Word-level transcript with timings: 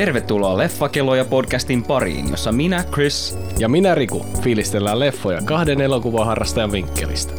Tervetuloa 0.00 0.58
Leffakelloja 0.58 1.24
podcastin 1.24 1.82
pariin, 1.82 2.30
jossa 2.30 2.52
minä, 2.52 2.84
Chris 2.92 3.38
ja 3.58 3.68
minä 3.68 3.94
Riku 3.94 4.26
fiilistellään 4.42 5.00
leffoja 5.00 5.40
kahden 5.44 5.80
elokuvaharrastajan 5.80 6.72
vinkkelistä. 6.72 7.32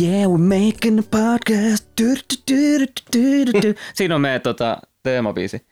Yeah, 0.00 0.30
we're 0.30 0.64
making 0.64 0.98
a 0.98 1.02
podcast. 1.10 1.86
Du, 2.00 2.04
du, 2.06 2.36
du, 2.50 2.86
du, 3.16 3.52
du, 3.52 3.68
du. 3.68 3.74
Siinä 3.94 4.14
on 4.14 4.20
meidän 4.20 4.40
tota, 4.40 4.78
teemabiisi. 5.02 5.66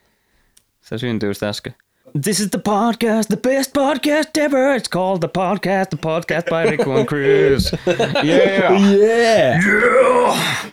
Se 0.81 0.99
syntyy 0.99 1.31
just 1.31 1.43
äsken. 1.43 1.75
This 2.23 2.41
is 2.41 2.49
the 2.51 2.61
podcast, 2.69 3.29
the 3.29 3.37
best 3.49 3.73
podcast 3.79 4.37
ever. 4.37 4.79
It's 4.79 4.89
called 4.93 5.19
the 5.21 5.31
podcast, 5.39 5.91
the 5.91 5.99
podcast 6.07 6.47
by 6.49 6.71
Riku 6.71 6.93
and 6.93 7.07
Chris. 7.07 7.73
Yeah! 8.25 8.83
Yeah! 8.83 9.61
Yeah! 9.67 10.69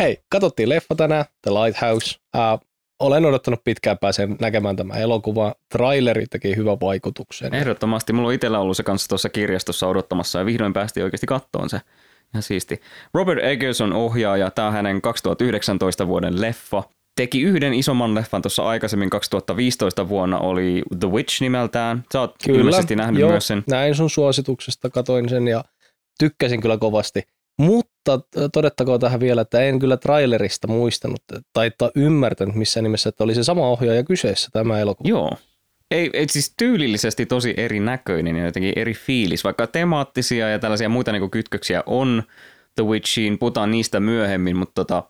Hei, 0.00 0.18
katsottiin 0.28 0.68
leffa 0.68 0.94
tänään, 0.94 1.24
The 1.42 1.50
Lighthouse. 1.50 2.16
Uh, 2.36 2.70
olen 3.00 3.24
odottanut 3.24 3.64
pitkään 3.64 3.98
pääsen 3.98 4.36
näkemään 4.40 4.76
tämä 4.76 4.94
elokuva. 4.94 5.54
Traileri 5.72 6.26
teki 6.26 6.56
hyvän 6.56 6.80
vaikutuksen. 6.80 7.54
Ehdottomasti. 7.54 8.12
Mulla 8.12 8.28
on 8.28 8.34
itsellä 8.34 8.58
ollut 8.58 8.76
se 8.76 8.82
kanssa 8.82 9.08
tuossa 9.08 9.28
kirjastossa 9.28 9.86
odottamassa 9.86 10.38
ja 10.38 10.46
vihdoin 10.46 10.72
päästiin 10.72 11.04
oikeasti 11.04 11.26
kattoon 11.26 11.70
se. 11.70 11.80
Ihan 12.34 12.42
siisti. 12.42 12.80
Robert 13.14 13.44
Eggers 13.44 13.80
on 13.80 13.92
ohjaaja. 13.92 14.50
Tämä 14.50 14.68
on 14.68 14.74
hänen 14.74 15.02
2019 15.02 16.06
vuoden 16.06 16.40
leffa. 16.40 16.82
Teki 17.16 17.42
yhden 17.42 17.74
isomman 17.74 18.14
leffan 18.14 18.42
tuossa 18.42 18.62
aikaisemmin 18.62 19.10
2015 19.10 20.08
vuonna 20.08 20.38
oli 20.38 20.82
The 21.00 21.08
Witch 21.10 21.40
nimeltään. 21.40 22.04
Sä 22.12 22.20
oot 22.20 22.34
kyllä, 22.44 22.58
ilmeisesti 22.58 22.96
nähnyt 22.96 23.20
joo, 23.20 23.30
myös 23.30 23.46
sen. 23.46 23.64
näin 23.66 23.94
sun 23.94 24.10
suosituksesta, 24.10 24.90
katoin 24.90 25.28
sen 25.28 25.48
ja 25.48 25.64
tykkäsin 26.18 26.60
kyllä 26.60 26.76
kovasti. 26.78 27.22
Mutta 27.58 27.89
todettakoon 28.52 29.00
tähän 29.00 29.20
vielä, 29.20 29.40
että 29.40 29.60
en 29.60 29.78
kyllä 29.78 29.96
trailerista 29.96 30.68
muistanut 30.68 31.22
tai 31.52 31.70
ymmärtänyt 31.94 32.54
missään 32.54 32.84
nimessä, 32.84 33.08
että 33.08 33.24
oli 33.24 33.34
se 33.34 33.44
sama 33.44 33.68
ohjaaja 33.68 34.04
kyseessä 34.04 34.48
tämä 34.52 34.80
elokuva. 34.80 35.08
Joo. 35.08 35.30
Ei, 35.90 36.10
ei 36.12 36.28
siis 36.28 36.54
tyylillisesti 36.56 37.26
tosi 37.26 37.54
erinäköinen 37.56 38.36
ja 38.36 38.44
jotenkin 38.44 38.72
eri 38.76 38.94
fiilis, 38.94 39.44
vaikka 39.44 39.66
temaattisia 39.66 40.48
ja 40.48 40.58
tällaisia 40.58 40.88
muita 40.88 41.12
niin 41.12 41.30
kytköksiä 41.30 41.82
on 41.86 42.22
The 42.74 42.84
Witchiin, 42.84 43.38
puhutaan 43.38 43.70
niistä 43.70 44.00
myöhemmin, 44.00 44.56
mutta 44.56 44.74
tota, 44.74 45.02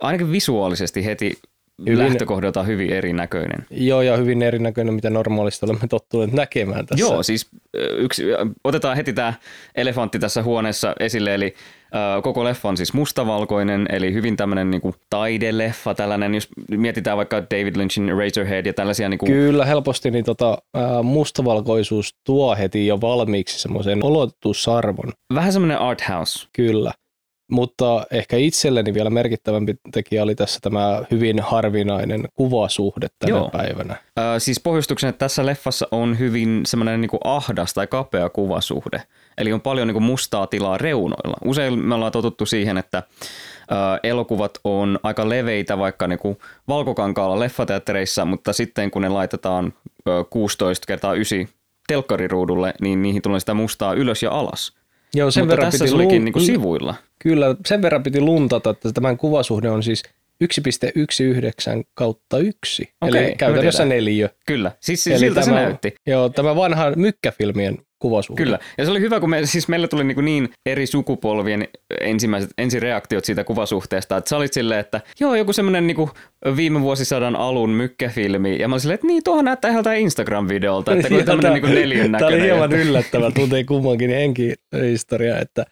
ainakin 0.00 0.32
visuaalisesti 0.32 1.04
heti 1.04 1.38
hyvin, 1.86 1.98
lähtökohdalta 1.98 2.62
hyvin 2.62 2.92
erinäköinen. 2.92 3.66
Joo, 3.70 4.02
ja 4.02 4.16
hyvin 4.16 4.42
erinäköinen, 4.42 4.94
mitä 4.94 5.10
normaalisti 5.10 5.66
olemme 5.66 5.86
tottuneet 5.88 6.32
näkemään 6.32 6.86
tässä. 6.86 7.04
Joo, 7.04 7.22
siis 7.22 7.48
yksi, 7.96 8.24
otetaan 8.64 8.96
heti 8.96 9.12
tämä 9.12 9.34
elefantti 9.74 10.18
tässä 10.18 10.42
huoneessa 10.42 10.94
esille, 11.00 11.34
eli 11.34 11.54
koko 12.22 12.44
leffa 12.44 12.68
on 12.68 12.76
siis 12.76 12.92
mustavalkoinen, 12.92 13.86
eli 13.90 14.12
hyvin 14.12 14.36
tämmöinen 14.36 14.70
niinku 14.70 14.94
taideleffa, 15.10 15.94
tällainen, 15.94 16.34
jos 16.34 16.48
mietitään 16.70 17.16
vaikka 17.16 17.42
David 17.42 17.76
Lynchin 17.76 18.08
Razorhead 18.18 18.66
ja 18.66 18.74
tällaisia... 18.74 19.08
Niinku... 19.08 19.26
Kyllä, 19.26 19.64
helposti 19.64 20.10
niin 20.10 20.24
tota, 20.24 20.58
mustavalkoisuus 21.02 22.14
tuo 22.26 22.56
heti 22.56 22.86
jo 22.86 23.00
valmiiksi 23.00 23.60
semmoisen 23.60 24.04
olotusarvon. 24.04 25.12
Vähän 25.34 25.52
semmoinen 25.52 25.78
art 25.78 26.08
house. 26.08 26.48
Kyllä. 26.52 26.92
Mutta 27.50 28.06
ehkä 28.10 28.36
itselleni 28.36 28.94
vielä 28.94 29.10
merkittävämpi 29.10 29.74
tekijä 29.92 30.22
oli 30.22 30.34
tässä 30.34 30.58
tämä 30.62 31.02
hyvin 31.10 31.40
harvinainen 31.40 32.28
kuvasuhde 32.34 33.06
tänä 33.18 33.30
Joo. 33.30 33.50
päivänä. 33.50 33.96
Ö, 34.18 34.40
siis 34.40 34.60
pohjustuksen, 34.60 35.10
että 35.10 35.18
tässä 35.18 35.46
leffassa 35.46 35.88
on 35.90 36.18
hyvin 36.18 36.60
semmoinen 36.66 37.00
niinku 37.00 37.18
ahdas 37.24 37.74
tai 37.74 37.86
kapea 37.86 38.28
kuvasuhde. 38.28 39.02
Eli 39.38 39.52
on 39.52 39.60
paljon 39.60 39.88
niinku 39.88 40.00
mustaa 40.00 40.46
tilaa 40.46 40.78
reunoilla. 40.78 41.36
Usein 41.44 41.78
me 41.78 41.94
ollaan 41.94 42.12
totuttu 42.12 42.46
siihen, 42.46 42.78
että 42.78 42.98
ö, 42.98 43.74
elokuvat 44.02 44.58
on 44.64 44.98
aika 45.02 45.28
leveitä 45.28 45.78
vaikka 45.78 46.06
niinku 46.06 46.38
valkokankaalla 46.68 47.40
leffateattereissa, 47.40 48.24
mutta 48.24 48.52
sitten 48.52 48.90
kun 48.90 49.02
ne 49.02 49.08
laitetaan 49.08 49.72
ö, 50.08 50.24
16 50.30 50.86
kertaa 50.86 51.14
9 51.14 51.48
telkkariruudulle, 51.88 52.74
niin 52.80 53.02
niihin 53.02 53.22
tulee 53.22 53.40
sitä 53.40 53.54
mustaa 53.54 53.94
ylös 53.94 54.22
ja 54.22 54.30
alas. 54.30 54.72
Joo, 55.14 55.30
sen 55.30 55.42
Mutta 55.42 55.50
verran 55.50 55.66
tässä 55.72 55.84
piti 55.84 55.90
se 55.90 55.96
olikin 55.96 56.16
lun- 56.18 56.24
niinku 56.24 56.40
sivuilla. 56.40 56.94
Kyllä, 57.18 57.54
sen 57.66 57.82
verran 57.82 58.02
piti 58.02 58.20
luntata, 58.20 58.70
että 58.70 58.92
tämän 58.92 59.16
kuvasuhde 59.16 59.70
on 59.70 59.82
siis 59.82 60.02
1,19 60.44 61.84
kautta 61.94 62.38
1. 62.38 62.88
Okei, 63.00 63.24
Eli 63.24 63.34
käytännössä 63.36 63.82
mä 63.82 63.88
tiedän. 63.88 64.04
neliö. 64.04 64.28
Kyllä, 64.46 64.72
siis 64.80 65.06
Eli 65.06 65.18
siltä 65.18 65.40
se 65.42 65.50
tämä- 65.50 65.62
näytti. 65.62 65.94
Joo, 66.06 66.28
tämä 66.28 66.56
vanha 66.56 66.90
mykkäfilmien 66.96 67.78
kuvasuhde. 67.98 68.42
Kyllä, 68.42 68.58
ja 68.78 68.84
se 68.84 68.90
oli 68.90 69.00
hyvä, 69.00 69.20
kun 69.20 69.30
me, 69.30 69.46
siis 69.46 69.68
meillä 69.68 69.88
tuli 69.88 70.04
niin, 70.04 70.24
niin 70.24 70.48
eri 70.66 70.86
sukupolvien 70.86 71.68
ensimmäiset 72.00 72.50
ensireaktiot 72.58 73.24
siitä 73.24 73.44
kuvasuhteesta, 73.44 74.16
että 74.16 74.28
sä 74.28 74.36
olit 74.36 74.52
silleen, 74.52 74.80
että 74.80 75.00
joo, 75.20 75.34
joku 75.34 75.52
semmoinen 75.52 75.86
niin 75.86 76.08
viime 76.56 76.80
vuosisadan 76.80 77.36
alun 77.36 77.70
mykkäfilmi, 77.70 78.58
ja 78.58 78.68
mä 78.68 78.74
olin 78.74 78.80
silleen, 78.80 78.94
että 78.94 79.06
niin, 79.06 79.24
tuohon 79.24 79.44
näyttää 79.44 79.70
ihan 79.70 79.84
Instagram-videolta, 79.98 80.92
että 80.92 81.08
kun 81.08 81.24
tämmöinen 81.24 81.62
tää- 81.62 81.68
niin 81.68 81.74
neljän 81.74 82.12
Tämä 82.12 82.26
oli 82.26 82.40
hieman 82.40 82.64
että- 82.72 82.76
yllättävä, 82.76 83.30
tuntee 83.30 83.64
kummankin 83.64 84.10
henkihistoria, 84.10 85.38
että 85.38 85.66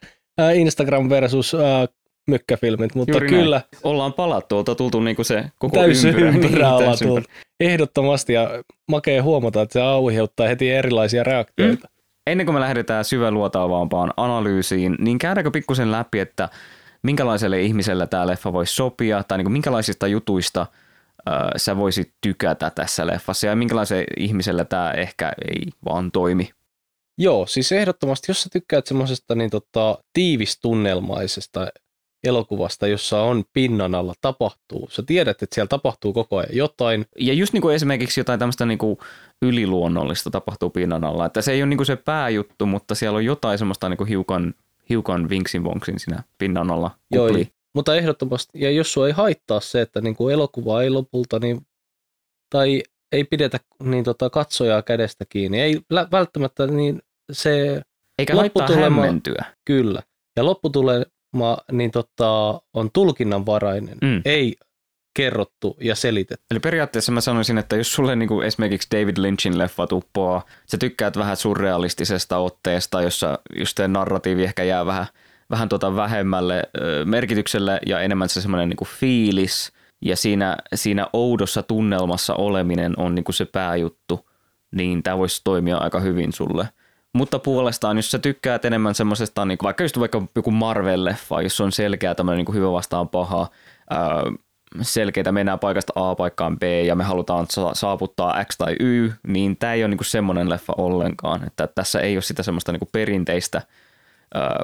Instagram 0.55 1.11
versus 1.11 1.55
ää, 1.55 1.87
mykkäfilmit, 2.31 2.95
mutta 2.95 3.13
Juuri 3.13 3.29
kyllä 3.29 3.57
näin. 3.57 3.83
Ollaan 3.83 4.13
palattu, 4.13 4.57
olta 4.57 4.75
tultu 4.75 5.01
niin 5.01 5.17
kuin 5.17 5.27
se 5.27 5.45
koko 5.59 5.77
täysin 5.77 6.11
ympyrä. 6.11 6.29
ympyrä 6.31 6.71
Niin, 6.71 6.85
täysin 6.85 7.09
tullut. 7.09 7.25
Ehdottomasti 7.61 8.33
ja 8.33 8.51
makea 8.89 9.23
huomata, 9.23 9.63
että 9.63 9.73
se 9.73 9.81
aiheuttaa 9.83 10.49
heti 10.49 10.71
erilaisia 10.71 11.25
reaktioita. 11.25 11.89
Ennen 12.27 12.47
kuin 12.47 12.55
me 12.55 12.61
lähdetään 12.61 13.05
syväluotaavampaan 13.05 14.13
analyysiin, 14.17 14.97
niin 14.99 15.19
käydäänkö 15.19 15.51
pikkusen 15.51 15.93
läpi, 15.93 16.21
että 16.21 16.49
minkälaiselle 17.03 17.63
ihmiselle 17.63 18.07
tämä 18.07 18.27
leffa 18.27 18.53
voisi 18.53 18.75
sopia, 18.75 19.23
tai 19.23 19.39
niin 19.39 19.45
kuin 19.45 19.53
minkälaisista 19.53 20.07
jutuista 20.07 20.67
ö, 21.29 21.33
sä 21.57 21.77
voisit 21.77 22.13
tykätä 22.21 22.71
tässä 22.71 23.07
leffassa, 23.07 23.47
ja 23.47 23.57
minkälaiselle 23.57 24.05
ihmiselle 24.17 24.65
tämä 24.65 24.91
ehkä 24.91 25.33
ei 25.51 25.67
vaan 25.85 26.11
toimi. 26.13 26.51
Joo, 27.19 27.47
siis 27.47 27.73
ehdottomasti, 27.73 28.31
jos 28.31 28.43
sä 28.43 28.49
tykkäät 28.53 28.87
semmoisesta 28.87 29.35
niin 29.35 29.51
tota, 29.51 29.99
tiivistunnelmaisesta 30.13 31.69
elokuvasta, 32.25 32.87
jossa 32.87 33.23
on 33.23 33.45
pinnan 33.53 33.95
alla 33.95 34.15
tapahtuu. 34.21 34.89
Sä 34.91 35.03
tiedät, 35.07 35.43
että 35.43 35.55
siellä 35.55 35.69
tapahtuu 35.69 36.13
koko 36.13 36.37
ajan 36.37 36.57
jotain. 36.57 37.07
Ja 37.19 37.33
just 37.33 37.53
niin 37.53 37.63
kuin 37.63 37.75
esimerkiksi 37.75 38.21
jotain 38.21 38.39
tämmöistä 38.39 38.67
niin 38.67 38.79
kuin 38.79 38.99
yliluonnollista 39.43 40.31
tapahtuu 40.31 40.71
pinnan 40.71 41.05
alla, 41.05 41.27
että 41.27 41.43
se 41.43 41.53
ei 41.53 41.63
ole 41.63 41.69
niin 41.69 41.77
kuin 41.77 41.87
se 41.87 41.97
pääjuttu, 41.97 42.67
mutta 42.67 42.95
siellä 42.95 43.17
on 43.17 43.25
jotain 43.25 43.59
semmoista 43.59 43.89
niin 43.89 43.97
kuin 43.97 44.09
hiukan, 44.09 44.55
hiukan 44.89 45.29
vinksin 45.29 45.65
vonksin 45.65 45.99
siinä 45.99 46.23
pinnan 46.39 46.71
alla 46.71 46.91
Joo, 47.13 47.29
mutta 47.75 47.97
ehdottomasti, 47.97 48.61
ja 48.61 48.71
jos 48.71 48.93
sua 48.93 49.07
ei 49.07 49.13
haittaa 49.13 49.61
se, 49.61 49.81
että 49.81 50.01
niin 50.01 50.17
kuin 50.17 50.35
elokuva 50.35 50.83
ei 50.83 50.91
lopulta, 50.91 51.39
niin, 51.39 51.67
tai 52.51 52.83
ei 53.13 53.25
pidetä 53.25 53.61
niin 53.83 54.05
tota, 54.05 54.31
katsojaa 54.31 54.83
kädestä 54.83 55.25
kiinni, 55.29 55.61
ei 55.61 55.81
välttämättä 56.13 56.67
niin 56.67 57.03
se 57.33 57.83
Eikä 58.19 58.35
haittaa 58.35 58.67
lopputulema- 58.67 58.81
hämmentyä. 58.81 59.45
kyllä. 59.65 60.03
Ja 60.37 60.45
lopputulema 61.45 61.59
niin 61.73 61.91
tota, 61.91 62.61
on 62.75 62.91
tulkinnanvarainen, 62.93 63.99
Mm. 64.03 64.23
ei 64.25 64.57
kerrottu 65.17 65.77
ja 65.81 65.95
selitetty. 65.95 66.47
Eli 66.51 66.61
periaatteessa 66.61 67.13
mä 67.13 67.21
sanoisin, 67.21 67.59
että 67.59 67.77
jos 67.77 67.93
sulle 67.93 68.17
niin 68.17 68.29
kuin 68.29 68.47
esimerkiksi 68.47 68.89
David 68.91 69.17
Lynchin 69.19 69.59
leffa 69.59 69.87
tuppoaa, 69.87 70.45
sä 70.67 70.79
tykkäät 70.79 71.17
vähän 71.17 71.37
surrealistisesta 71.37 72.39
otteesta, 72.39 73.03
jossa 73.03 73.39
just 73.59 73.79
narratiivi 73.89 74.45
ehkä 74.45 74.65
jää 74.65 74.87
vähän, 74.87 75.07
vähän 75.51 75.69
tota 75.69 75.97
vähemmälle 75.97 76.63
ö, 76.81 77.05
merkitykselle 77.05 77.81
ja 77.87 78.01
enemmän 78.01 78.29
se 78.29 78.41
semmoinen 78.41 78.69
niin 78.69 78.89
fiilis 79.01 79.73
ja 80.03 80.17
siinä, 80.17 80.57
siinä 80.75 81.07
oudossa 81.13 81.63
tunnelmassa 81.63 82.35
oleminen 82.35 82.95
on 82.97 83.15
niin 83.15 83.25
kuin 83.25 83.35
se 83.35 83.45
pääjuttu, 83.45 84.29
niin 84.75 85.03
tämä 85.03 85.19
voisi 85.19 85.41
toimia 85.45 85.77
aika 85.77 86.01
hyvin 86.01 86.33
sulle. 86.33 86.69
Mutta 87.17 87.39
puolestaan, 87.39 87.97
jos 87.97 88.11
sä 88.11 88.19
tykkäät 88.19 88.65
enemmän 88.65 88.95
semmoisesta, 88.95 89.45
niin 89.45 89.59
vaikka 89.63 89.85
just 89.85 90.01
vaikka 90.01 90.23
joku 90.37 90.51
Marvel-leffa, 90.51 91.43
jos 91.43 91.61
on 91.61 91.73
selkeä 91.73 92.15
tämmöinen 92.15 92.37
niin 92.37 92.47
kuin 92.47 92.57
hyvä 92.57 92.73
vastaan 92.73 93.09
paha, 93.09 93.51
ää, 93.91 94.23
selkeitä 94.83 95.33
mennään 95.33 95.59
paikasta 95.59 95.93
A 95.97 96.15
paikkaan 96.15 96.59
B 96.59 96.63
ja 96.63 96.95
me 96.95 97.05
halutaan 97.05 97.47
sa- 97.51 97.75
saavuttaa 97.75 98.45
X 98.45 98.57
tai 98.59 98.77
Y, 98.81 99.13
niin 99.27 99.57
tämä 99.57 99.73
ei 99.73 99.83
ole 99.83 99.89
niinku 99.89 100.05
semmoinen 100.05 100.51
leffa 100.51 100.73
ollenkaan. 100.77 101.47
Että 101.47 101.67
tässä 101.67 102.01
ei 102.01 102.17
ole 102.17 102.23
sitä 102.23 102.43
semmoista 102.43 102.73
niinku 102.73 102.89
perinteistä, 102.93 103.63
ää, 104.35 104.61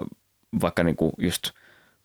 vaikka 0.61 0.85
niinku 0.85 1.13
just 1.19 1.51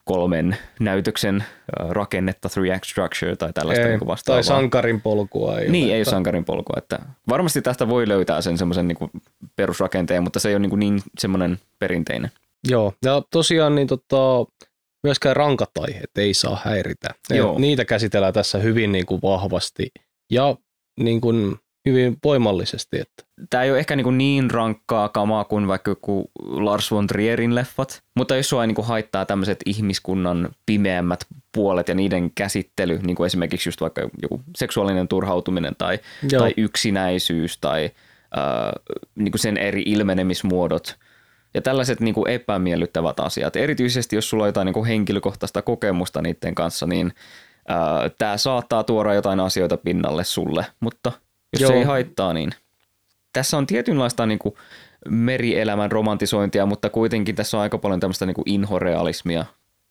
kolmen 0.08 0.56
näytöksen 0.80 1.44
rakennetta, 1.88 2.48
three 2.48 2.74
act 2.74 2.84
structure 2.84 3.36
tai 3.36 3.52
tällaista 3.52 3.84
Ei, 3.84 3.88
niinku 3.90 4.06
vastaavaa. 4.06 4.36
tai 4.36 4.44
sankarin 4.44 5.00
polkua. 5.00 5.58
Ei 5.58 5.70
Niin, 5.70 5.84
ole. 5.84 5.92
ei 5.94 5.98
ole 5.98 6.04
sankarin 6.04 6.44
polkua. 6.44 6.74
Että 6.78 6.98
varmasti 7.28 7.62
tästä 7.62 7.88
voi 7.88 8.08
löytää 8.08 8.40
sen 8.40 8.58
semmoisen 8.58 8.88
niinku 8.88 9.10
perusrakenteen, 9.56 10.22
mutta 10.22 10.40
se 10.40 10.48
ei 10.48 10.54
ole 10.54 10.60
niinku 10.60 10.76
niin 10.76 11.00
semmoinen 11.18 11.58
perinteinen. 11.78 12.30
Joo, 12.68 12.92
ja 13.04 13.22
tosiaan 13.30 13.74
niin 13.74 13.88
tota, 13.88 14.16
myöskään 15.04 15.36
rankat 15.36 15.70
aiheet 15.78 16.10
ei 16.18 16.34
saa 16.34 16.60
häiritä. 16.64 17.08
Joo. 17.30 17.58
Niitä 17.58 17.84
käsitellään 17.84 18.34
tässä 18.34 18.58
hyvin 18.58 18.92
niin 18.92 19.06
kuin 19.06 19.22
vahvasti. 19.22 19.90
Ja 20.32 20.56
niin 21.00 21.20
kuin 21.20 21.56
hyvin 21.88 22.16
voimallisesti. 22.24 23.00
Että. 23.00 23.24
Tämä 23.50 23.62
ei 23.62 23.70
ole 23.70 23.78
ehkä 23.78 23.96
niin, 23.96 24.18
niin 24.18 24.50
rankkaa 24.50 25.08
kamaa 25.08 25.44
kuin 25.44 25.68
vaikka 25.68 25.90
joku 25.90 26.30
Lars 26.42 26.90
von 26.90 27.06
Trierin 27.06 27.54
leffat, 27.54 28.02
mutta 28.14 28.36
jos 28.36 28.48
sua 28.48 28.62
ei 28.62 28.66
niin 28.66 28.84
haittaa 28.84 29.26
tämmöiset 29.26 29.58
ihmiskunnan 29.66 30.48
pimeämmät 30.66 31.26
puolet 31.52 31.88
ja 31.88 31.94
niiden 31.94 32.30
käsittely, 32.34 32.98
niin 32.98 33.16
kuin 33.16 33.26
esimerkiksi 33.26 33.68
just 33.68 33.80
vaikka 33.80 34.08
joku 34.22 34.40
seksuaalinen 34.56 35.08
turhautuminen 35.08 35.74
tai, 35.78 35.98
tai 36.38 36.54
yksinäisyys 36.56 37.58
tai 37.58 37.84
äh, 37.84 38.98
niin 39.14 39.32
kuin 39.32 39.40
sen 39.40 39.56
eri 39.56 39.82
ilmenemismuodot 39.86 40.96
ja 41.54 41.62
tällaiset 41.62 42.00
niin 42.00 42.14
kuin 42.14 42.30
epämiellyttävät 42.30 43.20
asiat, 43.20 43.56
erityisesti 43.56 44.16
jos 44.16 44.30
sulla 44.30 44.44
on 44.44 44.48
jotain 44.48 44.66
niin 44.66 44.74
kuin 44.74 44.86
henkilökohtaista 44.86 45.62
kokemusta 45.62 46.22
niiden 46.22 46.54
kanssa, 46.54 46.86
niin 46.86 47.12
äh, 47.70 48.10
tämä 48.18 48.36
saattaa 48.36 48.84
tuoda 48.84 49.14
jotain 49.14 49.40
asioita 49.40 49.76
pinnalle 49.76 50.24
sulle, 50.24 50.66
mutta– 50.80 51.12
jos 51.52 51.62
Joo. 51.62 51.70
se 51.70 51.76
ei 51.78 51.84
haittaa, 51.84 52.32
niin 52.32 52.50
tässä 53.32 53.58
on 53.58 53.66
tietynlaista 53.66 54.26
niin 54.26 54.38
kuin 54.38 54.54
merielämän 55.08 55.92
romantisointia, 55.92 56.66
mutta 56.66 56.90
kuitenkin 56.90 57.34
tässä 57.34 57.56
on 57.56 57.62
aika 57.62 57.78
paljon 57.78 58.00
tämmöistä 58.00 58.26
niin 58.26 58.34
kuin 58.34 58.48
inhorealismia. 58.50 59.44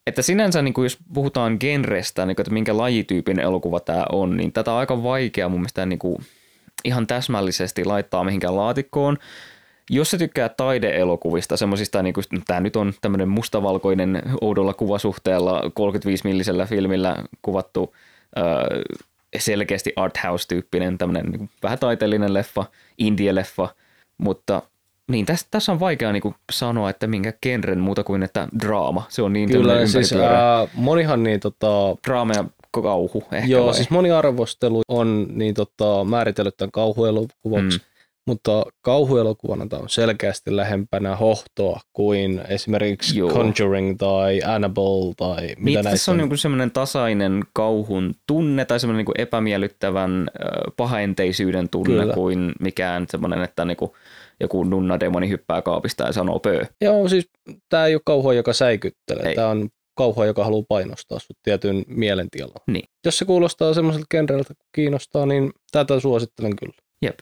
Että 0.07 0.21
sinänsä, 0.21 0.61
niin 0.61 0.73
kuin 0.73 0.85
jos 0.85 0.97
puhutaan 1.13 1.57
genrestä, 1.59 2.25
niin 2.25 2.35
kuin, 2.35 2.43
että 2.43 2.53
minkä 2.53 2.77
lajityypin 2.77 3.39
elokuva 3.39 3.79
tämä 3.79 4.05
on, 4.11 4.37
niin 4.37 4.53
tätä 4.53 4.71
on 4.71 4.79
aika 4.79 5.03
vaikea 5.03 5.49
mun 5.49 5.59
mielestä 5.59 5.85
niin 5.85 5.99
kuin 5.99 6.17
ihan 6.85 7.07
täsmällisesti 7.07 7.85
laittaa 7.85 8.23
mihinkään 8.23 8.55
laatikkoon. 8.55 9.17
Jos 9.89 10.11
sä 10.11 10.17
tykkää 10.17 10.49
taideelokuvista, 10.49 11.57
semmoisista, 11.57 12.03
niin 12.03 12.13
kuin, 12.13 12.23
tämä 12.47 12.59
nyt 12.59 12.75
on 12.75 12.93
tämmöinen 13.01 13.29
mustavalkoinen 13.29 14.21
oudolla 14.41 14.73
kuvasuhteella 14.73 15.61
35-millisellä 15.61 16.65
filmillä 16.65 17.15
kuvattu 17.41 17.95
selkeästi 19.37 19.93
arthouse-tyyppinen, 19.95 20.97
tämmöinen 20.97 21.31
niin 21.31 21.49
vähän 21.63 21.79
taiteellinen 21.79 22.33
leffa, 22.33 22.65
indie-leffa, 22.97 23.69
mutta 24.17 24.61
niin, 25.11 25.25
tässä, 25.25 25.47
tässä 25.51 25.71
on 25.71 25.79
vaikea 25.79 26.11
niin 26.11 26.35
sanoa, 26.51 26.89
että 26.89 27.07
minkä 27.07 27.33
genren 27.43 27.79
muuta 27.79 28.03
kuin 28.03 28.23
että 28.23 28.47
draama. 28.59 29.05
Se 29.09 29.21
on 29.21 29.33
niin 29.33 29.49
Kyllä, 29.51 29.87
siis 29.87 30.13
ää, 30.13 30.67
monihan 30.73 31.23
niin 31.23 31.39
tota... 31.39 31.67
Draama 32.07 32.33
ja 32.33 32.45
kauhu 32.71 33.23
ehkä 33.31 33.47
Joo, 33.47 33.65
vai? 33.65 33.73
siis 33.73 33.89
moni 33.89 34.11
arvostelu 34.11 34.81
on 34.87 35.27
niin 35.29 35.53
tota, 35.53 36.03
määritellyt 36.03 36.57
tämän 36.57 36.71
kauhuelokuvaksi. 36.71 37.77
Mm 37.77 37.96
mutta 38.27 38.65
kauhuelokuvana 38.81 39.67
tämä 39.67 39.81
on 39.81 39.89
selkeästi 39.89 40.55
lähempänä 40.55 41.15
hohtoa 41.15 41.79
kuin 41.93 42.41
esimerkiksi 42.49 43.19
Joo. 43.19 43.29
Conjuring 43.29 43.97
tai 43.97 44.41
Annabelle 44.45 45.13
tai 45.17 45.41
mitä 45.47 45.59
niin, 45.61 45.73
näistä 45.73 45.89
tässä 45.89 46.11
on, 46.11 46.21
on. 46.21 46.37
semmoinen 46.37 46.71
tasainen 46.71 47.43
kauhun 47.53 48.13
tunne 48.27 48.65
tai 48.65 48.79
semmoinen 48.79 49.05
niin 49.05 49.21
epämiellyttävän 49.21 50.27
pahaenteisyyden 50.77 51.69
tunne 51.69 51.99
Kyllä. 51.99 52.13
kuin 52.13 52.51
mikään 52.59 53.05
semmoinen, 53.09 53.43
että 53.43 53.65
niin 53.65 53.77
kuin 53.77 53.91
joku 54.39 54.63
nunna 54.63 54.99
demoni 54.99 55.29
hyppää 55.29 55.61
kaapista 55.61 56.03
ja 56.03 56.13
sanoo 56.13 56.39
pöö. 56.39 56.65
Joo, 56.81 57.09
siis 57.09 57.29
tämä 57.69 57.85
ei 57.85 57.95
ole 57.95 58.01
kauhua, 58.05 58.33
joka 58.33 58.53
säikyttelee. 58.53 59.29
Ei. 59.29 59.35
Tämä 59.35 59.47
on 59.47 59.69
kauhua, 59.97 60.25
joka 60.25 60.43
haluaa 60.43 60.65
painostaa 60.69 61.19
sut 61.19 61.37
tietyn 61.43 61.85
mielentilaan. 61.87 62.61
Niin. 62.67 62.85
Jos 63.05 63.17
se 63.17 63.25
kuulostaa 63.25 63.73
semmoiselta 63.73 64.07
genreltä, 64.11 64.53
kiinnostaa, 64.75 65.25
niin 65.25 65.51
tätä 65.71 65.99
suosittelen 65.99 66.55
kyllä. 66.55 66.73
Jep. 67.01 67.19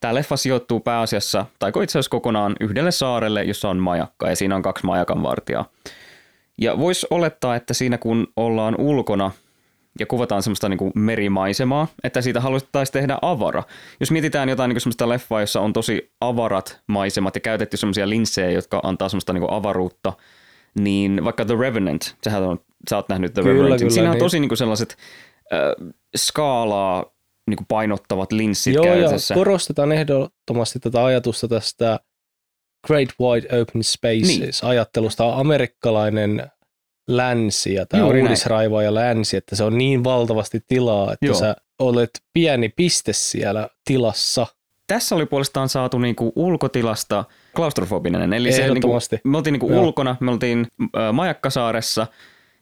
Tämä 0.00 0.14
leffa 0.14 0.36
sijoittuu 0.36 0.80
pääasiassa, 0.80 1.46
tai 1.58 1.70
itse 1.82 1.98
asiassa 1.98 2.10
kokonaan 2.10 2.56
yhdelle 2.60 2.90
saarelle, 2.90 3.44
jossa 3.44 3.68
on 3.68 3.78
majakka, 3.78 4.28
ja 4.28 4.36
siinä 4.36 4.56
on 4.56 4.62
kaksi 4.62 4.86
majakan 4.86 5.22
vartijaa. 5.22 5.64
Ja 6.60 6.78
voisi 6.78 7.06
olettaa, 7.10 7.56
että 7.56 7.74
siinä 7.74 7.98
kun 7.98 8.26
ollaan 8.36 8.74
ulkona 8.78 9.30
ja 9.98 10.06
kuvataan 10.06 10.42
semmoista 10.42 10.68
niin 10.68 10.78
kuin 10.78 10.92
merimaisemaa, 10.94 11.88
että 12.04 12.22
siitä 12.22 12.40
haluttaisiin 12.40 12.92
tehdä 12.92 13.18
avara. 13.22 13.62
Jos 14.00 14.10
mietitään 14.10 14.48
jotain 14.48 14.68
niin 14.68 14.74
kuin 14.74 14.82
semmoista 14.82 15.08
leffaa, 15.08 15.40
jossa 15.40 15.60
on 15.60 15.72
tosi 15.72 16.12
avarat 16.20 16.80
maisemat 16.86 17.34
ja 17.34 17.40
käytetty 17.40 17.76
semmoisia 17.76 18.08
linssejä, 18.08 18.50
jotka 18.50 18.80
antaa 18.82 19.08
semmoista 19.08 19.32
niin 19.32 19.40
kuin 19.40 19.52
avaruutta, 19.52 20.12
niin 20.74 21.24
vaikka 21.24 21.44
The 21.44 21.56
Revenant, 21.58 22.16
sähän 22.24 22.42
on, 22.42 22.60
sä 22.90 22.96
oot 22.96 23.08
nähnyt 23.08 23.34
The 23.34 23.42
kyllä, 23.42 23.54
Revenant, 23.54 23.80
kyllä, 23.80 23.90
siinä 23.90 24.08
on 24.08 24.14
niin. 24.14 24.24
tosi 24.24 24.40
niin 24.40 24.48
kuin 24.48 24.58
sellaiset 24.58 24.96
äh, 25.52 25.92
skaalaa 26.16 27.04
niin 27.50 27.56
kuin 27.56 27.66
painottavat 27.66 28.32
linssit 28.32 28.74
Joo, 28.74 28.84
käytössä. 28.84 29.34
ja 29.34 29.38
korostetaan 29.38 29.92
ehdottomasti 29.92 30.80
tätä 30.80 31.04
ajatusta 31.04 31.48
tästä 31.48 32.00
Great 32.86 33.08
Wide 33.20 33.60
Open 33.60 33.84
Spaces 33.84 34.38
niin. 34.38 34.52
ajattelusta. 34.62 35.34
Amerikkalainen 35.34 36.50
länsi 37.08 37.74
ja 37.74 37.86
tämä 37.86 38.06
uudisraivaaja 38.06 38.94
länsi, 38.94 39.36
että 39.36 39.56
se 39.56 39.64
on 39.64 39.78
niin 39.78 40.04
valtavasti 40.04 40.60
tilaa, 40.68 41.12
että 41.12 41.26
Joo. 41.26 41.34
sä 41.34 41.56
olet 41.78 42.10
pieni 42.32 42.68
piste 42.68 43.12
siellä 43.12 43.68
tilassa. 43.84 44.46
Tässä 44.86 45.14
oli 45.14 45.26
puolestaan 45.26 45.68
saatu 45.68 45.98
niinku 45.98 46.32
ulkotilasta 46.36 47.24
klaustrofobinen, 47.56 48.32
eli 48.32 48.52
se 48.52 48.68
niinku, 48.68 48.98
me 49.24 49.36
oltiin 49.36 49.52
niinku 49.52 49.80
ulkona, 49.80 50.16
me 50.20 50.30
oltiin 50.30 50.66
äh, 50.82 51.12
Majakkasaaressa– 51.12 52.06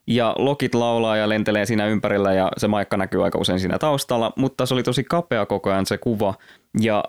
ja 0.09 0.35
lokit 0.39 0.75
laulaa 0.75 1.17
ja 1.17 1.29
lentelee 1.29 1.67
siinä 1.67 1.87
ympärillä 1.87 2.33
ja 2.33 2.53
se 2.57 2.69
maikka 2.69 2.97
näkyy 2.97 3.25
aika 3.25 3.39
usein 3.39 3.61
siinä 3.61 3.79
taustalla, 3.79 4.33
mutta 4.37 4.67
se 4.67 4.75
oli 4.75 4.83
tosi 4.83 5.05
kapea 5.05 5.47
koko 5.47 5.71
ajan 5.71 5.87
se 5.87 5.99
kuva 5.99 6.35
ja 6.81 7.05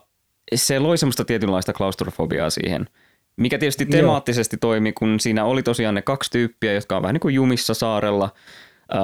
se 0.55 0.79
loi 0.79 0.97
semmoista 0.97 1.25
tietynlaista 1.25 1.73
klaustrofobiaa 1.73 2.49
siihen, 2.49 2.89
mikä 3.35 3.57
tietysti 3.57 3.85
temaattisesti 3.85 4.55
Joo. 4.55 4.59
toimi, 4.59 4.91
kun 4.91 5.19
siinä 5.19 5.45
oli 5.45 5.63
tosiaan 5.63 5.95
ne 5.95 6.01
kaksi 6.01 6.31
tyyppiä, 6.31 6.73
jotka 6.73 6.95
on 6.95 7.01
vähän 7.01 7.13
niin 7.13 7.21
kuin 7.21 7.35
jumissa 7.35 7.73
saarella. 7.73 8.29
Öö, 8.93 8.99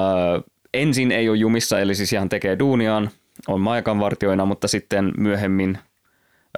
ensin 0.74 1.12
ei 1.12 1.30
ole 1.30 1.38
jumissa, 1.38 1.80
eli 1.80 1.96
siis 1.96 2.14
ihan 2.14 2.30
tekee 2.30 2.60
duuniaan, 2.60 3.10
on 3.48 3.62
maikanvartioina, 3.62 4.46
mutta 4.46 4.68
sitten 4.68 5.12
myöhemmin 5.18 5.78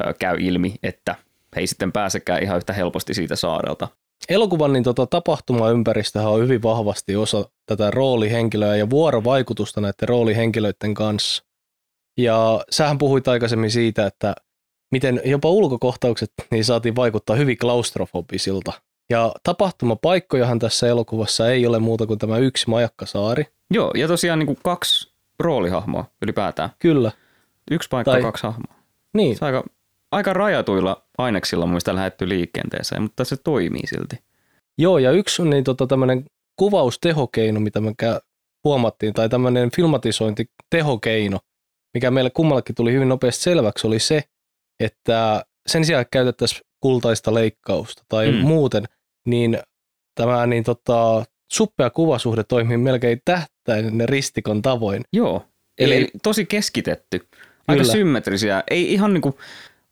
öö, 0.06 0.13
käy 0.13 0.38
ilmi, 0.40 0.75
että 0.83 1.16
he 1.56 1.62
ei 1.62 1.68
sitten 1.68 1.92
pääsekään 1.92 2.44
ihan 2.44 2.57
yhtä 2.57 2.74
helposti 2.74 3.13
siitä 3.13 3.36
saarelta. 3.36 3.88
Elokuvan 4.29 4.74
niin 4.74 4.83
tota, 4.83 5.07
tapahtumaympäristöhän 5.07 6.31
on 6.31 6.41
hyvin 6.41 6.63
vahvasti 6.63 7.15
osa 7.15 7.50
tätä 7.65 7.91
roolihenkilöä 7.91 8.75
ja 8.75 8.89
vuorovaikutusta 8.89 9.81
näiden 9.81 10.09
roolihenkilöiden 10.09 10.94
kanssa. 10.94 11.44
Ja 12.18 12.65
sähän 12.69 12.97
puhuit 12.97 13.27
aikaisemmin 13.27 13.71
siitä, 13.71 14.06
että 14.06 14.35
miten 14.91 15.21
jopa 15.25 15.50
ulkokohtaukset 15.50 16.33
niin 16.51 16.65
saatiin 16.65 16.95
vaikuttaa 16.95 17.35
hyvin 17.35 17.57
klaustrofobisilta. 17.57 18.74
Ja 19.09 19.31
tapahtumapaikkojahan 19.44 20.59
tässä 20.59 20.88
elokuvassa 20.88 21.51
ei 21.51 21.68
ole 21.68 21.80
muuta 21.80 22.06
kuin 22.06 22.19
tämä 22.19 22.38
yksi 22.38 22.69
majakkasaari. 22.69 23.45
Joo, 23.71 23.91
ja 23.95 24.07
tosiaan 24.07 24.39
niin 24.39 24.47
kuin 24.47 24.59
kaksi 24.63 25.12
roolihahmoa 25.39 26.06
ylipäätään. 26.21 26.69
Kyllä. 26.80 27.12
Yksi 27.71 27.89
paikka, 27.89 28.12
tai... 28.12 28.21
kaksi 28.21 28.44
hahmoa. 28.44 28.73
Niin. 29.13 29.38
Se 29.38 29.45
aika 29.45 29.63
aika 30.18 30.34
rajatuilla 30.34 31.04
aineksilla 31.18 31.66
muista 31.66 31.96
lähetty 31.96 32.30
liikenteeseen, 32.30 33.02
mutta 33.02 33.25
se 33.25 33.38
toimii 33.38 33.88
silti. 33.88 34.16
Joo, 34.78 34.98
ja 34.98 35.12
yksi 35.12 35.42
on 35.42 35.50
niin 35.50 35.64
tota, 35.64 35.88
tämmöinen 35.88 36.26
kuvaustehokeino, 36.56 37.59
mitä 37.59 37.81
me 37.81 37.94
huomattiin, 38.64 39.14
tai 39.14 39.30
tämmöinen 39.30 39.71
filmatisointitehokeino, 39.76 41.40
mikä 41.94 42.12
meille 42.12 42.30
kummallakin 42.30 42.76
tuli 42.76 42.94
hyvin 42.94 43.09
nopeasti 43.09 43.44
selväksi, 43.44 43.88
oli 43.88 44.00
se, 44.00 44.24
että 44.80 45.45
sen 45.68 45.86
sijaan 45.86 46.02
että 46.02 46.12
käytettäisiin 46.12 46.62
kultaista 46.80 47.33
leikkausta 47.33 48.04
tai 48.09 48.31
mm. 48.31 48.38
muuten, 48.38 48.83
niin 49.26 49.59
tämä 50.16 50.47
niin 50.47 50.64
tota, 50.64 51.26
suppea 51.54 51.90
kuvasuhde 51.90 52.44
toimii 52.44 52.78
melkein 52.78 53.21
tähtäinen 53.26 54.09
ristikon 54.09 54.62
tavoin. 54.62 55.04
Joo, 55.14 55.45
eli, 55.78 55.95
eli 55.95 56.09
tosi 56.24 56.45
keskitetty, 56.45 57.28
aika 57.68 57.81
kyllä. 57.81 57.94
symmetrisiä, 57.94 58.64
ei 58.69 58.94
ihan 58.94 59.14
niin 59.14 59.21
kuin 59.21 59.36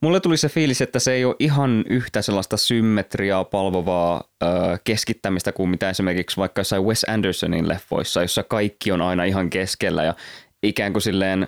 Mulle 0.01 0.19
tuli 0.19 0.37
se 0.37 0.49
fiilis, 0.49 0.81
että 0.81 0.99
se 0.99 1.13
ei 1.13 1.25
ole 1.25 1.35
ihan 1.39 1.83
yhtä 1.89 2.21
sellaista 2.21 2.57
symmetriaa 2.57 3.43
palvovaa 3.43 4.23
ö, 4.43 4.47
keskittämistä 4.83 5.51
kuin 5.51 5.69
mitä 5.69 5.89
esimerkiksi 5.89 6.37
vaikka 6.37 6.59
jossain 6.59 6.83
Wes 6.83 7.05
Andersonin 7.09 7.67
leffoissa, 7.67 8.21
jossa 8.21 8.43
kaikki 8.43 8.91
on 8.91 9.01
aina 9.01 9.23
ihan 9.23 9.49
keskellä 9.49 10.03
ja 10.03 10.13
ikään 10.63 10.93
kuin 10.93 11.01
silleen 11.01 11.47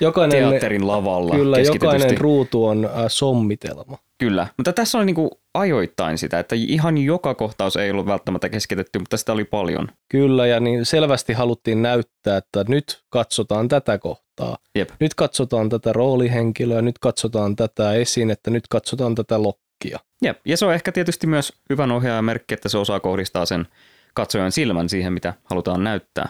jokainen, 0.00 0.48
teatterin 0.48 0.86
lavalla 0.86 1.34
Kyllä, 1.34 1.58
jokainen 1.58 2.18
ruutu 2.18 2.66
on 2.66 2.84
äh, 2.84 2.92
sommitelma. 3.08 3.98
Kyllä, 4.22 4.46
mutta 4.56 4.72
tässä 4.72 4.98
oli 4.98 5.06
niinku 5.06 5.30
ajoittain 5.54 6.18
sitä, 6.18 6.38
että 6.38 6.54
ihan 6.58 6.98
joka 6.98 7.34
kohtaus 7.34 7.76
ei 7.76 7.90
ollut 7.90 8.06
välttämättä 8.06 8.48
keskitetty, 8.48 8.98
mutta 8.98 9.16
sitä 9.16 9.32
oli 9.32 9.44
paljon. 9.44 9.88
Kyllä, 10.12 10.46
ja 10.46 10.60
niin 10.60 10.86
selvästi 10.86 11.32
haluttiin 11.32 11.82
näyttää, 11.82 12.36
että 12.36 12.64
nyt 12.68 13.02
katsotaan 13.10 13.68
tätä 13.68 13.98
kohtaa. 13.98 14.56
Jep. 14.78 14.90
Nyt 15.00 15.14
katsotaan 15.14 15.68
tätä 15.68 15.92
roolihenkilöä, 15.92 16.82
nyt 16.82 16.98
katsotaan 16.98 17.56
tätä 17.56 17.92
esinettä, 17.94 18.50
nyt 18.50 18.68
katsotaan 18.68 19.14
tätä 19.14 19.42
lokkia. 19.42 19.98
Jep, 20.22 20.38
ja 20.46 20.56
se 20.56 20.66
on 20.66 20.74
ehkä 20.74 20.92
tietysti 20.92 21.26
myös 21.26 21.52
hyvän 21.70 21.90
ohjaajan 21.90 22.24
merkki, 22.24 22.54
että 22.54 22.68
se 22.68 22.78
osaa 22.78 23.00
kohdistaa 23.00 23.46
sen 23.46 23.66
katsojan 24.14 24.52
silmän 24.52 24.88
siihen, 24.88 25.12
mitä 25.12 25.34
halutaan 25.44 25.84
näyttää. 25.84 26.28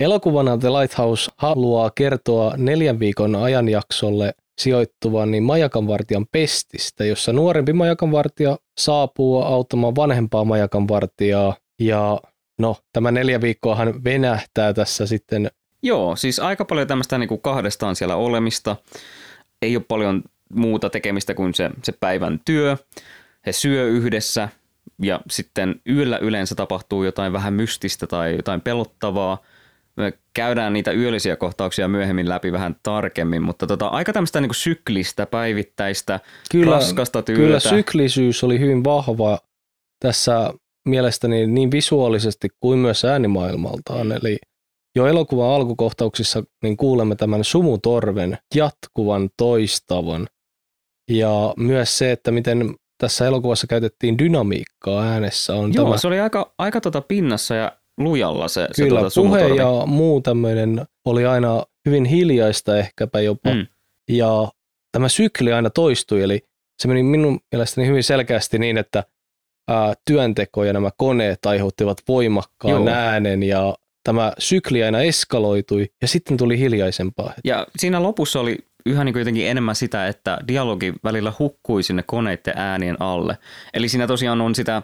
Elokuvana 0.00 0.58
The 0.58 0.68
Lighthouse 0.68 1.30
haluaa 1.36 1.90
kertoa 1.90 2.54
neljän 2.56 2.98
viikon 2.98 3.36
ajanjaksolle 3.36 4.34
sijoittuvan 4.58 5.30
niin 5.30 5.42
majakanvartijan 5.42 6.26
pestistä, 6.32 7.04
jossa 7.04 7.32
nuorempi 7.32 7.72
majakanvartija 7.72 8.58
saapuu 8.78 9.42
auttamaan 9.42 9.96
vanhempaa 9.96 10.44
majakanvartijaa 10.44 11.56
ja 11.80 12.20
no 12.58 12.76
tämä 12.92 13.10
neljä 13.10 13.40
viikkoahan 13.40 14.04
venähtää 14.04 14.72
tässä 14.72 15.06
sitten. 15.06 15.50
Joo, 15.82 16.16
siis 16.16 16.40
aika 16.40 16.64
paljon 16.64 16.86
tämmöistä 16.86 17.18
niin 17.18 17.28
kuin 17.28 17.40
kahdestaan 17.40 17.96
siellä 17.96 18.16
olemista. 18.16 18.76
ei 19.62 19.76
ole 19.76 19.84
paljon 19.88 20.22
muuta 20.54 20.90
tekemistä 20.90 21.34
kuin 21.34 21.54
se, 21.54 21.70
se 21.82 21.92
päivän 21.92 22.40
työ. 22.44 22.76
He 23.46 23.52
syö 23.52 23.84
yhdessä 23.86 24.48
ja 25.02 25.20
sitten 25.30 25.80
yöllä 25.88 26.18
yleensä 26.18 26.54
tapahtuu 26.54 27.04
jotain 27.04 27.32
vähän 27.32 27.54
mystistä 27.54 28.06
tai 28.06 28.36
jotain 28.36 28.60
pelottavaa. 28.60 29.38
Me 29.98 30.12
käydään 30.34 30.72
niitä 30.72 30.92
yöllisiä 30.92 31.36
kohtauksia 31.36 31.88
myöhemmin 31.88 32.28
läpi 32.28 32.52
vähän 32.52 32.76
tarkemmin, 32.82 33.42
mutta 33.42 33.66
tota, 33.66 33.88
aika 33.88 34.12
tämmöistä 34.12 34.40
niin 34.40 34.54
syklistä, 34.54 35.26
päivittäistä, 35.26 36.20
kyllä, 36.50 36.70
raskasta 36.72 37.22
työtä. 37.22 37.42
Kyllä 37.42 37.60
syklisyys 37.60 38.44
oli 38.44 38.60
hyvin 38.60 38.84
vahva 38.84 39.38
tässä 40.00 40.52
mielestäni 40.88 41.46
niin 41.46 41.70
visuaalisesti 41.70 42.48
kuin 42.60 42.78
myös 42.78 43.04
äänimaailmaltaan. 43.04 44.12
Eli 44.12 44.38
jo 44.96 45.06
elokuvan 45.06 45.50
alkukohtauksissa 45.50 46.42
niin 46.62 46.76
kuulemme 46.76 47.16
tämän 47.16 47.44
sumutorven 47.44 48.38
jatkuvan 48.54 49.28
toistavan 49.36 50.26
ja 51.10 51.54
myös 51.56 51.98
se, 51.98 52.12
että 52.12 52.30
miten 52.30 52.74
tässä 52.98 53.26
elokuvassa 53.26 53.66
käytettiin 53.66 54.18
dynamiikkaa 54.18 55.02
äänessä. 55.02 55.54
On 55.54 55.74
Joo, 55.74 55.84
tämä... 55.84 55.98
se 55.98 56.08
oli 56.08 56.20
aika, 56.20 56.54
aika 56.58 56.80
tota 56.80 57.00
pinnassa 57.00 57.54
ja 57.54 57.77
lujalla 57.98 58.48
se, 58.48 58.68
Kyllä, 58.76 59.10
se 59.10 59.14
tuota 59.14 59.28
puhe 59.28 59.54
ja 59.54 59.86
muu 59.86 60.20
tämmöinen 60.20 60.86
oli 61.04 61.26
aina 61.26 61.64
hyvin 61.86 62.04
hiljaista 62.04 62.78
ehkäpä 62.78 63.20
jopa. 63.20 63.50
Mm. 63.54 63.66
Ja 64.08 64.48
tämä 64.92 65.08
sykli 65.08 65.52
aina 65.52 65.70
toistui, 65.70 66.22
eli 66.22 66.44
se 66.82 66.88
meni 66.88 67.02
minun 67.02 67.40
mielestäni 67.52 67.86
hyvin 67.86 68.04
selkeästi 68.04 68.58
niin, 68.58 68.78
että 68.78 69.04
ää, 69.68 69.94
työnteko 70.04 70.64
ja 70.64 70.72
nämä 70.72 70.90
koneet 70.96 71.46
aiheuttivat 71.46 71.98
voimakkaan 72.08 72.84
Joo. 72.84 72.88
äänen 72.88 73.42
ja 73.42 73.74
tämä 74.04 74.32
sykli 74.38 74.84
aina 74.84 75.00
eskaloitui 75.00 75.86
ja 76.02 76.08
sitten 76.08 76.36
tuli 76.36 76.58
hiljaisempaa. 76.58 77.32
Ja 77.44 77.66
siinä 77.78 78.02
lopussa 78.02 78.40
oli 78.40 78.58
yhä 78.86 79.04
niin 79.04 79.18
jotenkin 79.18 79.46
enemmän 79.46 79.74
sitä, 79.74 80.08
että 80.08 80.38
dialogi 80.48 80.94
välillä 81.04 81.32
hukkui 81.38 81.82
sinne 81.82 82.02
koneiden 82.06 82.54
äänien 82.56 83.02
alle. 83.02 83.38
Eli 83.74 83.88
siinä 83.88 84.06
tosiaan 84.06 84.40
on 84.40 84.54
sitä 84.54 84.82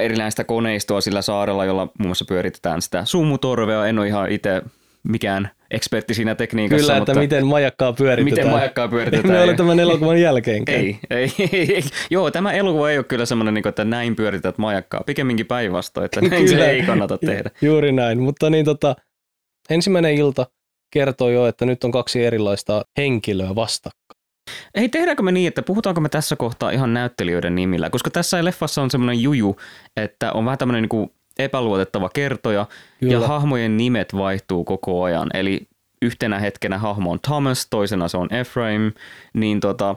erilaista 0.00 0.44
koneistoa 0.44 1.00
sillä 1.00 1.22
saarella, 1.22 1.64
jolla 1.64 1.84
muun 1.84 2.08
muassa 2.08 2.24
pyöritetään 2.24 2.82
sitä 2.82 3.04
sumutorvea. 3.04 3.86
En 3.86 3.98
ole 3.98 4.06
ihan 4.06 4.30
itse 4.30 4.62
mikään 5.02 5.50
ekspertti 5.70 6.14
siinä 6.14 6.34
tekniikassa. 6.34 6.82
Kyllä, 6.82 6.96
että 6.96 7.12
mutta 7.12 7.20
miten 7.20 7.46
majakkaa 7.46 7.92
pyöritetään. 7.92 8.24
Miten 8.24 8.50
majakkaa 8.50 8.88
pyöritetään. 8.88 9.34
Emme 9.34 9.44
ole 9.44 9.54
tämän 9.54 9.80
elokuvan 9.80 10.20
jälkeen. 10.20 10.62
Ei, 10.66 10.98
ei, 11.10 11.32
ei, 11.52 11.74
ei. 11.74 11.82
Joo, 12.10 12.30
tämä 12.30 12.52
elokuva 12.52 12.90
ei 12.90 12.98
ole 12.98 13.04
kyllä 13.04 13.26
semmoinen, 13.26 13.54
niin 13.54 13.68
että 13.68 13.84
näin 13.84 14.16
pyörität 14.16 14.58
majakkaa. 14.58 15.02
Pikemminkin 15.06 15.46
päinvastoin, 15.46 16.04
että 16.04 16.20
näin 16.20 16.44
kyllä, 16.44 16.64
se 16.64 16.70
ei 16.70 16.82
kannata 16.82 17.18
tehdä. 17.18 17.50
Juuri 17.62 17.92
näin, 17.92 18.20
mutta 18.20 18.50
niin 18.50 18.64
tota, 18.64 18.96
ensimmäinen 19.70 20.14
ilta 20.14 20.46
kertoo 20.92 21.30
jo, 21.30 21.46
että 21.46 21.66
nyt 21.66 21.84
on 21.84 21.90
kaksi 21.90 22.24
erilaista 22.24 22.84
henkilöä 22.98 23.54
vastakkain. 23.54 24.01
Ei, 24.74 24.88
tehdäänkö 24.88 25.22
me 25.22 25.32
niin, 25.32 25.48
että 25.48 25.62
puhutaanko 25.62 26.00
me 26.00 26.08
tässä 26.08 26.36
kohtaa 26.36 26.70
ihan 26.70 26.94
näyttelijöiden 26.94 27.54
nimillä? 27.54 27.90
Koska 27.90 28.10
tässä 28.10 28.44
leffassa 28.44 28.82
on 28.82 28.90
semmoinen 28.90 29.22
juju, 29.22 29.56
että 29.96 30.32
on 30.32 30.44
vähän 30.44 30.58
tämmöinen 30.58 30.88
niin 30.92 31.10
epäluotettava 31.38 32.08
kertoja 32.08 32.66
Kyllä. 33.00 33.12
ja 33.12 33.20
hahmojen 33.20 33.76
nimet 33.76 34.14
vaihtuu 34.14 34.64
koko 34.64 35.02
ajan. 35.02 35.28
Eli 35.34 35.68
yhtenä 36.02 36.38
hetkenä 36.38 36.78
hahmo 36.78 37.10
on 37.10 37.20
Thomas, 37.20 37.66
toisena 37.70 38.08
se 38.08 38.16
on 38.16 38.34
Ephraim, 38.34 38.92
niin 39.34 39.60
tota, 39.60 39.96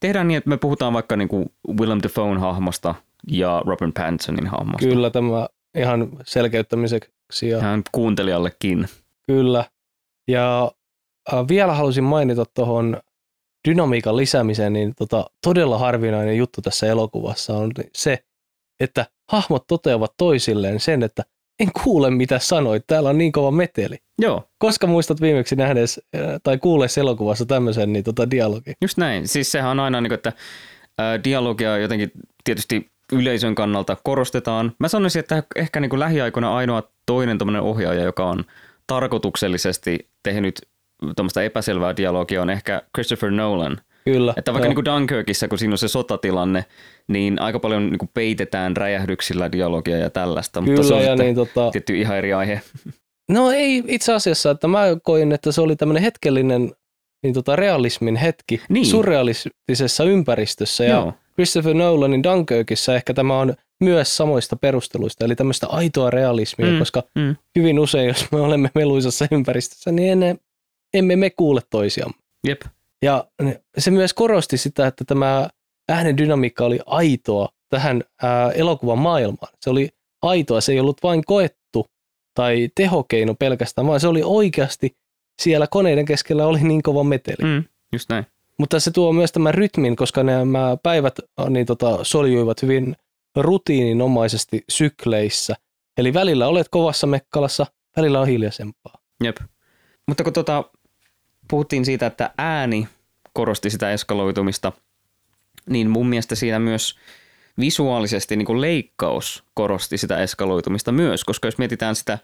tehdään 0.00 0.28
niin, 0.28 0.38
että 0.38 0.50
me 0.50 0.56
puhutaan 0.56 0.92
vaikka 0.92 1.16
niin 1.16 1.28
kuin 1.28 1.52
Willem 1.80 2.00
Dafoe 2.02 2.38
hahmosta 2.38 2.94
ja 3.30 3.62
Robert 3.66 3.94
Pattinsonin 3.94 4.46
hahmosta. 4.46 4.88
Kyllä, 4.88 5.10
tämä 5.10 5.48
ihan 5.78 6.08
selkeyttämiseksi. 6.24 7.48
Ja... 7.48 7.58
Ihan 7.58 7.82
kuuntelijallekin. 7.92 8.88
Kyllä. 9.26 9.64
Ja 10.28 10.72
äh, 11.32 11.48
vielä 11.48 11.74
halusin 11.74 12.04
mainita 12.04 12.44
tuohon 12.54 13.00
dynamiikan 13.68 14.16
lisäämiseen, 14.16 14.72
niin 14.72 14.94
tota, 14.94 15.30
todella 15.42 15.78
harvinainen 15.78 16.36
juttu 16.36 16.62
tässä 16.62 16.86
elokuvassa 16.86 17.56
on 17.56 17.70
se, 17.94 18.18
että 18.80 19.06
hahmot 19.30 19.66
toteavat 19.66 20.14
toisilleen 20.16 20.80
sen, 20.80 21.02
että 21.02 21.22
en 21.60 21.68
kuule 21.82 22.10
mitä 22.10 22.38
sanoit, 22.38 22.84
täällä 22.86 23.10
on 23.10 23.18
niin 23.18 23.32
kova 23.32 23.50
meteli. 23.50 23.96
Joo. 24.18 24.48
Koska 24.58 24.86
muistat 24.86 25.20
viimeksi 25.20 25.56
nähnees 25.56 26.00
äh, 26.16 26.22
tai 26.42 26.58
kuullees 26.58 26.98
elokuvassa 26.98 27.46
tämmöisen 27.46 27.92
niin 27.92 28.04
tota 28.04 28.30
dialogi? 28.30 28.72
Just 28.82 28.98
näin. 28.98 29.28
Siis 29.28 29.52
sehän 29.52 29.70
on 29.70 29.80
aina 29.80 30.00
niin 30.00 30.10
kuin, 30.10 30.14
että 30.14 30.32
ää, 30.98 31.14
äh, 31.14 31.20
dialogia 31.24 31.78
jotenkin 31.78 32.10
tietysti 32.44 32.90
yleisön 33.12 33.54
kannalta 33.54 33.96
korostetaan. 34.02 34.72
Mä 34.78 34.88
sanoisin, 34.88 35.20
että 35.20 35.42
ehkä 35.56 35.80
niin 35.80 35.90
kuin 35.90 36.00
lähiaikoina 36.00 36.56
ainoa 36.56 36.82
toinen 37.06 37.38
ohjaaja, 37.60 38.04
joka 38.04 38.26
on 38.26 38.44
tarkoituksellisesti 38.86 40.08
tehnyt 40.22 40.60
tuommoista 41.16 41.42
epäselvää 41.42 41.96
dialogia 41.96 42.42
on 42.42 42.50
ehkä 42.50 42.82
Christopher 42.96 43.30
Nolan. 43.30 43.78
Kyllä. 44.04 44.34
Että 44.36 44.52
vaikka 44.52 44.68
niin 44.68 44.74
kuin 44.74 44.84
Dunkirkissa, 44.84 45.48
kun 45.48 45.58
siinä 45.58 45.74
on 45.74 45.78
se 45.78 45.88
sotatilanne, 45.88 46.64
niin 47.08 47.40
aika 47.40 47.58
paljon 47.58 47.90
niin 47.90 47.98
kuin 47.98 48.10
peitetään 48.14 48.76
räjähdyksillä 48.76 49.52
dialogia 49.52 49.98
ja 49.98 50.10
tällaista. 50.10 50.60
Kyllä, 50.60 50.76
mutta 50.76 50.88
se 50.88 50.94
on 50.94 51.04
ja 51.04 51.16
niin, 51.16 51.34
tota... 51.34 51.70
tietty 51.70 52.00
ihan 52.00 52.16
eri 52.16 52.32
aihe. 52.32 52.60
No 53.30 53.50
ei 53.50 53.84
itse 53.88 54.12
asiassa, 54.12 54.50
että 54.50 54.68
mä 54.68 54.84
koin, 55.02 55.32
että 55.32 55.52
se 55.52 55.60
oli 55.60 55.76
tämmöinen 55.76 56.02
hetkellinen 56.02 56.72
niin 57.22 57.34
tota 57.34 57.56
realismin 57.56 58.16
hetki 58.16 58.60
niin. 58.68 58.86
surrealistisessa 58.86 60.04
ympäristössä. 60.04 60.84
Ja 60.84 60.90
Joo. 60.90 61.12
Christopher 61.34 61.74
Nolanin 61.74 62.22
Dunkirkissa 62.22 62.94
ehkä 62.94 63.14
tämä 63.14 63.38
on 63.38 63.54
myös 63.80 64.16
samoista 64.16 64.56
perusteluista, 64.56 65.24
eli 65.24 65.36
tämmöistä 65.36 65.66
aitoa 65.66 66.10
realismia, 66.10 66.72
mm, 66.72 66.78
koska 66.78 67.02
mm. 67.14 67.36
hyvin 67.56 67.78
usein, 67.78 68.08
jos 68.08 68.32
me 68.32 68.40
olemme 68.40 68.70
meluisassa 68.74 69.26
ympäristössä, 69.30 69.92
niin 69.92 70.12
emme, 70.12 70.36
emme 70.94 71.16
me 71.16 71.30
kuule 71.30 71.60
toisiamme. 71.70 72.16
Jep. 72.46 72.62
Ja 73.02 73.28
se 73.78 73.90
myös 73.90 74.14
korosti 74.14 74.56
sitä, 74.56 74.86
että 74.86 75.04
tämä 75.04 75.48
äänen 75.88 76.16
dynamiikka 76.16 76.64
oli 76.64 76.78
aitoa 76.86 77.48
tähän 77.68 78.02
ää, 78.22 78.50
elokuvan 78.50 78.98
maailmaan. 78.98 79.52
Se 79.60 79.70
oli 79.70 79.88
aitoa, 80.22 80.60
se 80.60 80.72
ei 80.72 80.80
ollut 80.80 81.02
vain 81.02 81.22
koettu 81.26 81.86
tai 82.34 82.68
tehokeino 82.74 83.34
pelkästään, 83.34 83.86
vaan 83.86 84.00
se 84.00 84.08
oli 84.08 84.22
oikeasti 84.24 84.96
siellä 85.42 85.66
koneiden 85.66 86.04
keskellä 86.04 86.46
oli 86.46 86.62
niin 86.62 86.82
kova 86.82 87.04
meteli. 87.04 87.36
Mm, 87.42 87.64
just 87.92 88.10
näin. 88.10 88.26
Mutta 88.58 88.80
se 88.80 88.90
tuo 88.90 89.12
myös 89.12 89.32
tämän 89.32 89.54
rytmin, 89.54 89.96
koska 89.96 90.22
nämä 90.22 90.76
päivät 90.82 91.14
niin 91.48 91.66
tota, 91.66 91.98
soljuivat 92.02 92.62
hyvin 92.62 92.96
rutiininomaisesti 93.36 94.64
sykleissä. 94.68 95.56
Eli 95.98 96.14
välillä 96.14 96.48
olet 96.48 96.66
kovassa 96.70 97.06
mekkalassa, 97.06 97.66
välillä 97.96 98.20
on 98.20 98.26
hiljaisempaa. 98.26 98.98
Jep. 99.24 99.36
Mutta 100.08 100.24
kun 100.24 100.32
tota, 100.32 100.64
puhuttiin 101.48 101.84
siitä, 101.84 102.06
että 102.06 102.30
ääni 102.38 102.88
korosti 103.32 103.70
sitä 103.70 103.92
eskaloitumista, 103.92 104.72
niin 105.66 105.90
mun 105.90 106.08
mielestä 106.08 106.34
siinä 106.34 106.58
myös 106.58 106.98
visuaalisesti 107.60 108.36
niin 108.36 108.46
kuin 108.46 108.60
leikkaus 108.60 109.44
korosti 109.54 109.98
sitä 109.98 110.18
eskaloitumista 110.18 110.92
myös, 110.92 111.24
koska 111.24 111.48
jos 111.48 111.58
mietitään 111.58 111.94
sitä 111.94 112.18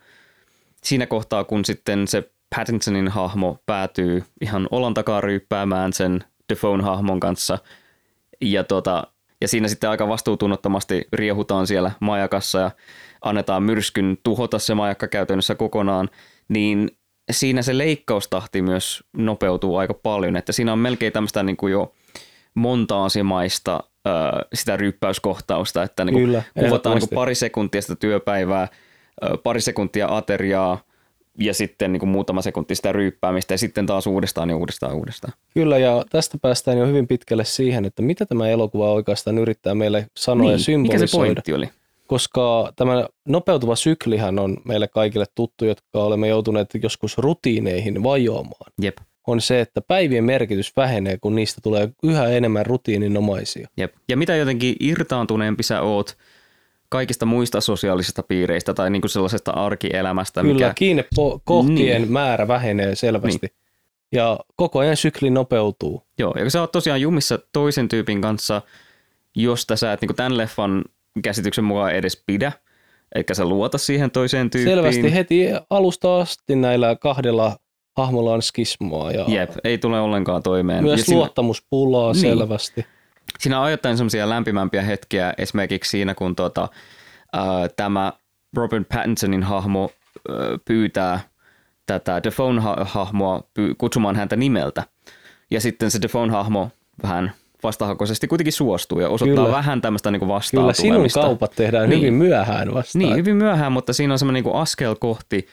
siinä 0.82 1.06
kohtaa, 1.06 1.44
kun 1.44 1.64
sitten 1.64 2.08
se 2.08 2.30
Pattinsonin 2.56 3.08
hahmo 3.08 3.58
päätyy 3.66 4.24
ihan 4.40 4.68
olan 4.70 4.94
takaa 4.94 5.20
ryyppäämään 5.20 5.92
sen 5.92 6.24
Defoe 6.48 6.82
hahmon 6.82 7.20
kanssa 7.20 7.58
ja 8.40 8.64
tota, 8.64 9.06
ja 9.40 9.48
siinä 9.48 9.68
sitten 9.68 9.90
aika 9.90 10.08
vastuutunnottomasti 10.08 11.08
riehutaan 11.12 11.66
siellä 11.66 11.90
majakassa 12.00 12.58
ja 12.58 12.70
annetaan 13.22 13.62
myrskyn 13.62 14.18
tuhota 14.22 14.58
se 14.58 14.74
majakka 14.74 15.08
käytännössä 15.08 15.54
kokonaan, 15.54 16.10
niin 16.48 16.90
siinä 17.32 17.62
se 17.62 17.78
leikkaustahti 17.78 18.62
myös 18.62 19.04
nopeutuu 19.16 19.76
aika 19.76 19.94
paljon, 19.94 20.36
että 20.36 20.52
siinä 20.52 20.72
on 20.72 20.78
melkein 20.78 21.12
tämmöistä 21.12 21.42
niin 21.42 21.56
kuin 21.56 21.72
jo 21.72 21.92
montaasimaista 22.54 23.84
äh, 24.06 24.12
sitä 24.54 24.76
ryppäyskohtausta, 24.76 25.82
että 25.82 26.04
niin 26.04 26.14
kuin 26.14 26.24
Kyllä, 26.24 26.42
kuvataan 26.58 26.96
niin 26.96 27.08
kuin 27.08 27.16
pari 27.16 27.34
sekuntia 27.34 27.82
sitä 27.82 27.96
työpäivää, 27.96 28.62
äh, 28.62 28.68
pari 29.42 29.60
sekuntia 29.60 30.16
ateriaa, 30.16 30.78
ja 31.38 31.54
sitten 31.54 31.92
niin 31.92 32.00
kuin 32.00 32.10
muutama 32.10 32.42
sekunti 32.42 32.74
sitä 32.74 32.92
ryyppäämistä 32.92 33.54
ja 33.54 33.58
sitten 33.58 33.86
taas 33.86 34.06
uudestaan 34.06 34.50
ja 34.50 34.56
uudestaan 34.56 34.94
uudestaan. 34.94 35.32
Kyllä 35.54 35.78
ja 35.78 36.04
tästä 36.10 36.38
päästään 36.42 36.78
jo 36.78 36.86
hyvin 36.86 37.06
pitkälle 37.06 37.44
siihen, 37.44 37.84
että 37.84 38.02
mitä 38.02 38.26
tämä 38.26 38.48
elokuva 38.48 38.92
oikeastaan 38.92 39.38
yrittää 39.38 39.74
meille 39.74 40.06
sanoa 40.16 40.42
niin, 40.42 40.52
ja 40.52 40.58
symbolisoida. 40.58 41.00
Mikä 41.00 41.06
se 41.06 41.16
pointti 41.16 41.52
oli? 41.52 41.70
Koska 42.10 42.72
tämä 42.76 43.08
nopeutuva 43.28 43.76
syklihän 43.76 44.38
on 44.38 44.56
meille 44.64 44.88
kaikille 44.88 45.24
tuttu, 45.34 45.64
jotka 45.64 45.86
olemme 45.92 46.28
joutuneet 46.28 46.68
joskus 46.82 47.18
rutiineihin 47.18 48.02
vajoamaan. 48.02 48.72
Jep. 48.82 48.98
On 49.26 49.40
se, 49.40 49.60
että 49.60 49.80
päivien 49.80 50.24
merkitys 50.24 50.76
vähenee, 50.76 51.18
kun 51.20 51.34
niistä 51.34 51.60
tulee 51.62 51.88
yhä 52.02 52.28
enemmän 52.28 52.66
rutiininomaisia. 52.66 53.68
Jep. 53.76 53.94
Ja 54.08 54.16
mitä 54.16 54.36
jotenkin 54.36 54.76
irtaantuneempi 54.80 55.62
sä 55.62 55.82
oot 55.82 56.16
kaikista 56.88 57.26
muista 57.26 57.60
sosiaalisista 57.60 58.22
piireistä 58.22 58.74
tai 58.74 58.90
niin 58.90 59.02
kuin 59.02 59.10
sellaisesta 59.10 59.50
arkielämästä. 59.50 60.40
Kyllä, 60.40 60.54
mikä... 60.54 60.72
kiinnekohtien 60.74 62.02
niin. 62.02 62.12
määrä 62.12 62.48
vähenee 62.48 62.94
selvästi. 62.94 63.46
Niin. 63.46 63.56
Ja 64.12 64.38
koko 64.56 64.78
ajan 64.78 64.96
sykli 64.96 65.30
nopeutuu. 65.30 66.02
Joo, 66.18 66.34
ja 66.38 66.50
sä 66.50 66.60
oot 66.60 66.72
tosiaan 66.72 67.00
jumissa 67.00 67.38
toisen 67.52 67.88
tyypin 67.88 68.20
kanssa, 68.20 68.62
josta 69.36 69.76
sä 69.76 69.92
et 69.92 70.00
niin 70.00 70.16
tämän 70.16 70.36
leffan 70.36 70.84
käsityksen 71.22 71.64
mukaan 71.64 71.92
edes 71.94 72.22
pidä, 72.26 72.52
eikä 73.14 73.34
sä 73.34 73.44
luota 73.44 73.78
siihen 73.78 74.10
toiseen 74.10 74.50
tyyppiin. 74.50 74.76
Selvästi 74.76 75.14
heti 75.14 75.46
alusta 75.70 76.20
asti 76.20 76.56
näillä 76.56 76.96
kahdella 76.96 77.56
hahmolla 77.96 78.32
on 78.34 78.42
skismoa 78.42 79.10
ja 79.12 79.24
Jep, 79.28 79.50
ei 79.64 79.78
tule 79.78 80.00
ollenkaan 80.00 80.42
toimeen. 80.42 80.84
myös 80.84 80.98
ja 81.00 81.04
siinä, 81.04 81.18
luottamuspulaa 81.18 82.12
Niin. 82.12 82.20
selvästi. 82.20 82.86
siinä 83.38 83.58
on 83.58 83.64
ajoittain 83.64 83.96
semmoisia 83.96 84.28
lämpimämpiä 84.28 84.82
hetkiä, 84.82 85.34
esimerkiksi 85.38 85.90
siinä, 85.90 86.14
kun 86.14 86.36
tota, 86.36 86.68
ää, 87.32 87.68
tämä 87.76 88.12
Robert 88.56 88.88
Pattinsonin 88.88 89.42
hahmo 89.42 89.90
ää, 90.28 90.36
pyytää 90.64 91.20
tätä 91.86 92.20
Defoe-hahmoa 92.24 93.38
py- 93.58 93.74
kutsumaan 93.78 94.16
häntä 94.16 94.36
nimeltä. 94.36 94.82
Ja 95.50 95.60
sitten 95.60 95.90
se 95.90 95.98
Defoe-hahmo 96.02 96.68
vähän 97.02 97.32
vastahakoisesti 97.62 98.28
kuitenkin 98.28 98.52
suostuu 98.52 99.00
ja 99.00 99.08
osoittaa 99.08 99.44
Kyllä. 99.44 99.56
vähän 99.56 99.80
tämmöistä 99.80 100.10
niin 100.10 100.28
vastaan 100.28 100.62
Kyllä 100.62 100.72
sinun 100.72 100.94
tulemista. 100.94 101.20
kaupat 101.20 101.52
tehdään 101.56 101.88
Niin. 101.88 102.00
hyvin 102.00 102.14
myöhään 102.14 102.74
vasta. 102.74 102.98
Niin, 102.98 103.16
hyvin 103.16 103.36
myöhään, 103.36 103.72
mutta 103.72 103.92
siinä 103.92 104.14
on 104.14 104.18
semmoinen 104.18 104.44
niin 104.44 104.54
askel 104.54 104.96
kohti 105.00 105.46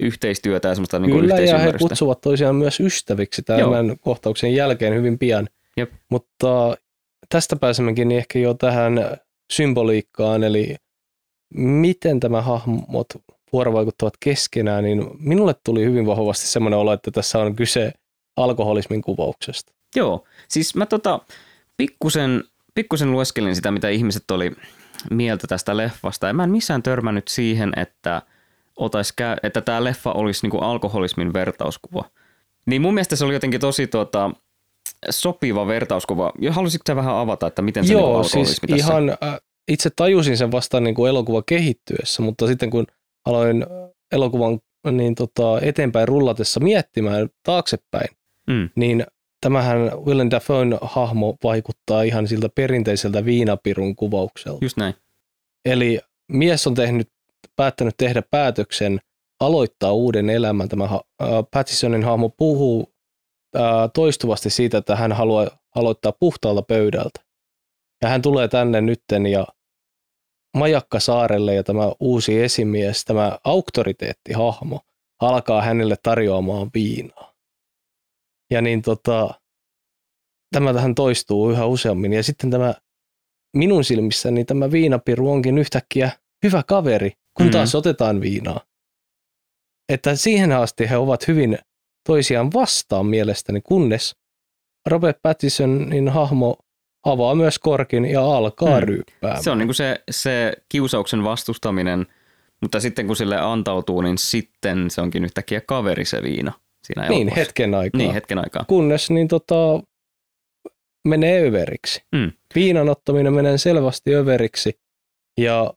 yhteistyötä 0.00 0.68
ja 0.68 0.74
semmoista 0.74 0.98
niin 0.98 1.20
Kyllä, 1.20 1.38
ja 1.40 1.58
he 1.58 1.72
kutsuvat 1.78 2.20
toisiaan 2.20 2.56
myös 2.56 2.80
ystäviksi 2.80 3.42
tämän 3.42 3.98
kohtauksen 4.00 4.54
jälkeen 4.54 4.94
hyvin 4.94 5.18
pian. 5.18 5.48
Jep. 5.76 5.92
Mutta 6.10 6.76
tästä 7.28 7.56
pääsemmekin 7.56 8.12
ehkä 8.12 8.38
jo 8.38 8.54
tähän 8.54 9.00
symboliikkaan, 9.52 10.44
eli 10.44 10.76
miten 11.54 12.20
tämä 12.20 12.42
hahmot 12.42 13.06
vuorovaikuttavat 13.52 14.14
keskenään, 14.20 14.84
niin 14.84 15.10
minulle 15.18 15.54
tuli 15.64 15.84
hyvin 15.84 16.06
vahvasti 16.06 16.46
semmoinen 16.46 16.78
olo, 16.78 16.92
että 16.92 17.10
tässä 17.10 17.38
on 17.38 17.56
kyse 17.56 17.92
alkoholismin 18.36 19.02
kuvauksesta. 19.02 19.72
Joo, 19.94 20.24
siis 20.48 20.74
mä 20.74 20.86
tota, 20.86 21.20
pikkusen, 21.76 22.44
pikkusen 22.74 23.12
lueskelin 23.12 23.56
sitä, 23.56 23.70
mitä 23.70 23.88
ihmiset 23.88 24.30
oli 24.30 24.52
mieltä 25.10 25.46
tästä 25.46 25.76
leffasta, 25.76 26.26
ja 26.26 26.32
mä 26.34 26.44
en 26.44 26.50
missään 26.50 26.82
törmännyt 26.82 27.28
siihen, 27.28 27.72
että, 27.76 28.22
otais 28.76 29.14
että 29.42 29.60
tämä 29.60 29.84
leffa 29.84 30.12
olisi 30.12 30.44
niinku 30.44 30.58
alkoholismin 30.58 31.32
vertauskuva. 31.32 32.04
Niin 32.66 32.82
mun 32.82 32.94
mielestä 32.94 33.16
se 33.16 33.24
oli 33.24 33.34
jotenkin 33.34 33.60
tosi 33.60 33.86
tota, 33.86 34.30
sopiva 35.10 35.66
vertauskuva. 35.66 36.32
Ja 36.40 36.52
halusitko 36.52 36.84
sä 36.86 36.96
vähän 36.96 37.14
avata, 37.14 37.46
että 37.46 37.62
miten 37.62 37.84
se 37.84 37.94
niinku 37.94 38.08
Joo, 38.08 38.16
alkoholismi 38.16 38.46
siis 38.46 38.60
tässä? 38.60 38.76
ihan 38.76 39.10
äh, 39.10 39.40
itse 39.68 39.90
tajusin 39.96 40.36
sen 40.36 40.52
vasta 40.52 40.80
niin 40.80 40.94
kuin 40.94 41.08
elokuva 41.08 41.42
kehittyessä, 41.46 42.22
mutta 42.22 42.46
sitten 42.46 42.70
kun 42.70 42.86
aloin 43.24 43.62
äh, 43.62 43.90
elokuvan 44.12 44.58
niin 44.90 45.14
tota, 45.14 45.60
eteenpäin 45.60 46.08
rullatessa 46.08 46.60
miettimään 46.60 47.28
taaksepäin, 47.42 48.08
Mm, 48.46 48.70
niin 48.74 49.06
tämähän 49.44 49.78
Willem 50.06 50.30
Dafoen 50.30 50.78
hahmo 50.82 51.36
vaikuttaa 51.44 52.02
ihan 52.02 52.28
siltä 52.28 52.48
perinteiseltä 52.48 53.24
viinapirun 53.24 53.96
kuvaukselta. 53.96 54.64
just 54.64 54.76
näin. 54.76 54.94
Eli 55.64 56.00
mies 56.32 56.66
on 56.66 56.74
tehnyt, 56.74 57.08
päättänyt 57.56 57.94
tehdä 57.96 58.22
päätöksen 58.30 59.00
aloittaa 59.40 59.92
uuden 59.92 60.30
elämän. 60.30 60.68
Tämä 60.68 60.84
äh, 60.84 61.00
Pattisonin 61.50 62.04
hahmo 62.04 62.28
puhuu 62.28 62.92
äh, 63.56 63.62
toistuvasti 63.94 64.50
siitä, 64.50 64.78
että 64.78 64.96
hän 64.96 65.12
haluaa 65.12 65.46
aloittaa 65.74 66.12
puhtaalta 66.20 66.62
pöydältä. 66.62 67.20
Ja 68.02 68.08
hän 68.08 68.22
tulee 68.22 68.48
tänne 68.48 68.80
nytten 68.80 69.26
ja 69.26 69.46
Majakkasaarelle 70.56 71.54
ja 71.54 71.62
tämä 71.62 71.92
uusi 72.00 72.42
esimies, 72.42 73.04
tämä 73.04 73.38
auktoriteettihahmo, 73.44 74.80
alkaa 75.20 75.62
hänelle 75.62 75.96
tarjoamaan 76.02 76.70
viinaa. 76.74 77.33
Ja 78.50 78.62
niin 78.62 78.82
tota, 78.82 79.40
tämä 80.54 80.72
tähän 80.74 80.94
toistuu 80.94 81.50
yhä 81.50 81.66
useammin. 81.66 82.12
Ja 82.12 82.22
sitten 82.22 82.50
tämä 82.50 82.74
minun 83.56 83.84
silmissäni 83.84 84.44
tämä 84.44 84.70
viinapiru 84.70 85.30
onkin 85.32 85.58
yhtäkkiä 85.58 86.10
hyvä 86.44 86.62
kaveri, 86.66 87.12
kun 87.36 87.46
Mhm. 87.46 87.52
taas 87.52 87.74
otetaan 87.74 88.20
viinaa. 88.20 88.60
Että 89.88 90.16
siihen 90.16 90.52
asti 90.52 90.90
he 90.90 90.96
ovat 90.96 91.28
hyvin 91.28 91.58
toisiaan 92.06 92.52
vastaan 92.52 93.06
mielestäni, 93.06 93.60
kunnes 93.60 94.16
Robert 94.86 95.16
Pattisonin 95.22 96.08
hahmo 96.08 96.56
avaa 97.06 97.34
myös 97.34 97.58
korkin 97.58 98.04
ja 98.04 98.24
alkaa 98.24 98.80
Mm. 98.80 98.86
ryyppäämään. 98.86 99.42
Se 99.42 99.50
on 99.50 99.58
niinku 99.58 99.72
se, 99.72 100.04
se 100.10 100.52
kiusauksen 100.68 101.24
vastustaminen, 101.24 102.06
mutta 102.62 102.80
sitten 102.80 103.06
kun 103.06 103.16
sille 103.16 103.40
antautuu, 103.40 104.00
niin 104.00 104.18
sitten 104.18 104.90
se 104.90 105.00
onkin 105.00 105.24
yhtäkkiä 105.24 105.60
kaveri 105.60 106.04
se 106.04 106.22
viina 106.22 106.52
siinä 106.84 107.02
niin, 107.08 107.12
elokuvassa. 107.12 107.40
hetken 107.40 107.74
aikaa. 107.74 107.98
Niin, 107.98 108.12
hetken 108.12 108.38
aikaa. 108.38 108.64
kunnes 108.68 109.10
niin 109.10 109.28
tota, 109.28 109.80
menee 111.08 111.48
överiksi. 111.48 112.02
Mm. 112.12 112.32
Viinan 112.54 112.88
ottaminen 112.88 113.32
menee 113.32 113.58
selvästi 113.58 114.14
överiksi 114.14 114.80
ja 115.38 115.74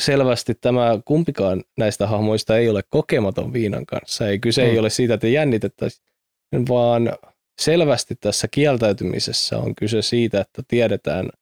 selvästi 0.00 0.54
tämä 0.54 0.98
kumpikaan 1.04 1.62
näistä 1.78 2.06
hahmoista 2.06 2.56
ei 2.56 2.68
ole 2.68 2.82
kokematon 2.90 3.52
viinan 3.52 3.86
kanssa. 3.86 4.28
Ei 4.28 4.38
kyse 4.38 4.62
ei 4.62 4.72
Mm. 4.72 4.78
ole 4.78 4.90
siitä, 4.90 5.14
että 5.14 5.28
jännitettäisiin, 5.28 6.04
vaan 6.68 7.12
selvästi 7.60 8.14
tässä 8.20 8.48
kieltäytymisessä 8.50 9.58
on 9.58 9.74
kyse 9.74 10.02
siitä, 10.02 10.40
että 10.40 10.62
tiedetään 10.68 11.24
se 11.26 11.32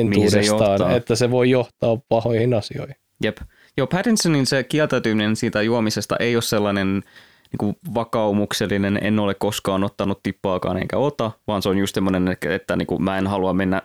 entuudestaan, 0.00 0.70
johtaa. 0.70 0.96
että 0.96 1.14
se 1.14 1.30
voi 1.30 1.50
johtaa 1.50 1.98
pahoihin 2.08 2.54
asioihin. 2.54 2.96
Jep. 3.22 3.36
Joo, 3.76 3.86
Pattinsonin 3.86 4.46
se 4.46 4.64
kieltäytyminen 4.64 5.36
siitä 5.36 5.62
juomisesta 5.62 6.16
ei 6.20 6.36
ole 6.36 6.42
sellainen 6.42 7.02
niin 7.52 7.58
kuin 7.58 7.76
vakaumuksellinen, 7.94 8.98
en 9.02 9.18
ole 9.18 9.34
koskaan 9.34 9.84
ottanut 9.84 10.22
tippaakaan 10.22 10.76
enkä 10.76 10.96
ota, 10.98 11.30
vaan 11.46 11.62
se 11.62 11.68
on 11.68 11.78
just 11.78 11.94
semmoinen, 11.94 12.28
että, 12.28 12.54
että 12.54 12.76
niin 12.76 12.86
kuin 12.86 13.02
mä 13.02 13.18
en 13.18 13.26
halua 13.26 13.52
mennä 13.52 13.82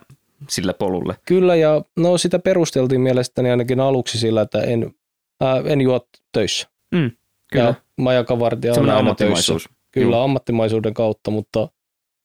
sille 0.48 0.72
polulle. 0.72 1.16
Kyllä, 1.26 1.56
ja 1.56 1.82
no 1.96 2.18
sitä 2.18 2.38
perusteltiin 2.38 3.00
mielestäni 3.00 3.50
ainakin 3.50 3.80
aluksi 3.80 4.18
sillä, 4.18 4.42
että 4.42 4.60
en, 4.60 4.94
ää, 5.40 5.62
en 5.64 5.80
juo 5.80 6.08
töissä. 6.32 6.68
Mm, 6.94 7.10
kyllä. 7.52 7.64
Ja 7.64 7.74
majakavartija 7.96 8.72
on 8.72 8.78
aina 8.78 8.86
töissä. 8.86 8.98
ammattimaisuus. 8.98 9.68
Kyllä, 9.90 10.16
Juu. 10.16 10.22
ammattimaisuuden 10.22 10.94
kautta, 10.94 11.30
mutta 11.30 11.68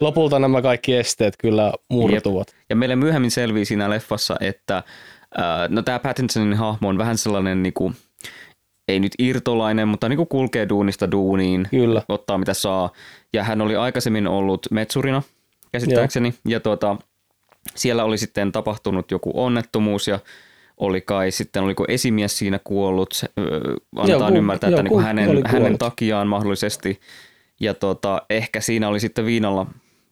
lopulta 0.01 0.39
nämä 0.39 0.61
kaikki 0.61 0.95
esteet 0.95 1.33
kyllä 1.37 1.73
murtuvat. 1.89 2.55
Ja 2.69 2.75
meille 2.75 2.95
myöhemmin 2.95 3.31
selvii 3.31 3.65
siinä 3.65 3.89
leffassa, 3.89 4.35
että 4.39 4.83
ää, 5.37 5.67
no 5.67 5.81
tämä 5.81 5.99
Pattinsonin 5.99 6.53
hahmo 6.57 6.89
on 6.89 6.97
vähän 6.97 7.17
sellainen, 7.17 7.63
niin 7.63 7.73
kuin, 7.73 7.95
ei 8.89 8.99
nyt 8.99 9.11
irtolainen, 9.19 9.87
mutta 9.87 10.09
niin 10.09 10.17
kuin 10.17 10.27
kulkee 10.27 10.69
duunista 10.69 11.11
duuniin, 11.11 11.67
Kyllä. 11.71 12.01
ottaa 12.09 12.37
mitä 12.37 12.53
saa. 12.53 12.89
Ja 13.33 13.43
hän 13.43 13.61
oli 13.61 13.75
aikaisemmin 13.75 14.27
ollut 14.27 14.67
metsurina, 14.71 15.21
käsittääkseni, 15.71 16.33
ja 16.47 16.59
tuota, 16.59 16.95
siellä 17.75 18.03
oli 18.03 18.17
sitten 18.17 18.51
tapahtunut 18.51 19.11
joku 19.11 19.31
onnettomuus 19.33 20.07
ja 20.07 20.19
oli 20.77 21.01
kai 21.01 21.31
sitten, 21.31 21.63
oliko 21.63 21.85
esimies 21.87 22.37
siinä 22.37 22.59
kuollut, 22.63 23.11
se, 23.11 23.27
ö, 23.39 23.43
annetaan 23.95 24.29
Joku- 24.29 24.37
ymmärtää, 24.37 24.69
että 24.69 24.83
niin 24.83 24.89
kuin 24.89 25.05
hänen, 25.05 25.41
hänen 25.45 25.77
takiaan 25.77 26.27
mahdollisesti. 26.27 26.99
Ja 27.59 27.73
tota, 27.73 28.21
ehkä 28.29 28.61
siinä 28.61 28.87
oli 28.87 28.99
sitten 28.99 29.25
viinalla 29.25 29.65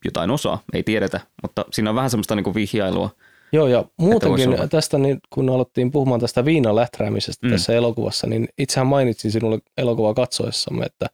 jotain 0.04 0.30
osaa, 0.30 0.62
ei 0.72 0.82
tiedetä, 0.82 1.20
mutta 1.42 1.64
siinä 1.72 1.90
on 1.90 1.96
vähän 1.96 2.10
semmoista 2.10 2.34
niin 2.36 2.44
kuin 2.44 2.54
vihjailua. 2.54 3.10
Joo, 3.52 3.66
ja 3.68 3.84
muutenkin 3.96 4.50
tästä, 4.70 4.98
niin 4.98 5.18
kun 5.30 5.50
alettiin 5.50 5.90
puhumaan 5.90 6.20
tästä 6.20 6.44
viinan 6.44 6.76
lähtäräämisestä 6.76 7.46
Mm. 7.46 7.52
tässä 7.52 7.72
elokuvassa, 7.74 8.26
niin 8.26 8.48
itsehän 8.58 8.86
mainitsin 8.86 9.32
sinulle 9.32 9.58
elokuvaa 9.78 10.14
katsoessamme, 10.14 10.84
että, 10.84 11.06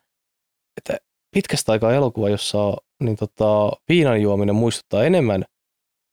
että 0.77 0.97
pitkästä 1.35 1.73
aikaa 1.73 1.93
elokuva, 1.95 2.29
jossa 2.29 2.77
niin 3.03 3.17
tota, 3.17 3.73
viinan 3.89 4.23
juominen 4.23 4.55
muistuttaa 4.55 5.05
enemmän 5.05 5.45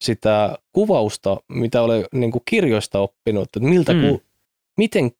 sitä 0.03 0.57
kuvausta, 0.71 1.37
mitä 1.49 1.81
olen 1.81 2.05
niin 2.13 2.31
kuin 2.31 2.41
kirjoista 2.45 2.99
oppinut, 2.99 3.43
että 3.43 3.59
miltä 3.59 3.93
Mm. 3.93 4.01
ku, 4.01 4.21
miten 4.77 5.11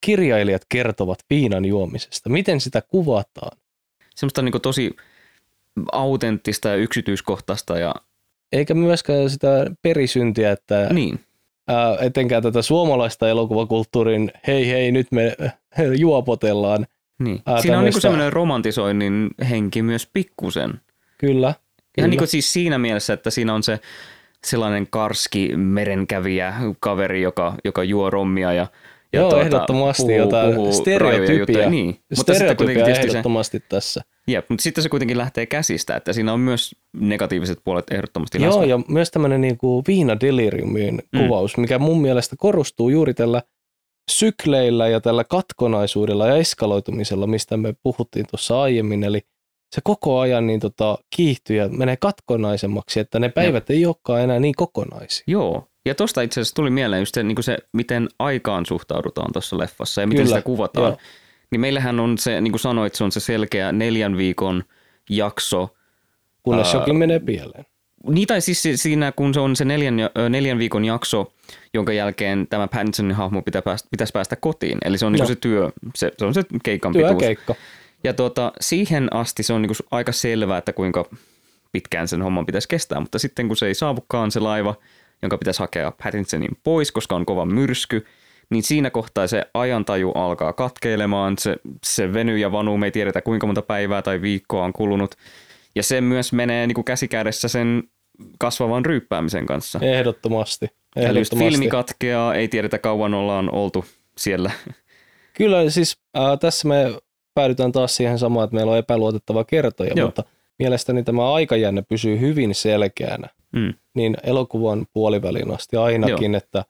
kirjailijat 0.00 0.62
kertovat 0.68 1.18
viinan 1.30 1.64
juomisesta, 1.64 2.28
miten 2.30 2.60
sitä 2.60 2.82
kuvataan. 2.82 3.58
Semmoista 4.14 4.42
niin 4.42 4.52
kuin 4.52 4.62
tosi 4.62 4.96
autenttista 5.92 6.68
ja 6.68 6.74
yksityiskohtaista 6.76 7.78
ja 7.78 7.94
Eikä 8.56 8.74
myöskään 8.74 9.30
sitä 9.30 9.66
perisyntiä, 9.82 10.52
että 10.52 10.88
niin. 10.92 11.20
ää, 11.68 11.96
etenkään 12.00 12.42
tätä 12.42 12.62
suomalaista 12.62 13.28
elokuvakulttuurin 13.28 14.32
hei 14.46 14.68
hei 14.68 14.92
nyt 14.92 15.12
me 15.12 15.36
äh, 15.44 15.54
juopotellaan. 15.98 16.86
niin. 17.18 17.40
Ää, 17.46 17.60
Siinä 17.60 17.78
on 17.78 17.84
niin 17.84 18.00
semmoinen 18.00 18.32
romantisoinnin 18.32 19.30
henki 19.50 19.82
myös 19.82 20.08
pikkusen. 20.12 20.80
Kyllä. 21.18 21.48
Ihan 21.48 21.58
kyllä. 21.94 22.08
niin 22.08 22.18
kuin 22.18 22.28
siis 22.28 22.52
siinä 22.52 22.78
mielessä, 22.78 23.12
että 23.12 23.30
siinä 23.30 23.54
on 23.54 23.62
se 23.62 23.80
sellainen 24.46 24.86
karski 24.90 25.56
merenkävijä 25.56 26.54
kaveri, 26.80 27.22
joka, 27.22 27.54
joka 27.64 27.84
juo 27.84 28.10
rommia 28.10 28.52
ja, 28.52 28.66
ja 29.16 29.22
Joo, 29.22 29.40
ehdottomasti 29.40 30.14
jotain 30.14 30.54
rajoja 30.54 30.72
stereotypia. 30.72 31.70
Niin. 31.70 31.86
Mutta 31.86 32.04
sitten 32.16 32.34
Stereotypia 32.34 32.56
kuitenkin 32.56 32.84
tietysti 32.84 33.06
se, 33.06 33.08
ehdottomasti 33.18 33.60
tässä. 33.68 34.00
jep, 34.28 34.46
mutta 34.48 34.62
sitten 34.62 34.82
se 34.82 34.88
kuitenkin 34.88 35.18
lähtee 35.18 35.46
käsistä, 35.46 35.96
että 35.96 36.12
siinä 36.12 36.32
on 36.32 36.40
myös 36.40 36.74
negatiiviset 36.96 37.58
puolet 37.64 37.84
ehdottomasti 37.90 38.38
Joo, 38.42 38.48
läsnä. 38.50 38.64
ja 38.64 38.80
myös 38.88 39.10
tämmöinen 39.10 39.40
niinku 39.40 39.82
viinadeliriumin 39.88 41.02
Mm. 41.12 41.18
kuvaus, 41.20 41.56
mikä 41.56 41.78
mun 41.78 42.00
mielestä 42.00 42.36
korostuu 42.38 42.88
juuri 42.88 43.14
tällä 43.14 43.42
sykleillä 44.10 44.88
ja 44.88 45.00
tällä 45.00 45.24
katkonaisuudella 45.24 46.26
ja 46.26 46.36
eskaloitumisella, 46.36 47.26
mistä 47.26 47.56
me 47.56 47.74
puhuttiin 47.82 48.26
tuossa 48.30 48.62
aiemmin. 48.62 49.04
Eli 49.04 49.20
se 49.74 49.80
koko 49.84 50.18
ajan 50.20 50.46
niin 50.46 50.60
tota, 50.60 50.98
kiihtyy 51.16 51.56
ja 51.56 51.68
menee 51.68 51.96
katkonaisemmaksi, 51.96 53.00
että 53.00 53.18
ne 53.18 53.28
päivät 53.28 53.70
ei 53.70 53.86
olekaan 53.86 54.20
enää 54.22 54.40
niin 54.40 54.54
kokonaisia. 54.56 55.24
Joo, 55.26 55.66
ja 55.86 55.94
tuosta 55.94 56.22
itse 56.22 56.40
asiassa 56.40 56.54
tuli 56.54 56.70
mieleen 56.70 57.00
just 57.00 57.14
se, 57.14 57.22
niin 57.22 57.34
kuin 57.34 57.44
se 57.44 57.58
miten 57.72 58.08
aikaan 58.18 58.66
suhtaudutaan 58.66 59.32
tuossa 59.32 59.58
leffassa 59.58 60.00
ja 60.00 60.06
miten 60.06 60.24
Kyllä, 60.24 60.36
sitä 60.36 60.44
kuvataan. 60.44 60.86
joo. 60.86 60.98
Niin 61.50 61.60
meillähän 61.60 62.00
on 62.00 62.18
se, 62.18 62.40
niin 62.40 62.52
kuin 62.52 62.60
sanoit, 62.60 62.94
se 62.94 63.04
on 63.04 63.12
se 63.12 63.20
selkeä 63.20 63.72
neljän 63.72 64.16
viikon 64.16 64.64
jakso. 65.10 65.76
Kunnes 66.42 66.74
uh, 66.74 66.80
jokin 66.80 66.96
menee 66.96 67.20
pieleen. 67.20 67.64
Niin 68.08 68.26
tai 68.26 68.40
siis 68.40 68.62
siinä, 68.74 69.12
kun 69.12 69.34
se 69.34 69.40
on 69.40 69.56
se 69.56 69.64
neljän, 69.64 69.96
neljän 70.28 70.58
viikon 70.58 70.84
jakso, 70.84 71.32
jonka 71.74 71.92
jälkeen 71.92 72.46
tämä 72.50 72.68
Pattinsonin 72.68 73.16
hahmo 73.16 73.42
pitää 73.42 73.62
päästä, 73.62 73.88
pitäisi 73.90 74.12
päästä 74.12 74.36
kotiin. 74.36 74.78
Eli 74.84 74.98
se 74.98 75.06
on 75.06 75.12
niin 75.12 75.26
se 75.26 75.36
työ, 75.36 75.70
se, 75.94 76.12
se 76.18 76.24
on 76.24 76.34
se 76.34 76.42
keikan 76.62 76.92
Työ 76.92 77.02
pituus. 77.02 77.20
keikka. 77.20 77.54
Ja 78.04 78.14
tuota, 78.14 78.52
siihen 78.60 79.14
asti 79.14 79.42
se 79.42 79.52
on 79.52 79.62
niin 79.62 79.70
aika 79.90 80.12
selvää, 80.12 80.58
että 80.58 80.72
kuinka 80.72 81.04
pitkään 81.72 82.08
sen 82.08 82.22
homman 82.22 82.46
pitäisi 82.46 82.68
kestää, 82.68 83.00
mutta 83.00 83.18
sitten 83.18 83.46
kun 83.48 83.56
se 83.56 83.66
ei 83.66 83.74
saavukaan 83.74 84.30
se 84.30 84.40
laiva, 84.40 84.74
jonka 85.22 85.38
pitäisi 85.38 85.60
hakea 85.60 85.92
Pattinsonin 86.02 86.56
pois, 86.64 86.92
koska 86.92 87.16
on 87.16 87.26
kova 87.26 87.44
myrsky, 87.44 88.06
niin 88.50 88.62
siinä 88.62 88.90
kohtaa 88.90 89.26
se 89.26 89.46
ajantaju 89.54 90.10
alkaa 90.10 90.52
katkeilemaan, 90.52 91.38
se, 91.38 91.56
se 91.84 92.12
venyy 92.12 92.38
ja 92.38 92.52
vanuu, 92.52 92.78
me 92.78 92.86
ei 92.86 92.92
tiedetä 92.92 93.22
kuinka 93.22 93.46
monta 93.46 93.62
päivää 93.62 94.02
tai 94.02 94.22
viikkoa 94.22 94.64
on 94.64 94.72
kulunut, 94.72 95.14
ja 95.74 95.82
se 95.82 96.00
myös 96.00 96.32
menee 96.32 96.66
niin 96.66 96.74
kuin 96.74 96.84
käsikädessä 96.84 97.48
sen 97.48 97.82
kasvavan 98.38 98.86
ryyppäämisen 98.86 99.46
kanssa. 99.46 99.78
Ehdottomasti. 99.82 100.66
Eli 100.96 101.18
just 101.18 101.38
filmi 101.38 101.68
katkeaa, 101.68 102.34
ei 102.34 102.48
tiedetä 102.48 102.78
kauan 102.78 103.14
ollaan 103.14 103.54
oltu 103.54 103.84
siellä. 104.18 104.50
Kyllä, 105.32 105.70
siis 105.70 105.98
äh, 106.16 106.38
tässä 106.40 106.68
me 106.68 106.98
päädytään 107.34 107.72
taas 107.72 107.96
siihen 107.96 108.18
samaan, 108.18 108.44
että 108.44 108.56
meillä 108.56 108.72
on 108.72 108.78
epäluotettava 108.78 109.44
kertoja, 109.44 109.92
Joo. 109.96 110.06
mutta 110.06 110.24
mielestäni 110.58 111.02
tämä 111.02 111.32
aikajänne 111.34 111.82
pysyy 111.82 112.20
hyvin 112.20 112.54
selkeänä. 112.54 113.28
Mm. 113.52 113.74
Niin 113.94 114.16
elokuvan 114.22 114.86
puolivälin 114.92 115.54
asti 115.54 115.76
ainakin, 115.76 116.32
Joo. 116.32 116.38
että 116.38 116.64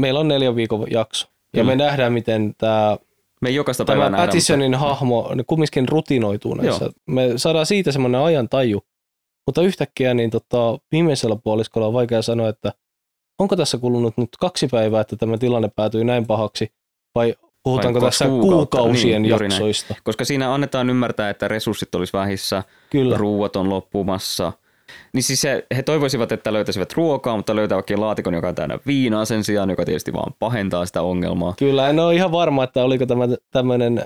meillä 0.00 0.20
on 0.20 0.28
neljän 0.28 0.56
viikon 0.56 0.86
jakso. 0.90 1.26
Ja 1.26 1.62
Kyllä. 1.62 1.76
me 1.76 1.84
nähdään, 1.84 2.12
miten 2.12 2.54
tämä 2.58 2.96
me 3.40 3.50
jokaista 3.50 3.84
tämä 3.84 4.10
Pattisonin 4.16 4.70
mutta... 4.70 4.86
hahmo 4.86 5.32
ne 5.34 5.44
kumminkin 5.46 5.88
rutinoituu 5.88 6.54
näissä. 6.54 6.84
Joo. 6.84 6.92
Me 7.06 7.32
saadaan 7.36 7.66
siitä 7.66 7.92
semmoinen 7.92 8.20
ajan 8.20 8.48
taju, 8.48 8.82
mutta 9.46 9.62
yhtäkkiä 9.62 10.14
niin 10.14 10.30
tota, 10.30 10.78
viimeisellä 10.92 11.36
puoliskolla 11.44 11.86
on 11.86 11.92
vaikea 11.92 12.22
sanoa, 12.22 12.48
että 12.48 12.72
onko 13.38 13.56
tässä 13.56 13.78
kulunut 13.78 14.16
nyt 14.16 14.28
kaksi 14.40 14.66
päivää, 14.66 15.00
että 15.00 15.16
tämä 15.16 15.38
tilanne 15.38 15.70
päätyy 15.76 16.04
näin 16.04 16.26
pahaksi, 16.26 16.72
vai 17.14 17.34
puhutaanko 17.62 18.00
vai 18.00 18.10
tässä 18.10 18.24
kuukausien 18.24 19.22
niin, 19.22 19.30
jaksoista? 19.30 19.94
Näin. 19.94 20.02
Koska 20.04 20.24
siinä 20.24 20.54
annetaan 20.54 20.90
ymmärtää, 20.90 21.30
että 21.30 21.48
resurssit 21.48 21.94
olisi 21.94 22.12
vähissä, 22.12 22.62
Kyllä. 22.90 23.16
ruuat 23.16 23.56
on 23.56 23.70
loppumassa. 23.70 24.52
Niin 25.12 25.22
siis 25.22 25.40
se, 25.40 25.66
he 25.76 25.82
toivoisivat, 25.82 26.32
että 26.32 26.52
löytäisivät 26.52 26.92
ruokaa, 26.92 27.36
mutta 27.36 27.56
löytävätkin 27.56 28.00
laatikon, 28.00 28.34
joka 28.34 28.48
on 28.48 28.54
täynnä 28.54 28.78
viinaa 28.86 29.24
sen 29.24 29.44
sijaan, 29.44 29.70
joka 29.70 29.84
tietysti 29.84 30.12
vaan 30.12 30.34
pahentaa 30.38 30.86
sitä 30.86 31.02
ongelmaa. 31.02 31.54
Kyllä, 31.58 31.88
en 31.88 31.98
ole 31.98 32.14
ihan 32.14 32.32
varma, 32.32 32.64
että 32.64 32.84
oliko 32.84 33.06
tämä 33.06 33.24
tämmöinen 33.50 34.04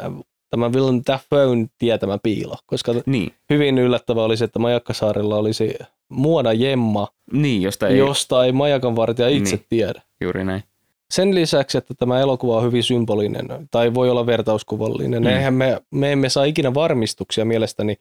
tämä 0.51 0.69
Willem 0.69 1.03
Dafoe 1.07 1.47
tietämä 1.79 2.19
piilo, 2.23 2.57
koska 2.67 2.95
niin. 3.07 3.33
hyvin 3.51 3.79
yllättävää 3.79 4.25
olisi, 4.25 4.45
että 4.45 4.59
Majakkasaarilla 4.59 5.37
olisi 5.37 5.75
muoda 6.09 6.53
jemma, 6.53 7.09
niin, 7.33 7.63
josta 7.63 7.89
ei, 7.89 7.99
josta 7.99 8.45
ei 8.45 8.53
Majakan 8.53 8.97
vartija 8.97 9.29
itse 9.29 9.57
niin. 9.57 9.67
tiedä. 9.69 10.03
Juuri 10.21 10.45
näin. 10.45 10.63
Sen 11.11 11.35
lisäksi, 11.35 11.79
että 11.79 11.95
tämä 11.95 12.21
elokuva 12.21 12.57
on 12.57 12.65
hyvin 12.65 12.83
symbolinen 12.83 13.49
tai 13.71 13.95
voi 13.95 14.11
olla 14.11 14.27
vertauskuvallinen, 14.27 15.23
mm. 15.23 15.29
eihän 15.29 15.55
me, 15.55 15.81
me 15.91 16.13
emme 16.13 16.29
saa 16.29 16.45
ikinä 16.45 16.75
varmistuksia 16.75 17.45
mielestäni 17.45 17.97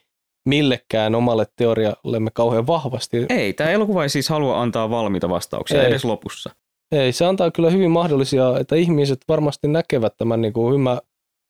millekään 0.49 1.15
omalle 1.15 1.45
teoriallemme 1.55 2.31
kauhean 2.33 2.67
vahvasti. 2.67 3.25
Ei, 3.29 3.53
tämä 3.53 3.69
elokuva 3.69 4.03
ei 4.03 4.09
siis 4.09 4.29
halua 4.29 4.61
antaa 4.61 4.89
valmiita 4.89 5.29
vastauksia 5.29 5.81
ei. 5.81 5.87
edes 5.87 6.05
lopussa. 6.05 6.49
Ei, 6.91 7.11
se 7.11 7.25
antaa 7.25 7.51
kyllä 7.51 7.69
hyvin 7.69 7.91
mahdollisia, 7.91 8.59
että 8.59 8.75
ihmiset 8.75 9.19
varmasti 9.27 9.67
näkevät 9.67 10.17
tämän 10.17 10.41
niin 10.41 10.53
kuin 10.53 10.75
ymmä, 10.75 10.99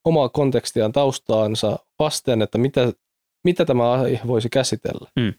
omaa 0.06 0.30
kontekstiaan 0.30 0.92
taustaansa 0.92 1.80
vasten, 2.00 2.42
että 2.42 2.58
mitä, 2.58 2.94
mitä 3.44 3.66
tämä 3.66 3.92
aihe 3.92 4.22
voisi 4.28 4.50
käsitellä. 4.50 5.10
Mm. 5.16 5.34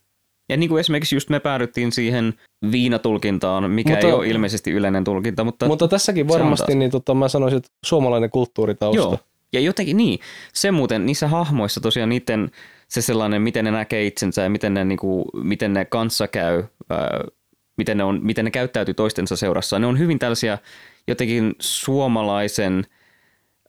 Ja 0.49 0.57
niin 0.57 0.69
kuin 0.69 0.81
esimerkiksi 0.81 1.17
just 1.17 1.29
me 1.29 1.41
päädyttiin 1.41 1.93
siihen 1.93 2.35
viinatulkintaan, 2.73 3.71
mikä 3.71 3.91
mutta, 3.91 4.07
ei 4.07 4.13
ole 4.13 4.27
ilmeisesti 4.27 4.71
yleinen 4.71 5.05
tulkinta. 5.05 5.45
Mutta, 5.45 5.67
mutta 5.67 5.89
tässäkin 5.89 6.29
varmasti 6.29 6.75
niin 6.75 6.91
tota, 6.91 7.15
mä 7.15 7.29
sanoisin, 7.29 7.57
että 7.57 7.71
suomalainen 7.87 8.31
kulttuuritausta. 8.31 9.03
Joo. 9.03 9.19
Ja 9.53 9.61
jotenkin 9.61 9.97
niin, 9.97 10.19
se 10.53 10.71
muuten 10.71 11.07
niissä 11.07 11.29
hahmoissa 11.29 11.81
tosiaan 11.81 12.09
niiden 12.09 12.51
se 12.91 13.03
sellainen, 13.03 13.43
miten 13.43 13.65
ne 13.65 13.71
näkee 13.71 14.07
itsensä 14.07 14.43
ja 14.43 14.51
miten 14.51 14.75
ne, 14.75 14.85
niin 14.85 14.99
kuin, 14.99 15.25
miten 15.43 15.73
ne 15.73 15.85
kanssa 15.85 16.29
käy, 16.29 16.65
ää, 16.91 17.25
miten, 17.77 17.97
ne 17.97 18.05
on, 18.05 18.21
miten 18.23 18.45
ne 18.45 18.51
käyttäytyy 18.51 18.95
toistensa 18.95 19.37
seurassa. 19.37 19.79
Ne 19.79 19.87
on 19.87 19.99
hyvin 19.99 20.19
tällaisia 20.19 20.59
jotenkin 21.07 21.55
suomalaisen– 21.61 22.85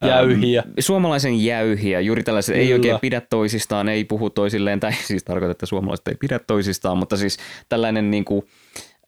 Jäyhiä. 0.07 0.63
Suomalaisen 0.79 1.43
jäyhiä, 1.43 1.99
juuri 1.99 2.23
tällaiset 2.23 2.55
Kyllä. 2.55 2.65
ei 2.65 2.73
oikein 2.73 2.99
pidä 3.01 3.21
toisistaan, 3.21 3.89
ei 3.89 4.05
puhu 4.05 4.29
toisilleen, 4.29 4.79
tai 4.79 4.93
siis 5.07 5.23
tarkoittaa, 5.23 5.51
että 5.51 5.65
suomalaiset 5.65 6.07
ei 6.07 6.15
pidä 6.19 6.39
toisistaan, 6.39 6.97
mutta 6.97 7.17
siis 7.17 7.37
tällainen 7.69 8.11
niin 8.11 8.25
kuin, 8.25 8.41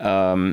ähm, 0.01 0.51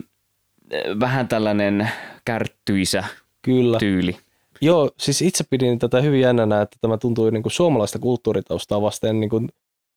vähän 1.01 1.29
tällainen 1.29 1.91
kärttyisä 2.25 3.05
Kyllä. 3.43 3.79
tyyli. 3.79 4.17
Joo, 4.63 4.91
siis 4.99 5.23
itse 5.23 5.45
pidin 5.51 5.79
tätä 5.79 6.01
hyvin 6.01 6.21
jännänä, 6.21 6.61
että 6.61 6.77
tämä 6.81 6.99
tuntui 6.99 7.31
niin 7.31 7.43
kuin 7.43 7.53
suomalaista 7.53 7.99
kulttuuritaustaa 7.99 8.83
vasten 8.83 9.21
niin 9.21 9.31
kuin 9.31 9.49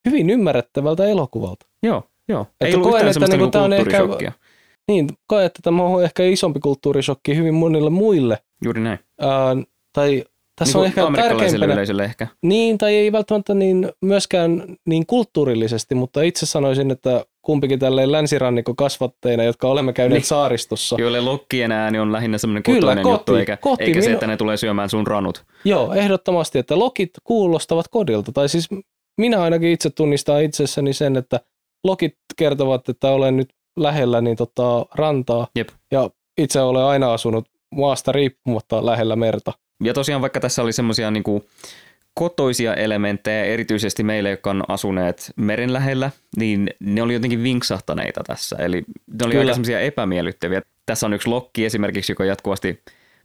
hyvin 0.06 0.30
ymmärrettävältä 0.30 1.06
elokuvalta. 1.06 1.66
Joo, 1.84 2.04
joo. 2.30 2.48
Ei 2.62 2.68
että 2.68 2.78
ollut 2.78 2.92
koen, 2.92 3.08
että 3.08 3.28
niin 3.28 3.40
kuin 3.40 3.52
tämä 3.52 3.66
on 3.66 3.74
ehkä, 3.74 4.00
niin, 4.88 5.10
koen, 5.28 5.46
että 5.46 5.60
tämä 5.64 5.84
on 5.84 6.04
ehkä 6.04 6.24
isompi 6.24 6.60
kulttuurishokki 6.60 7.36
hyvin 7.36 7.54
monille 7.54 7.90
muille. 7.90 8.38
Juuri 8.64 8.82
näin. 8.82 9.00
Äh, 9.22 9.66
tai 9.94 10.24
tässä 10.60 10.80
niin 10.80 10.82
on 10.82 10.86
ehkä 10.86 11.22
tärkeimpänä, 11.22 11.74
yleisölle 11.74 12.04
ehkä. 12.04 12.28
Niin, 12.44 12.78
tai 12.78 12.96
ei 12.96 13.12
välttämättä 13.12 13.54
niin, 13.54 13.90
myöskään 14.02 14.78
niin 14.86 15.06
kulttuurillisesti, 15.06 15.96
mutta 15.96 16.22
itse 16.22 16.46
sanoisin, 16.46 16.92
että 16.92 17.26
kumpikin 17.44 17.80
tälleen 17.80 18.12
länsirannikko 18.12 18.76
kasvatteina, 18.76 19.44
jotka 19.44 19.68
olemme 19.68 19.94
käyneet 19.94 20.20
niin. 20.20 20.28
saaristossa. 20.28 20.96
Joille 21.00 21.22
lokkien 21.22 21.72
ääni 21.72 22.00
on 22.00 22.12
lähinnä 22.12 22.38
semmoinen 22.38 22.64
Kyllä, 22.64 22.80
kotoinen 22.80 23.04
koti, 23.04 23.14
juttu, 23.14 23.36
eikä, 23.36 23.58
koti, 23.58 23.84
eikä 23.84 24.02
se, 24.02 24.14
että 24.14 24.28
ne 24.28 24.38
tulee 24.38 24.58
syömään 24.58 24.90
sun 24.90 25.08
ranut. 25.08 25.44
Joo, 25.66 25.94
ehdottomasti, 25.94 26.60
että 26.60 26.80
lokit 26.80 27.12
kuulostavat 27.24 27.88
kodilta. 27.88 28.32
Tai 28.32 28.50
siis 28.50 28.70
minä 29.18 29.42
ainakin 29.42 29.70
itse 29.70 29.90
tunnistan 29.90 30.44
itsessäni 30.44 30.94
sen, 30.94 31.18
että 31.18 31.40
lokit 31.84 32.16
kertovat, 32.36 32.90
että 32.90 33.10
olen 33.10 33.38
nyt 33.38 33.50
lähellä 33.80 34.22
niin 34.22 34.38
tota, 34.38 34.86
rantaa. 34.96 35.48
Jep. 35.56 35.70
Ja 35.92 36.10
itse 36.38 36.62
olen 36.62 36.84
aina 36.84 37.14
asunut 37.14 37.46
maasta 37.76 38.12
riippumatta 38.12 38.86
lähellä 38.86 39.16
merta. 39.16 39.54
Ja 39.84 39.94
tosiaan 39.94 40.22
vaikka 40.22 40.40
tässä 40.40 40.62
oli 40.62 40.74
semmoisia 40.74 41.12
niin 41.12 41.24
kotoisia 42.14 42.74
elementtejä, 42.74 43.46
erityisesti 43.46 44.04
meille, 44.04 44.30
jotka 44.30 44.50
on 44.50 44.64
asuneet 44.68 45.32
meren 45.36 45.74
lähellä, 45.74 46.12
niin 46.38 46.70
ne 46.80 47.02
oli 47.02 47.14
jotenkin 47.14 47.44
vinksahtaneita 47.44 48.22
tässä. 48.28 48.56
Eli 48.56 48.84
ne 49.08 49.26
oli 49.26 49.32
Kyllä. 49.32 49.42
aika 49.42 49.54
semmoisia 49.54 49.80
epämiellyttäviä. 49.80 50.62
Tässä 50.86 51.06
on 51.06 51.14
yksi 51.14 51.30
lokki 51.30 51.66
esimerkiksi, 51.66 52.12
joka 52.12 52.26
jatkuvasti 52.26 52.82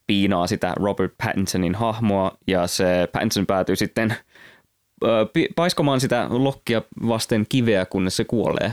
piinaa 0.06 0.46
sitä 0.46 0.72
Robert 0.76 1.12
Pattinsonin 1.24 1.74
hahmoa, 1.74 2.36
ja 2.46 2.66
se 2.66 3.08
Pattinson 3.12 3.46
päätyy 3.46 3.76
sitten 3.76 4.14
paiskomaan 5.56 6.00
sitä 6.00 6.26
lokkia 6.30 6.82
vasten 7.08 7.46
kiveä, 7.48 7.86
kunnes 7.86 8.16
se 8.16 8.24
kuolee 8.24 8.72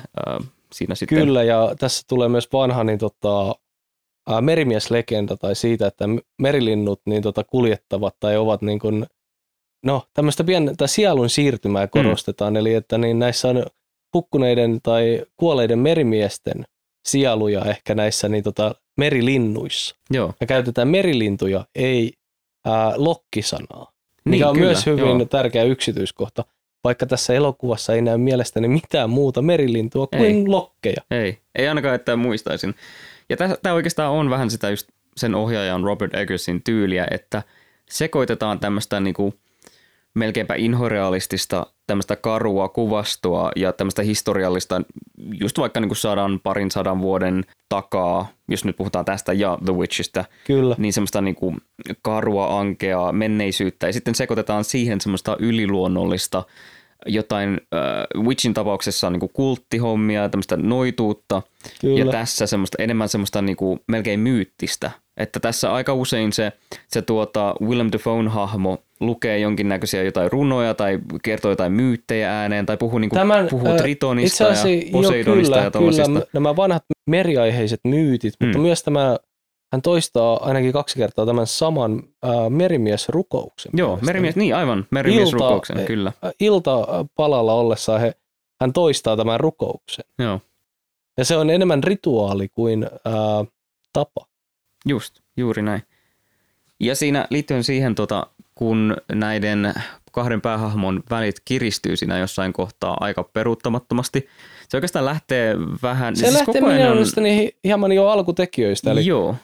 siinä 0.73 0.95
sitten. 0.95 1.17
Kyllä, 1.17 1.43
ja 1.43 1.75
tässä 1.79 2.03
tulee 2.07 2.29
myös 2.29 2.49
vanha 2.53 2.83
niin 2.83 2.99
tota, 2.99 3.55
merimieslegenda 4.41 5.37
tai 5.37 5.55
siitä, 5.55 5.87
että 5.87 6.05
merilinnut 6.41 7.01
niin 7.05 7.23
tota, 7.23 7.43
kuljettavat 7.43 8.15
tai 8.19 8.37
ovat 8.37 8.61
niin 8.61 8.79
kuin, 8.79 9.05
no 9.85 10.03
tämmöistä 10.13 10.43
pientä 10.43 10.87
sielun 10.87 11.29
siirtymää 11.29 11.85
mm. 11.85 11.89
korostetaan, 11.89 12.53
mm. 12.53 12.57
eli 12.57 12.73
että 12.73 12.97
niin 12.97 13.19
näissä 13.19 13.47
on 13.47 13.65
hukkuneiden 14.13 14.79
tai 14.83 15.21
kuolleiden 15.37 15.79
merimiesten 15.79 16.65
sieluja 17.07 17.65
ehkä 17.65 17.95
näissä 17.95 18.29
niin 18.29 18.43
tota, 18.43 18.75
merilinnuissa. 18.97 19.95
Joo. 20.09 20.33
Ja 20.41 20.47
käytetään 20.47 20.87
merilintuja, 20.87 21.65
ei 21.75 22.13
ää, 22.65 22.93
lokkisanaa, 22.95 23.91
mikä 24.25 24.35
niin, 24.35 24.45
on 24.45 24.53
kyllä, 24.53 24.65
myös 24.67 24.85
hyvin 24.85 25.19
joo. 25.19 25.25
tärkeä 25.25 25.63
yksityiskohta, 25.63 26.45
vaikka 26.83 27.05
tässä 27.05 27.33
elokuvassa 27.33 27.93
ei 27.93 28.01
näy 28.01 28.17
mielestäni 28.17 28.67
mitään 28.67 29.09
muuta 29.09 29.41
merilintua 29.41 30.07
kuin 30.07 30.23
ei. 30.23 30.47
lokkeja. 30.47 31.01
Ei, 31.11 31.37
ei 31.55 31.67
ainakaan, 31.67 31.95
että 31.95 32.15
muistaisin. 32.15 32.75
Ja 33.29 33.37
tämä 33.37 33.75
oikeastaan 33.75 34.11
on 34.11 34.29
vähän 34.29 34.49
sitä 34.49 34.69
just 34.69 34.87
sen 35.17 35.35
ohjaajan 35.35 35.83
Robert 35.83 36.13
Eggersin 36.13 36.63
tyyliä, 36.63 37.07
että 37.11 37.43
sekoitetaan 37.89 38.59
tämmöistä 38.59 38.99
niinku 38.99 39.33
melkeinpä 40.15 40.55
inhorealistista 40.55 41.67
tämmöistä 41.87 42.15
karua 42.15 42.69
kuvastoa 42.69 43.51
ja 43.55 43.73
tämmöistä 43.73 44.01
historiallista, 44.01 44.81
just 45.39 45.57
vaikka 45.57 45.79
niin 45.79 45.89
kuin 45.89 45.97
saadaan 45.97 46.39
parin 46.43 46.71
sadan 46.71 47.01
vuoden 47.01 47.45
takaa, 47.69 48.27
jos 48.47 48.65
nyt 48.65 48.75
puhutaan 48.75 49.05
tästä 49.05 49.33
ja 49.33 49.57
The 49.65 49.73
Witchistä, 49.73 50.25
Kyllä. 50.47 50.75
niin 50.77 50.93
semmoista 50.93 51.21
niin 51.21 51.35
kuin 51.35 51.57
karua, 52.01 52.59
ankea, 52.59 53.11
menneisyyttä 53.11 53.87
ja 53.87 53.93
sitten 53.93 54.15
sekoitetaan 54.15 54.63
siihen 54.63 55.01
semmoista 55.01 55.37
yliluonnollista 55.39 56.43
jotain 57.05 57.49
äh, 57.73 58.23
Witchin 58.23 58.53
tapauksessa 58.53 59.09
niin 59.09 59.19
kuin 59.19 59.31
kulttihommia, 59.33 60.29
tämmöistä 60.29 60.57
noituutta 60.57 61.41
Kyllä. 61.81 61.99
ja 61.99 62.11
tässä 62.11 62.47
semmoista, 62.47 62.83
enemmän 62.83 63.09
semmoista 63.09 63.41
niin 63.41 63.55
kuin 63.55 63.79
melkein 63.87 64.19
myyttistä. 64.19 64.91
Että 65.17 65.39
tässä 65.39 65.73
aika 65.73 65.93
usein 65.93 66.33
se, 66.33 66.51
se 66.87 67.01
tuota 67.01 67.55
Willem 67.61 67.89
Dafoe 67.91 68.29
hahmo 68.29 68.83
lukee 68.99 69.39
jonkinnäköisiä 69.39 70.03
jotain 70.03 70.31
runoja 70.31 70.73
tai 70.73 70.99
kertoo 71.23 71.51
jotain 71.51 71.71
myyttejä 71.71 72.39
ääneen 72.39 72.65
tai 72.65 72.77
puhuu, 72.77 72.99
niinku, 72.99 73.15
Tämän, 73.15 73.47
puhuu 73.47 73.67
ö, 73.67 73.77
Tritonista 73.77 74.43
ja 74.43 74.49
Poseidonista 74.91 75.57
joo, 75.57 75.71
kyllä, 75.71 75.91
ja. 75.97 76.05
Kyllä, 76.05 76.25
nämä 76.33 76.55
vanhat 76.55 76.83
meriaiheiset 77.07 77.79
myytit, 77.83 78.33
mm. 78.39 78.45
mutta 78.47 78.59
myös 78.59 78.83
tämä, 78.83 79.17
hän 79.71 79.81
toistaa 79.81 80.45
ainakin 80.45 80.73
kaksi 80.73 80.95
kertaa 80.95 81.25
tämän 81.25 81.47
saman 81.47 82.03
äh, 82.25 82.31
merimiesrukouksen. 82.49 83.71
Joo, 83.75 83.87
mielestäni. 83.87 84.05
merimies, 84.05 84.35
niin 84.35 84.55
aivan, 84.55 84.85
merimiesrukouksen, 84.91 85.77
Ilta- 85.77 85.87
kyllä. 85.87 86.11
Ilta 86.39 87.05
palalla 87.15 87.53
ollessa 87.53 87.97
he, 87.99 88.13
hän 88.61 88.73
toistaa 88.73 89.17
tämän 89.17 89.39
rukouksen. 89.39 90.05
Joo, 90.19 90.41
Ja 91.17 91.25
se 91.25 91.37
on 91.37 91.49
enemmän 91.49 91.83
rituaali 91.83 92.49
kuin 92.49 92.83
äh, 92.83 93.47
tapa. 93.93 94.25
just, 94.85 95.19
juuri 95.37 95.61
näin. 95.61 95.81
Ja 96.79 96.95
siinä 96.95 97.27
liittyen 97.29 97.63
siihen, 97.63 97.95
tota, 97.95 98.27
kun 98.55 98.97
näiden 99.11 99.73
kahden 100.11 100.41
päähahmon 100.41 101.03
välit 101.09 101.35
kiristyy 101.45 101.95
siinä 101.95 102.17
jossain 102.17 102.53
kohtaa 102.53 102.97
aika 102.99 103.23
peruuttamattomasti, 103.23 104.27
se 104.69 104.77
oikeastaan 104.77 105.05
lähtee 105.05 105.55
vähän... 105.83 106.15
Se 106.15 106.33
lähtee 106.33 106.45
koko 106.45 106.65
ajan 106.65 106.91
mielestäni 106.91 107.51
hieman 107.63 107.91
jo 107.91 108.07
alkutekijöistä. 108.07 108.91
Eli 108.91 109.05
Joo, 109.05 109.35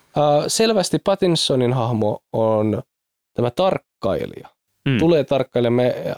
selvästi 0.48 1.00
Pattinsonin 1.04 1.74
hahmo 1.74 2.20
on 2.34 2.82
tämä 3.34 3.52
tarkkailija. 3.52 4.48
Mm. 4.90 4.98
Tulee 4.98 5.24
tarkkailija. 5.24 5.72
Me 5.72 5.96
äh, 6.08 6.16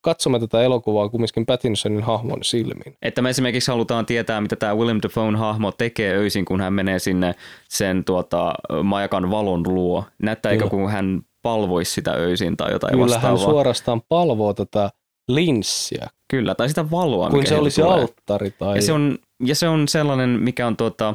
katsomme 0.00 0.40
tätä 0.40 0.62
elokuvaa 0.62 1.08
kumminkin 1.08 1.46
Pattinsonin 1.46 2.02
hahmon 2.02 2.44
silmin. 2.44 2.96
Että 3.02 3.22
me 3.22 3.30
esimerkiksi 3.30 3.70
halutaan 3.70 4.06
tietää, 4.06 4.40
mitä 4.40 4.56
tämä 4.56 4.74
William 4.74 5.00
Dafoe 5.02 5.36
hahmo 5.36 5.72
tekee 5.72 6.16
öisin, 6.16 6.44
kun 6.44 6.60
hän 6.60 6.72
menee 6.72 6.98
sinne 6.98 7.34
sen 7.68 8.04
tuota, 8.04 8.54
majakan 8.82 9.30
valon 9.30 9.62
luo. 9.68 10.04
Näyttää 10.22 10.56
Kyllä. 10.56 10.70
kuin 10.70 10.90
hän 10.90 11.22
palvoisi 11.42 11.92
sitä 11.92 12.10
öisin 12.12 12.56
tai 12.56 12.72
jotain 12.72 12.90
Kyllä 12.92 13.02
vastaavaa. 13.04 13.30
hän 13.30 13.38
suorastaan 13.38 14.02
palvoo 14.08 14.54
tätä 14.54 14.90
linssiä, 15.28 16.06
Kyllä, 16.28 16.54
tai 16.54 16.68
sitä 16.68 16.90
valoa, 16.90 17.30
kuin 17.30 17.46
se 17.46 17.56
olisi 17.56 17.82
tulee. 17.82 17.94
alttari. 18.00 18.50
Tai... 18.50 18.76
Ja 18.76 18.82
se, 18.82 18.92
on, 18.92 19.18
ja 19.44 19.54
se 19.54 19.68
on 19.68 19.88
sellainen, 19.88 20.30
mikä 20.30 20.66
on 20.66 20.76
tuota, 20.76 21.14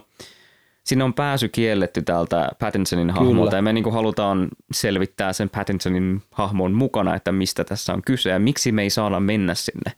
siinä 0.85 1.05
on 1.05 1.13
pääsy 1.13 1.49
kielletty 1.49 2.01
täältä 2.01 2.49
Pattinsonin 2.59 3.09
hahmolta 3.09 3.49
Kyllä. 3.49 3.57
ja 3.57 3.61
me 3.61 3.73
niin 3.73 3.93
halutaan 3.93 4.47
selvittää 4.73 5.33
sen 5.33 5.49
Pattinsonin 5.49 6.21
hahmon 6.31 6.71
mukana, 6.71 7.15
että 7.15 7.31
mistä 7.31 7.63
tässä 7.63 7.93
on 7.93 8.01
kyse 8.01 8.29
ja 8.29 8.39
miksi 8.39 8.71
me 8.71 8.81
ei 8.81 8.89
saada 8.89 9.19
mennä 9.19 9.55
sinne. 9.55 9.91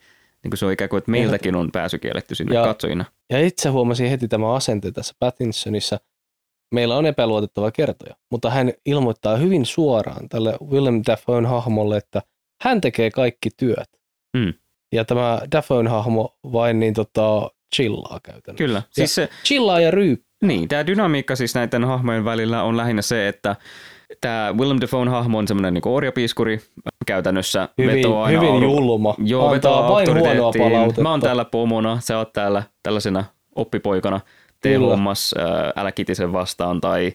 Niin 0.43 0.51
kuin 0.51 0.57
se 0.57 0.65
on 0.65 0.71
ikään 0.71 0.89
kuin, 0.89 0.97
että 0.97 1.11
meiltäkin 1.11 1.55
on 1.55 1.71
pääsy 1.71 1.97
kielletty 1.97 2.35
sinne 2.35 2.55
Ja- 2.55 2.63
katsojina. 2.63 3.05
Ja 3.29 3.45
itse 3.47 3.69
huomasin 3.69 4.09
heti 4.09 4.27
tämä 4.27 4.53
asente 4.53 4.91
tässä 4.91 5.13
Pattinsonissa. 5.19 5.99
Meillä 6.73 6.97
on 6.97 7.05
epäluotettava 7.05 7.71
kertoja, 7.71 8.15
mutta 8.32 8.49
hän 8.49 8.73
ilmoittaa 8.86 9.38
hyvin 9.38 9.65
suoraan 9.65 10.29
tälle 10.29 10.58
Willem 10.71 11.01
Dafoen 11.08 11.45
hahmolle, 11.45 11.97
että 11.97 12.21
hän 12.63 12.82
tekee 12.82 13.12
kaikki 13.12 13.49
työt. 13.58 13.89
Mm. 14.38 14.53
Ja 14.93 15.05
tämä 15.05 15.41
Dafoen 15.51 15.88
hahmo 15.88 16.38
vain 16.51 16.79
niin 16.79 16.93
tota, 16.93 17.51
chillaa 17.75 18.19
käytännössä. 18.23 18.63
Kyllä, 18.65 18.82
siis 18.91 19.15
se, 19.15 19.29
Chillaa 19.45 19.79
ja 19.79 19.91
ryyp. 19.91 20.21
Niin, 20.43 20.67
tämä 20.67 20.88
dynamiikka 20.88 21.36
siis 21.36 21.55
näiden 21.55 21.84
hahmojen 21.84 22.25
välillä 22.25 22.63
on 22.63 22.77
lähinnä 22.77 23.01
se, 23.01 23.27
että 23.27 23.55
tämä 24.21 24.53
Willem 24.58 24.77
Dafoe 24.82 25.10
hahmo 25.10 25.38
on 25.38 25.47
semmoinen 25.47 25.73
niin 25.73 25.82
orjapiiskuri 25.88 26.60
käytännössä. 27.05 27.69
Hyvin, 27.77 27.95
vetoaa 27.95 28.25
aina 28.25 28.39
hyvin 28.39 28.53
auru- 28.53 28.63
julma. 28.63 29.15
Joo, 29.17 29.41
Antaa 29.41 29.55
vetoaa 29.55 29.89
vain 29.89 30.19
huonoa 30.19 30.51
palautetta. 30.58 31.01
Mä 31.01 31.12
oon 31.12 31.21
täällä 31.21 31.45
pomona, 31.45 31.99
sä 32.01 32.17
oot 32.17 32.34
täällä 32.34 32.63
tällaisena 32.84 33.23
oppipoikana. 33.55 34.19
Tee 34.61 34.73
Kyllä. 34.73 34.87
hommas, 34.87 35.35
äh, 35.39 35.73
älä 35.75 35.91
kitisen 35.91 36.33
vastaan 36.33 36.81
tai 36.81 37.13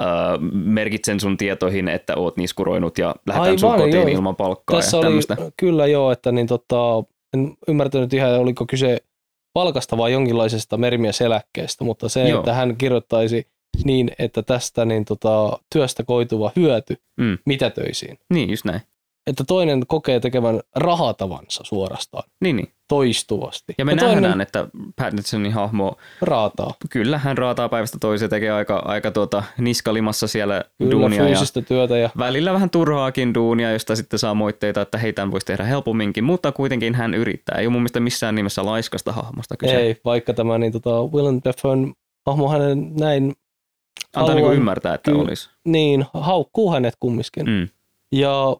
äh, 0.00 0.06
merkitsen 0.52 1.20
sun 1.20 1.36
tietoihin, 1.36 1.88
että 1.88 2.16
oot 2.16 2.36
niskuroinut 2.36 2.98
ja 2.98 3.14
lähetän 3.26 3.58
sun 3.58 3.70
Aivan, 3.72 3.84
kotiin 3.86 4.02
joo. 4.02 4.16
ilman 4.16 4.36
palkkaa 4.36 4.80
Tässä 4.80 4.96
ja 4.96 5.08
oli 5.08 5.52
kyllä 5.56 5.86
joo, 5.86 6.12
että 6.12 6.32
niin 6.32 6.46
tota, 6.46 7.04
en 7.34 7.56
ymmärtänyt 7.68 8.12
ihan, 8.14 8.38
oliko 8.38 8.66
kyse 8.66 8.98
palkasta 9.54 9.96
vai 9.96 10.12
jonkinlaisesta 10.12 10.76
merimieseläkkeestä, 10.76 11.84
mutta 11.84 12.08
se, 12.08 12.28
Joo. 12.28 12.38
että 12.38 12.54
hän 12.54 12.76
kirjoittaisi 12.76 13.46
niin, 13.84 14.10
että 14.18 14.42
tästä 14.42 14.84
niin 14.84 15.04
tota, 15.04 15.58
työstä 15.72 16.04
koituva 16.04 16.50
hyöty 16.56 16.96
Mm. 17.20 17.38
mitätöisiin. 17.46 18.18
Niin, 18.30 18.50
just 18.50 18.64
näin. 18.64 18.80
Että 19.26 19.44
toinen 19.44 19.86
kokee 19.86 20.20
tekevän 20.20 20.60
rahatavansa 20.76 21.64
suorastaan 21.64 22.24
Niin, 22.40 22.56
niin. 22.56 22.72
Toistuvasti. 22.92 23.74
Ja 23.78 23.84
me 23.84 23.96
toinen 23.96 24.22
nähdään, 24.22 24.40
että 24.40 24.66
Pattinsonin 24.96 25.52
hahmo 25.52 25.96
raataa. 26.20 26.74
Kyllä, 26.90 27.18
hän 27.18 27.38
raataa 27.38 27.68
päivästä 27.68 27.98
toiseen, 28.00 28.30
tekee 28.30 28.50
aika, 28.50 28.76
aika 28.76 29.10
tuota, 29.10 29.42
niskalimassa 29.58 30.28
siellä 30.28 30.64
Kyllä 30.78 30.90
duunia 30.90 31.28
ja 31.28 31.62
työtä 31.68 31.98
ja 31.98 32.10
välillä 32.18 32.52
vähän 32.52 32.70
turhaakin 32.70 33.34
duunia, 33.34 33.72
josta 33.72 33.96
sitten 33.96 34.18
saa 34.18 34.34
moitteita, 34.34 34.80
että 34.80 34.98
hei, 34.98 35.12
tämän 35.12 35.30
voisi 35.30 35.46
tehdä 35.46 35.64
helpomminkin, 35.64 36.24
mutta 36.24 36.52
kuitenkin 36.52 36.94
hän 36.94 37.14
yrittää. 37.14 37.58
Ei 37.58 37.66
ole 37.66 37.72
mun 37.72 37.82
mielestä 37.82 38.00
missään 38.00 38.34
nimessä 38.34 38.64
laiskasta 38.64 39.12
hahmosta 39.12 39.56
kyse. 39.56 39.76
ei, 39.76 39.96
vaikka 40.04 40.34
tämä 40.34 40.58
niin 40.58 40.72
tota, 40.72 40.90
Willem 41.02 41.40
Dafoen 41.44 41.94
hahmo 42.26 42.48
hänen 42.48 42.94
näin 42.94 43.32
Antaa 44.16 44.34
niin 44.34 44.42
haluan- 44.44 44.56
ymmärtää, 44.56 44.94
että 44.94 45.10
Kyllä. 45.10 45.22
olisi. 45.22 45.50
niin 45.64 46.04
haukkuu 46.14 46.72
hänet 46.72 46.94
kumminkin. 47.00 47.46
Mm. 47.46 47.68
Ja 48.12 48.56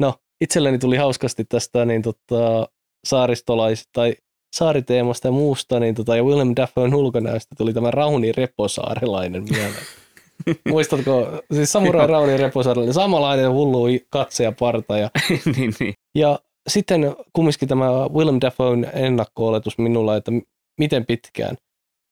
no, 0.00 0.14
itselleni 0.40 0.78
tuli 0.78 0.96
hauskasti 0.96 1.44
tästä 1.44 1.84
niin 1.84 2.02
tota, 2.02 2.68
saaristolais- 3.06 3.88
tai 3.92 4.14
saariteemasta 4.56 5.28
ja 5.28 5.32
muusta, 5.32 5.80
niin 5.80 5.94
tota, 5.94 6.16
ja 6.16 6.24
Willem 6.24 6.52
Dafoen 6.56 6.94
ulkonäöstä 6.94 7.54
tuli 7.58 7.74
tämä 7.74 7.90
Rauni 7.90 8.32
Reposaarelainen 8.32 9.44
mieleen. 9.50 9.84
Muistatko, 10.68 11.42
siis 11.54 11.72
Samurai. 11.72 12.06
Rauni 12.06 12.36
Reposaarelainen, 12.36 12.94
samanlainen 12.94 13.52
hullu 13.52 13.84
katse 14.10 14.44
ja 14.44 14.52
parta. 14.52 14.98
Ja, 14.98 15.10
niin, 15.56 15.74
niin. 15.80 15.94
ja 16.14 16.38
sitten 16.68 17.16
kumminkin 17.32 17.68
tämä 17.68 18.08
Willem 18.08 18.38
Dafoen 18.40 18.90
ennakko-oletus 18.94 19.78
minulla, 19.78 20.16
että 20.16 20.32
miten 20.78 21.06
pitkään, 21.06 21.56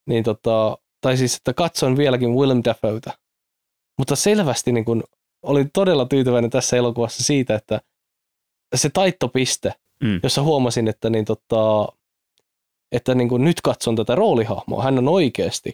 niin 0.08 0.24
tota, 0.24 0.78
tai 1.00 1.16
siis, 1.16 1.36
että 1.36 1.54
katson 1.54 1.96
vieläkin 1.96 2.34
Willem 2.34 2.62
Dafoeta. 2.64 3.10
Mutta 3.98 4.16
selvästi 4.16 4.72
niin 4.72 4.84
kun, 4.84 5.04
olin 5.42 5.70
todella 5.72 6.06
tyytyväinen 6.06 6.50
tässä 6.50 6.76
elokuvassa 6.76 7.24
siitä, 7.24 7.54
että 7.54 7.80
se 8.74 8.90
taittopiste, 8.90 9.74
Mm. 10.04 10.20
jossa 10.22 10.42
huomasin, 10.42 10.88
että, 10.88 11.10
niin 11.10 11.24
tota, 11.24 11.88
että 12.92 13.14
niin 13.14 13.28
kun 13.28 13.44
nyt 13.44 13.60
katson 13.60 13.96
tätä 13.96 14.14
roolihahmoa, 14.14 14.82
hän 14.82 14.98
on 14.98 15.08
oikeasti. 15.08 15.72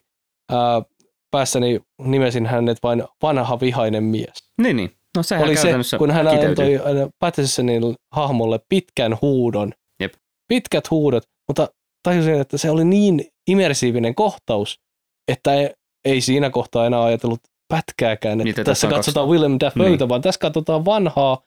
Ää, 0.53 0.83
päässäni 1.31 1.81
nimesin 2.03 2.47
hänet 2.47 2.79
vain 2.83 3.05
vanha 3.23 3.61
vihainen 3.61 4.05
mies. 4.05 4.51
niin, 4.61 4.77
niin. 4.77 4.91
No 5.17 5.23
sehän 5.23 5.45
Oli 5.45 5.57
se, 5.57 5.99
kun 5.99 6.11
hän 6.11 6.27
kiteytyy. 6.31 6.77
antoi 6.77 7.09
Pattersonin 7.19 7.95
hahmolle 8.15 8.61
pitkän 8.69 9.19
huudon. 9.23 9.73
Jep. 10.01 10.13
Pitkät 10.49 10.91
huudot, 10.91 11.23
mutta 11.49 11.69
tajusin, 12.03 12.41
että 12.41 12.59
se 12.59 12.71
oli 12.71 12.85
niin 12.85 13.25
immersiivinen 13.51 14.15
kohtaus, 14.15 14.81
että 15.29 15.55
ei, 15.55 15.71
ei 16.05 16.21
siinä 16.21 16.51
kohtaa 16.51 16.87
enää 16.87 17.03
ajatellut 17.05 17.41
pätkääkään, 17.69 18.41
että 18.41 18.51
että 18.51 18.65
tässä 18.65 18.89
katsotaan 18.89 19.27
kaksi- 19.27 19.33
Willem 19.33 19.57
Dafoeta, 19.61 19.97
Niin. 20.05 20.09
vaan 20.09 20.23
tässä 20.23 20.39
katsotaan 20.41 20.85
vanhaa 20.85 21.43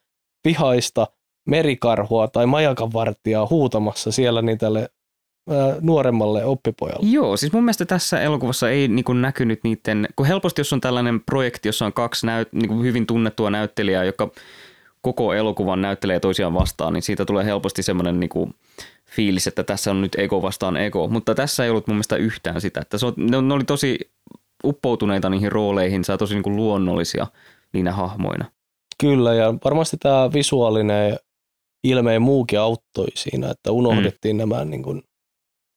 vihaista 0.48 1.08
merikarhua 1.48 2.28
tai 2.28 2.46
majakanvartijaa 2.46 3.48
huutamassa 3.50 4.12
siellä 4.12 4.42
niin 4.42 4.58
tälle 4.58 4.90
nuoremmalle 5.82 6.46
oppipojalle. 6.46 7.10
Joo, 7.10 7.38
siis 7.38 7.54
mun 7.54 7.64
mielestä 7.64 7.86
tässä 7.86 8.22
elokuvassa 8.22 8.70
ei 8.70 8.88
niin 8.88 9.06
kuin 9.06 9.22
näkynyt 9.22 9.60
niiden, 9.64 10.08
kun 10.16 10.26
helposti 10.26 10.60
jos 10.60 10.74
on 10.74 10.82
tällainen 10.82 11.22
projekti, 11.22 11.68
jossa 11.68 11.86
on 11.86 11.94
kaksi 11.94 12.26
näyt, 12.26 12.54
niin 12.54 12.68
kuin 12.68 12.84
hyvin 12.84 13.08
tunnettua 13.08 13.50
näyttelijää, 13.50 14.04
joka 14.04 14.32
koko 15.02 15.34
elokuvan 15.34 15.82
näyttelee 15.82 16.20
toisiaan 16.20 16.54
vastaan, 16.54 16.94
niin 16.94 17.04
siitä 17.04 17.26
tulee 17.26 17.46
helposti 17.46 17.84
semmoinen 17.84 18.20
niin 18.20 18.30
kuin 18.30 18.54
fiilis, 19.12 19.48
että 19.48 19.64
tässä 19.64 19.92
on 19.92 20.02
nyt 20.02 20.16
ego 20.18 20.42
vastaan 20.42 20.78
ego, 20.78 21.08
mutta 21.08 21.36
tässä 21.36 21.64
ei 21.64 21.70
ollut 21.70 21.88
mun 21.88 21.96
mielestä 21.96 22.16
yhtään 22.16 22.62
sitä, 22.62 22.82
että 22.82 22.98
se 22.98 23.06
on, 23.06 23.14
ne, 23.18 23.42
ne 23.42 23.54
oli 23.54 23.64
tosi 23.64 24.12
uppoutuneita 24.64 25.30
niihin 25.30 25.52
rooleihin, 25.52 26.04
saa 26.04 26.18
tosi 26.18 26.34
niin 26.34 26.44
kuin 26.44 26.56
luonnollisia 26.56 27.28
niinä 27.74 27.92
hahmoina. 27.92 28.46
Kyllä, 29.02 29.34
ja 29.34 29.54
varmasti 29.64 29.98
tämä 29.98 30.34
visuaalinen 30.34 31.18
ilme 31.90 32.14
ja 32.14 32.20
muukin 32.20 32.60
auttoi 32.60 33.08
siinä, 33.16 33.52
että 33.52 33.72
unohdettiin 33.72 34.36
mm. 34.36 34.38
nämä 34.38 34.66
niin 34.66 34.84
kuin, 34.84 35.04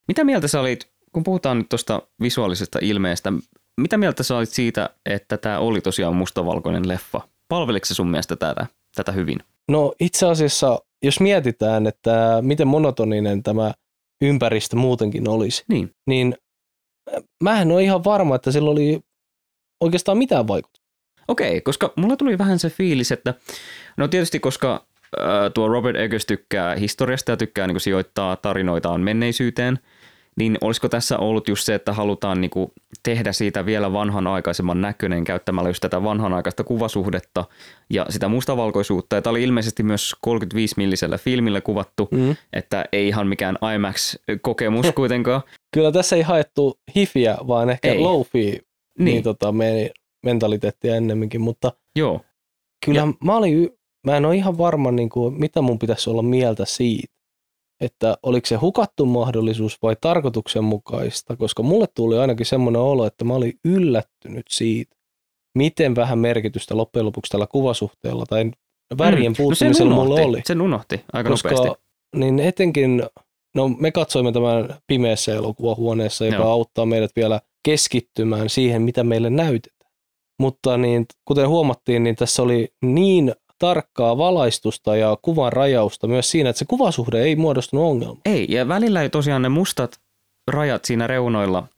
Mitä 0.08 0.24
mieltä 0.24 0.48
sä 0.48 0.60
olit, 0.60 0.90
kun 1.12 1.24
puhutaan 1.24 1.58
nyt 1.58 1.68
tuosta 1.68 2.02
visuaalisesta 2.22 2.78
ilmeestä, 2.82 3.32
mitä 3.80 3.96
mieltä 3.98 4.22
sä 4.22 4.36
olit 4.36 4.48
siitä, 4.48 4.90
että 5.06 5.36
tämä 5.36 5.58
oli 5.58 5.80
tosiaan 5.80 6.16
mustavalkoinen 6.16 6.88
leffa? 6.88 7.20
Palveliko 7.48 7.86
se 7.86 7.94
sun 7.94 8.10
mielestä 8.10 8.36
tätä, 8.36 8.66
tätä 8.94 9.12
hyvin? 9.12 9.38
No 9.68 9.92
itse 10.00 10.26
asiassa, 10.26 10.78
jos 11.02 11.20
mietitään, 11.20 11.86
että 11.86 12.38
miten 12.40 12.68
monotoninen 12.68 13.42
tämä 13.42 13.72
ympäristö 14.22 14.76
muutenkin 14.76 15.28
olisi, 15.28 15.64
Niin. 15.68 15.90
niin 16.06 16.34
mä 17.44 17.62
en 17.62 17.72
ole 17.72 17.82
ihan 17.82 18.04
varma, 18.04 18.34
että 18.34 18.52
sillä 18.52 18.70
oli 18.70 19.00
oikeastaan 19.80 20.18
mitään 20.18 20.48
vaikutusta. 20.48 20.86
Okei, 21.28 21.60
koska 21.60 21.92
mulla 21.96 22.16
tuli 22.16 22.38
vähän 22.38 22.58
se 22.58 22.70
fiilis, 22.70 23.12
että 23.12 23.34
no 23.96 24.08
tietysti 24.08 24.40
koska 24.40 24.74
äh, 24.74 24.89
tuo 25.54 25.68
Robert 25.68 25.96
Eggers 25.96 26.26
tykkää 26.26 26.74
historiasta 26.74 27.30
ja 27.30 27.36
tykkää 27.36 27.66
niin 27.66 27.80
sijoittaa 27.80 28.36
tarinoitaan 28.36 29.00
menneisyyteen, 29.00 29.78
niin 30.36 30.58
olisiko 30.60 30.88
tässä 30.88 31.18
ollut 31.18 31.48
just 31.48 31.64
se, 31.64 31.74
että 31.74 31.92
halutaan 31.92 32.40
niin 32.40 32.50
kuin 32.50 32.72
tehdä 33.02 33.32
siitä 33.32 33.66
vielä 33.66 33.92
vanhanaikaisemman 33.92 34.80
näköinen 34.80 35.24
käyttämällä 35.24 35.70
just 35.70 35.80
tätä 35.80 36.02
vanhanaikaista 36.02 36.64
kuvasuhdetta 36.64 37.44
ja 37.90 38.06
sitä 38.08 38.28
mustavalkoisuutta. 38.28 39.16
Ja 39.16 39.22
tämä 39.22 39.30
oli 39.30 39.42
ilmeisesti 39.42 39.82
myös 39.82 40.16
35 40.20 40.74
millisellä 40.76 41.18
filmillä 41.18 41.60
kuvattu, 41.60 42.08
mm. 42.10 42.36
että 42.52 42.84
ei 42.92 43.08
ihan 43.08 43.26
mikään 43.26 43.58
IMAX-kokemus 43.74 44.92
kuitenkaan. 44.94 45.42
Kyllä 45.74 45.92
tässä 45.92 46.16
ei 46.16 46.22
haettu 46.22 46.80
hifiä, 46.96 47.36
vaan 47.46 47.70
ehkä 47.70 47.88
ei. 47.88 47.98
low 47.98 48.22
niin. 48.34 48.64
niin 48.98 49.22
tota, 49.22 49.54
mentaliteettia 50.22 50.96
ennemminkin, 50.96 51.40
mutta 51.40 51.72
Joo. 51.96 52.20
kyllä 52.84 53.00
ja. 53.00 53.08
mä, 53.24 53.36
olin, 53.36 53.70
mä 54.06 54.16
en 54.16 54.24
ole 54.24 54.36
ihan 54.36 54.58
varma, 54.58 54.90
niin 54.90 55.08
kuin, 55.08 55.34
mitä 55.34 55.60
mun 55.62 55.78
pitäisi 55.78 56.10
olla 56.10 56.22
mieltä 56.22 56.64
siitä 56.64 57.20
että 57.80 58.18
oliko 58.22 58.46
se 58.46 58.56
hukattu 58.56 59.06
mahdollisuus 59.06 59.78
vai 59.82 59.96
tarkoituksenmukaista, 60.00 61.36
koska 61.36 61.62
mulle 61.62 61.86
tuli 61.94 62.18
ainakin 62.18 62.46
semmoinen 62.46 62.82
olo, 62.82 63.06
että 63.06 63.24
mä 63.24 63.34
olin 63.34 63.58
yllättynyt 63.64 64.46
siitä, 64.50 64.96
miten 65.58 65.96
vähän 65.96 66.18
merkitystä 66.18 66.76
loppujen 66.76 67.06
lopuksi 67.06 67.30
tällä 67.30 67.46
kuvasuhteella 67.46 68.26
tai 68.26 68.50
värien 68.98 69.32
mm. 69.32 69.36
puuttumisella 69.36 69.94
no 69.94 70.04
mulla 70.04 70.20
oli. 70.20 70.40
Sen 70.46 70.60
unohti 70.60 71.04
aika 71.12 71.30
koska, 71.30 71.50
nopeasti. 71.50 71.82
Niin 72.16 72.38
etenkin, 72.38 73.02
no 73.54 73.68
me 73.68 73.90
katsoimme 73.90 74.32
tämän 74.32 74.74
pimeässä 74.86 75.34
elokuvahuoneessa, 75.34 76.24
joka 76.24 76.36
Joo. 76.36 76.50
auttaa 76.50 76.86
meidät 76.86 77.10
vielä 77.16 77.40
keskittymään 77.64 78.48
siihen, 78.48 78.82
mitä 78.82 79.04
meille 79.04 79.30
näytetään. 79.30 79.90
Mutta 80.40 80.76
niin, 80.76 81.06
kuten 81.24 81.48
huomattiin, 81.48 82.02
niin 82.02 82.16
tässä 82.16 82.42
oli 82.42 82.68
niin 82.82 83.34
tarkkaa 83.60 84.18
valaistusta 84.18 84.96
ja 84.96 85.16
kuvan 85.22 85.52
rajausta 85.52 86.06
myös 86.06 86.30
siinä, 86.30 86.50
että 86.50 86.58
se 86.58 86.64
kuvasuhde 86.64 87.22
ei 87.22 87.36
muodostunut 87.36 87.84
ongelma. 87.84 88.20
Ei, 88.24 88.46
ja 88.48 88.68
välillä 88.68 89.02
ei 89.02 89.10
tosiaan 89.10 89.42
ne 89.42 89.48
mustat 89.48 90.00
rajat 90.46 90.84
siinä 90.84 91.06
reunoilla 91.06 91.68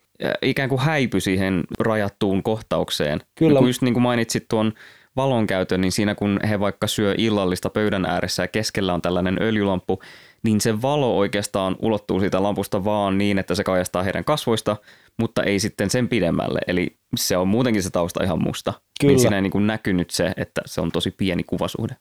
ikään 0.43 0.69
kuin 0.69 0.81
häipy 0.81 1.21
siihen 1.21 1.65
rajattuun 1.79 2.43
kohtaukseen. 2.43 3.21
Kyllä. 3.35 3.61
Ja 3.61 3.67
just 3.67 3.83
niin 3.83 3.95
kuin 3.95 4.03
mainitsit 4.03 4.45
tuon 4.49 4.73
valonkäytön, 5.17 5.81
niin 5.81 5.93
siinä 5.93 6.15
kun 6.15 6.41
he 6.49 6.61
vaikka 6.61 6.87
syö 6.87 7.15
illallista 7.19 7.71
pöydän 7.71 8.05
ääressä 8.05 8.43
ja 8.43 8.49
keskellä 8.49 8.95
on 8.95 9.03
tällainen 9.03 9.39
öljylamppu, 9.43 10.01
niin 10.43 10.61
se 10.61 10.83
valo 10.83 11.19
oikeastaan 11.19 11.77
ulottuu 11.83 12.21
siitä 12.21 12.43
lampusta 12.43 12.85
vaan 12.85 13.19
niin, 13.19 13.39
että 13.39 13.55
se 13.55 13.65
kajastaa 13.65 14.03
heidän 14.03 14.25
kasvoista, 14.25 14.77
mutta 15.19 15.43
ei 15.43 15.59
sitten 15.59 15.91
sen 15.91 16.09
pidemmälle. 16.09 16.61
Eli 16.67 16.97
se 17.17 17.37
on 17.37 17.49
muutenkin 17.49 17.83
se 17.83 17.91
tausta 17.91 18.25
ihan 18.25 18.43
musta. 18.43 18.71
Niin 18.71 18.83
Kyllä. 19.01 19.13
Niin 19.13 19.21
siinä 19.21 19.37
ei 19.37 19.43
niin 19.43 19.51
kuin 19.51 19.67
näkynyt 19.67 20.11
se, 20.11 20.33
että 20.37 20.61
se 20.67 20.81
on 20.81 20.93
tosi 20.93 21.11
pieni 21.11 21.43
kuvasuhde. 21.45 21.97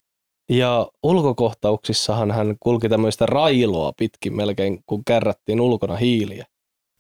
Ja 0.50 0.88
ulkokohtauksissahan 1.04 2.32
hän 2.32 2.56
kulki 2.60 2.89
tämmöistä 2.89 3.26
railoa 3.26 3.93
pitkin 3.97 4.36
melkein, 4.36 4.84
kun 4.86 5.06
kärrättiin 5.06 5.62
ulkona 5.62 5.95
hiiliä. 5.95 6.45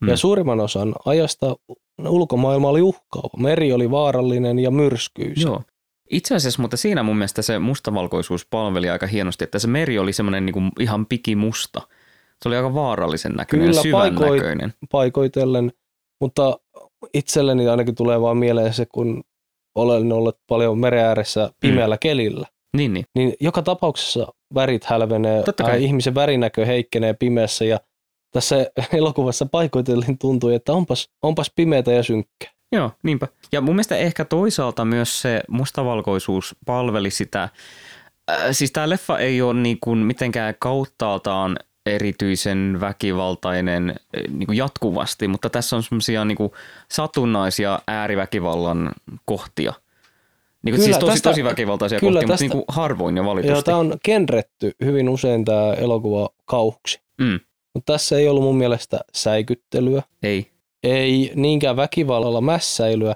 Hmm. 0.01 0.09
Ja 0.09 0.17
suurimman 0.17 0.59
osan 0.59 0.95
ajasta 1.05 1.55
ulkomaailma 2.07 2.69
oli 2.69 2.81
uhkaava. 2.81 3.37
Meri 3.37 3.73
oli 3.73 3.91
vaarallinen 3.91 4.59
ja 4.59 4.71
myrskyisä. 4.71 5.41
Joo. 5.47 5.61
Itse 6.11 6.35
asiassa, 6.35 6.61
mutta 6.61 6.77
siinä 6.77 7.03
mun 7.03 7.17
mielestä 7.17 7.41
se 7.41 7.59
mustavalkoisuus 7.59 8.45
palveli 8.45 8.89
aika 8.89 9.07
hienosti, 9.07 9.43
että 9.43 9.59
se 9.59 9.67
meri 9.67 9.99
oli 9.99 10.13
semmoinen 10.13 10.45
niin 10.45 10.71
ihan 10.79 11.05
pikimusta. 11.05 11.81
Se 12.41 12.49
oli 12.49 12.55
aika 12.55 12.73
vaarallisen 12.73 13.31
näköinen 13.31 13.67
Kyllä, 13.69 13.81
syvän 13.81 14.01
paikoit, 14.01 14.41
näköinen. 14.41 14.73
paikoitellen, 14.91 15.71
mutta 16.21 16.59
itselleni 17.13 17.67
ainakin 17.67 17.95
tulee 17.95 18.21
vaan 18.21 18.37
mieleen 18.37 18.73
se, 18.73 18.85
kun 18.85 19.23
olen 19.75 20.11
ollut 20.11 20.37
paljon 20.47 20.77
meren 20.77 21.05
ääressä 21.05 21.49
pimeällä 21.59 21.95
mm. 21.95 21.99
kelillä. 21.99 22.47
Niin, 22.77 22.93
niin. 22.93 23.05
niin 23.15 23.33
joka 23.39 23.61
tapauksessa 23.61 24.27
värit 24.55 24.85
hälvenee, 24.85 25.43
ää, 25.63 25.75
ihmisen 25.75 26.15
värinäkö 26.15 26.65
heikkenee 26.65 27.13
pimeässä 27.13 27.65
ja 27.65 27.79
tässä 28.33 28.55
elokuvassa 28.93 29.45
paikoitellen 29.45 30.17
tuntui, 30.17 30.55
että 30.55 30.73
onpas, 30.73 31.09
onpas 31.21 31.51
pimeätä 31.55 31.91
ja 31.91 32.03
synkkä. 32.03 32.51
Joo, 32.71 32.91
niinpä. 33.03 33.27
Ja 33.51 33.61
mun 33.61 33.75
mielestä 33.75 33.97
ehkä 33.97 34.25
toisaalta 34.25 34.85
myös 34.85 35.21
se 35.21 35.41
mustavalkoisuus 35.47 36.55
palveli 36.65 37.11
sitä, 37.11 37.43
äh, 38.31 38.41
siis 38.51 38.71
tämä 38.71 38.89
leffa 38.89 39.17
ei 39.17 39.41
ole 39.41 39.53
niin 39.53 39.77
kuin 39.81 39.99
mitenkään 39.99 40.55
kauttaaltaan 40.59 41.57
erityisen 41.85 42.77
väkivaltainen 42.79 43.89
äh, 43.89 44.33
niin 44.33 44.47
kuin 44.47 44.57
jatkuvasti, 44.57 45.27
mutta 45.27 45.49
tässä 45.49 45.75
on 45.75 45.83
semmoisia 45.83 46.25
niin 46.25 46.37
satunnaisia 46.91 47.79
ääriväkivallan 47.87 48.91
kohtia. 49.25 49.73
Niin 50.63 50.75
kuin, 50.75 50.83
siis 50.83 50.97
tosi, 50.97 51.11
tästä, 51.11 51.29
tosi 51.29 51.43
väkivaltaisia 51.43 51.99
kyllä 51.99 52.19
kohtia, 52.19 52.27
tästä, 52.27 52.45
mutta 52.45 52.57
niin 52.57 52.65
kuin 52.65 52.75
harvoin 52.75 53.17
ja 53.17 53.25
valitusti. 53.25 53.51
Joo, 53.51 53.61
tämä 53.61 53.77
on 53.77 53.97
kenretty 54.03 54.71
hyvin 54.85 55.09
usein 55.09 55.45
tämä 55.45 55.73
elokuva 55.73 56.29
kauhuksi. 56.45 57.01
Mm. 57.17 57.39
Mutta 57.73 57.93
tässä 57.93 58.17
ei 58.17 58.27
ollut 58.27 58.43
mun 58.43 58.57
mielestä 58.57 58.99
säikyttelyä. 59.13 60.03
Ei 60.23 60.51
ei 60.83 61.31
niinkään 61.35 61.75
väkivallalla 61.75 62.41
mässäilyä 62.41 63.15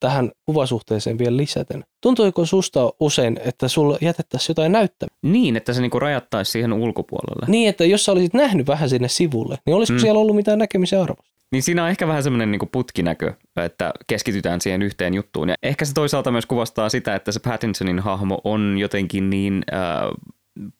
tähän 0.00 0.30
kuvasuhteeseen 0.46 1.18
vielä 1.18 1.36
lisäten. 1.36 1.84
Tuntuiko 2.00 2.46
susta 2.46 2.92
usein, 3.00 3.40
että 3.44 3.68
sulla 3.68 3.98
jätettäisiin 4.00 4.50
jotain 4.50 4.72
näyttämistä? 4.72 5.18
Niin, 5.22 5.56
että 5.56 5.72
se 5.72 5.80
niinku 5.80 5.98
rajattaisi 5.98 6.50
siihen 6.50 6.72
ulkopuolelle. 6.72 7.46
Niin, 7.48 7.68
että 7.68 7.84
jos 7.84 8.04
sä 8.04 8.12
olisit 8.12 8.34
nähnyt 8.34 8.66
vähän 8.66 8.88
sinne 8.88 9.08
sivulle, 9.08 9.56
niin 9.66 9.76
olisiko 9.76 9.96
mm. 9.96 10.00
siellä 10.00 10.20
ollut 10.20 10.36
mitään 10.36 10.58
näkemisen 10.58 11.00
arvosta? 11.00 11.30
Niin 11.52 11.62
siinä 11.62 11.84
on 11.84 11.90
ehkä 11.90 12.08
vähän 12.08 12.22
semmoinen 12.22 12.50
niinku 12.50 12.66
putkinäkö, 12.66 13.34
että 13.56 13.92
keskitytään 14.06 14.60
siihen 14.60 14.82
yhteen 14.82 15.14
juttuun. 15.14 15.48
Ja 15.48 15.54
ehkä 15.62 15.84
se 15.84 15.94
toisaalta 15.94 16.30
myös 16.30 16.46
kuvastaa 16.46 16.88
sitä, 16.88 17.14
että 17.14 17.32
se 17.32 17.40
Pattinsonin 17.40 17.98
hahmo 17.98 18.40
on 18.44 18.78
jotenkin 18.78 19.30
niin 19.30 19.62
äh, 19.72 19.80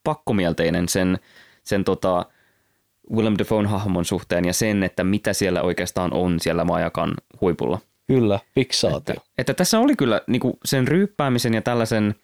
pakkomielteinen 0.05 0.89
sen, 0.89 1.19
sen 1.65 1.85
tota, 1.85 2.27
Willem 3.13 3.35
Dafoe 3.39 3.67
hahmon 3.67 4.05
suhteen 4.05 4.45
ja 4.45 4.53
sen, 4.53 4.83
että 4.83 5.05
mitä 5.05 5.33
siellä 5.33 5.63
oikeastaan 5.63 6.13
on 6.13 6.41
siellä 6.41 6.65
majakan 6.65 7.15
huipulla. 7.41 7.79
Kyllä, 8.11 8.39
fiksaatio. 8.55 9.15
Että, 9.15 9.23
että 9.39 9.55
tässä 9.55 9.79
oli 9.79 9.97
kyllä 9.97 10.21
niin 10.27 10.41
kuin 10.41 10.55
sen 10.65 10.89
ryyppäämisen 10.89 11.55
ja 11.55 11.63
tällaisen 11.63 12.15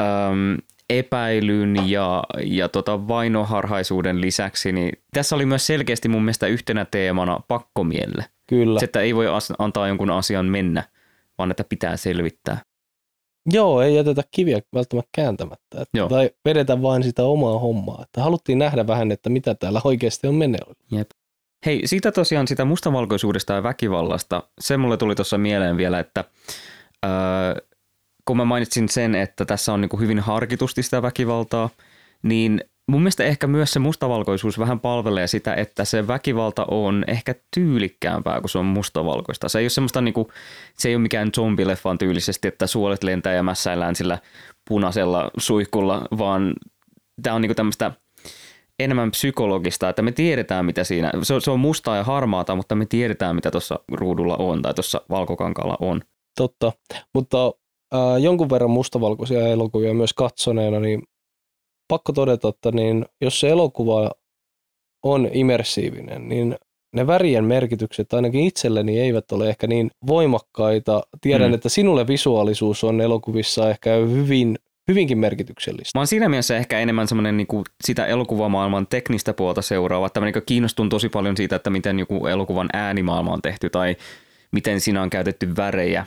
äm, 0.00 0.56
epäilyn 0.90 1.90
ja, 1.90 2.24
ja 2.44 2.68
tota 2.68 3.08
vainoharhaisuuden 3.08 4.20
lisäksi, 4.20 4.72
niin 4.72 4.92
tässä 5.12 5.36
oli 5.36 5.46
myös 5.46 5.66
selkeästi 5.66 6.08
mun 6.08 6.22
mielestä 6.22 6.46
yhtenä 6.46 6.84
teemana 6.84 7.40
pakkomielle. 7.48 8.24
Kyllä. 8.46 8.80
Se, 8.80 8.84
että 8.84 9.00
ei 9.00 9.14
voi 9.14 9.28
as- 9.28 9.52
antaa 9.58 9.88
jonkun 9.88 10.10
asian 10.10 10.46
mennä, 10.46 10.82
vaan 11.38 11.50
että 11.50 11.64
pitää 11.64 11.96
selvittää. 11.96 12.58
Joo, 13.52 13.82
ei 13.82 13.94
jätetä 13.94 14.22
kiviä 14.30 14.60
välttämättä 14.74 15.10
kääntämättä. 15.12 15.80
Että, 15.82 15.98
Joo. 15.98 16.08
Tai 16.08 16.30
vedetä 16.44 16.82
vain 16.82 17.02
sitä 17.02 17.24
omaa 17.24 17.58
hommaa. 17.58 18.02
Että 18.02 18.22
haluttiin 18.22 18.58
nähdä 18.58 18.86
vähän, 18.86 19.12
että 19.12 19.30
mitä 19.30 19.54
täällä 19.54 19.80
oikeasti 19.84 20.26
on 20.26 20.34
meneillään. 20.34 20.76
Jep. 20.90 21.10
Hei, 21.66 21.82
siitä 21.84 22.12
tosiaan 22.12 22.48
sitä 22.48 22.64
mustavalkoisuudesta 22.64 23.52
ja 23.52 23.62
väkivallasta, 23.62 24.42
se 24.60 24.76
mulle 24.76 24.96
tuli 24.96 25.14
tuossa 25.14 25.38
mieleen 25.38 25.76
vielä, 25.76 25.98
että 25.98 26.24
äh, 27.04 27.10
kun 28.24 28.36
mä 28.36 28.44
mainitsin 28.44 28.88
sen, 28.88 29.14
että 29.14 29.44
tässä 29.44 29.72
on 29.72 29.80
niin 29.80 30.00
hyvin 30.00 30.20
harkitusti 30.20 30.82
sitä 30.82 31.02
väkivaltaa, 31.02 31.70
niin 32.22 32.60
mun 32.88 33.00
mielestä 33.00 33.24
ehkä 33.24 33.46
myös 33.46 33.72
se 33.72 33.78
mustavalkoisuus 33.78 34.58
vähän 34.58 34.80
palvelee 34.80 35.26
sitä, 35.26 35.54
että 35.54 35.84
se 35.84 36.06
väkivalta 36.06 36.64
on 36.70 37.04
ehkä 37.06 37.34
tyylikkäämpää, 37.54 38.40
kun 38.40 38.50
se 38.50 38.58
on 38.58 38.66
mustavalkoista. 38.66 39.48
Se 39.48 39.58
ei 39.58 39.64
ole 39.64 39.70
semmoista 39.70 40.00
niinku, 40.00 40.32
se 40.74 40.88
ei 40.88 40.94
ole 40.94 41.02
mikään 41.02 41.32
zombileffan 41.32 41.98
tyylisesti, 41.98 42.48
että 42.48 42.66
suolet 42.66 43.04
lentää 43.04 43.32
ja 43.32 43.42
mässäillään 43.42 43.96
sillä 43.96 44.18
punaisella 44.68 45.30
suihkulla, 45.38 46.08
vaan 46.18 46.54
tämä 47.22 47.36
on 47.36 47.42
niinku 47.42 47.54
tämmöistä 47.54 47.92
enemmän 48.78 49.10
psykologista, 49.10 49.88
että 49.88 50.02
me 50.02 50.12
tiedetään 50.12 50.64
mitä 50.64 50.84
siinä, 50.84 51.12
se 51.22 51.34
on, 51.34 51.42
se 51.42 51.50
on 51.50 51.60
mustaa 51.60 51.96
ja 51.96 52.04
harmaata, 52.04 52.56
mutta 52.56 52.74
me 52.74 52.86
tiedetään 52.86 53.34
mitä 53.34 53.50
tuossa 53.50 53.80
ruudulla 53.92 54.36
on 54.36 54.62
tai 54.62 54.74
tuossa 54.74 55.00
valkokankalla 55.10 55.76
on. 55.80 56.02
Totta, 56.36 56.72
mutta 57.14 57.52
äh, 57.94 58.22
jonkun 58.22 58.50
verran 58.50 58.70
mustavalkoisia 58.70 59.48
elokuvia 59.48 59.94
myös 59.94 60.14
katsoneena, 60.14 60.80
niin 60.80 61.02
pakko 61.88 62.12
todeta, 62.12 62.48
että 62.48 62.72
niin, 62.72 63.06
jos 63.20 63.40
se 63.40 63.48
elokuva 63.48 64.10
on 65.02 65.28
immersiivinen, 65.32 66.28
niin 66.28 66.56
ne 66.94 67.06
värien 67.06 67.44
merkitykset 67.44 68.14
ainakin 68.14 68.44
itselleni 68.44 69.00
eivät 69.00 69.32
ole 69.32 69.48
ehkä 69.48 69.66
niin 69.66 69.90
voimakkaita. 70.06 71.02
Tiedän, 71.20 71.50
mm. 71.50 71.54
että 71.54 71.68
sinulle 71.68 72.06
visuaalisuus 72.06 72.84
on 72.84 73.00
elokuvissa 73.00 73.70
ehkä 73.70 73.94
hyvin, 73.94 74.58
hyvinkin 74.88 75.18
merkityksellistä. 75.18 75.98
Mä 75.98 76.00
oon 76.00 76.06
siinä 76.06 76.28
mielessä 76.28 76.56
ehkä 76.56 76.78
enemmän 76.78 77.08
semmoinen 77.08 77.36
niin 77.36 77.64
sitä 77.84 78.06
elokuvamaailman 78.06 78.86
teknistä 78.86 79.32
puolta 79.32 79.62
seuraava, 79.62 80.06
että 80.06 80.20
mä 80.20 80.26
niin 80.26 80.42
kiinnostun 80.46 80.88
tosi 80.88 81.08
paljon 81.08 81.36
siitä, 81.36 81.56
että 81.56 81.70
miten 81.70 81.98
joku 81.98 82.26
elokuvan 82.26 82.68
äänimaailma 82.72 83.32
on 83.32 83.42
tehty 83.42 83.70
tai 83.70 83.96
miten 84.50 84.80
siinä 84.80 85.02
on 85.02 85.10
käytetty 85.10 85.56
värejä 85.56 86.06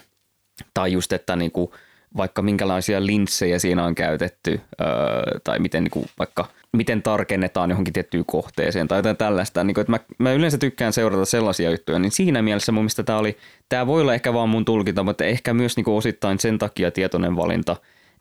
tai 0.73 0.91
just, 0.91 1.13
että 1.13 1.35
niin 1.35 1.51
kuin– 1.51 1.71
vaikka 2.17 2.41
minkälaisia 2.41 3.05
linssejä 3.05 3.59
siinä 3.59 3.83
on 3.85 3.95
käytetty 3.95 4.61
öö, 4.81 5.39
tai 5.43 5.59
miten 5.59 5.83
niin 5.83 5.91
kuin, 5.91 6.05
vaikka 6.19 6.47
miten 6.71 7.03
tarkennetaan 7.03 7.69
johonkin 7.69 7.93
tiettyyn 7.93 8.25
kohteeseen 8.25 8.87
tai 8.87 8.99
jotain 8.99 9.17
tällaista. 9.17 9.63
Niin 9.63 9.73
kuin, 9.73 9.81
että 9.81 9.91
mä, 9.91 9.99
mä 10.17 10.33
yleensä 10.33 10.57
tykkään 10.57 10.93
seurata 10.93 11.25
sellaisia 11.25 11.71
juttuja, 11.71 11.99
niin 11.99 12.11
siinä 12.11 12.41
mielessä 12.41 12.71
mun 12.71 12.83
mielestä 12.83 13.03
tämä 13.03 13.17
oli, 13.17 13.37
tämä 13.69 13.87
voi 13.87 14.01
olla 14.01 14.13
ehkä 14.13 14.33
vaan 14.33 14.49
mun 14.49 14.65
tulkinta, 14.65 15.03
mutta 15.03 15.25
ehkä 15.25 15.53
myös 15.53 15.77
niin 15.77 15.85
kuin 15.85 15.97
osittain 15.97 16.39
sen 16.39 16.57
takia 16.57 16.91
tietoinen 16.91 17.35
valinta, 17.35 17.75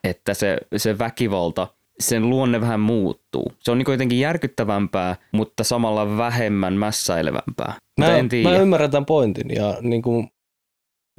että 0.04 0.34
se, 0.34 0.58
se 0.76 0.98
väkivalta 0.98 1.66
sen 2.00 2.30
luonne 2.30 2.60
vähän 2.60 2.80
muuttuu. 2.80 3.52
Se 3.60 3.70
on 3.70 3.78
niin 3.78 3.90
jotenkin 3.90 4.20
järkyttävämpää, 4.20 5.16
mutta 5.32 5.64
samalla 5.64 6.16
vähemmän 6.16 6.74
mässäilevämpää. 6.74 7.74
Mä, 8.00 8.16
en 8.16 8.28
tiedä. 8.28 8.48
mä 8.48 8.56
ymmärrän 8.56 8.90
tämän 8.90 9.06
pointin 9.06 9.50
ja 9.54 9.76
niin 9.80 10.02
kuin, 10.02 10.28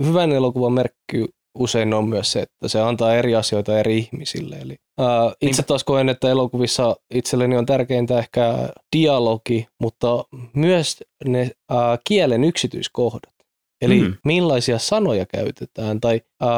hyvän 0.04 0.32
elokuvan 0.32 0.74
merkki 0.74 1.26
usein 1.60 1.94
on 1.94 2.10
myös 2.10 2.32
se, 2.32 2.40
että 2.40 2.68
se 2.68 2.82
antaa 2.82 3.16
eri 3.16 3.36
asioita 3.36 3.80
eri 3.80 3.98
ihmisille. 3.98 4.56
Eli, 4.56 4.76
ää, 4.98 5.34
itse 5.42 5.64
taas 5.64 5.84
koen, 5.84 6.10
että 6.10 6.30
elokuvissa 6.30 6.96
itselleni 7.14 7.58
on 7.58 7.66
tärkeintä 7.66 8.20
ehkä 8.20 8.70
dialogi, 8.96 9.68
mutta 9.82 10.24
myös 10.54 11.04
ne 11.26 11.52
ää, 11.70 11.98
kielen 12.08 12.44
yksityiskohdat. 12.44 13.39
Eli 13.82 14.02
Mm. 14.02 14.14
millaisia 14.26 14.80
sanoja 14.80 15.26
käytetään 15.26 16.02
tai 16.02 16.22
ää, 16.42 16.50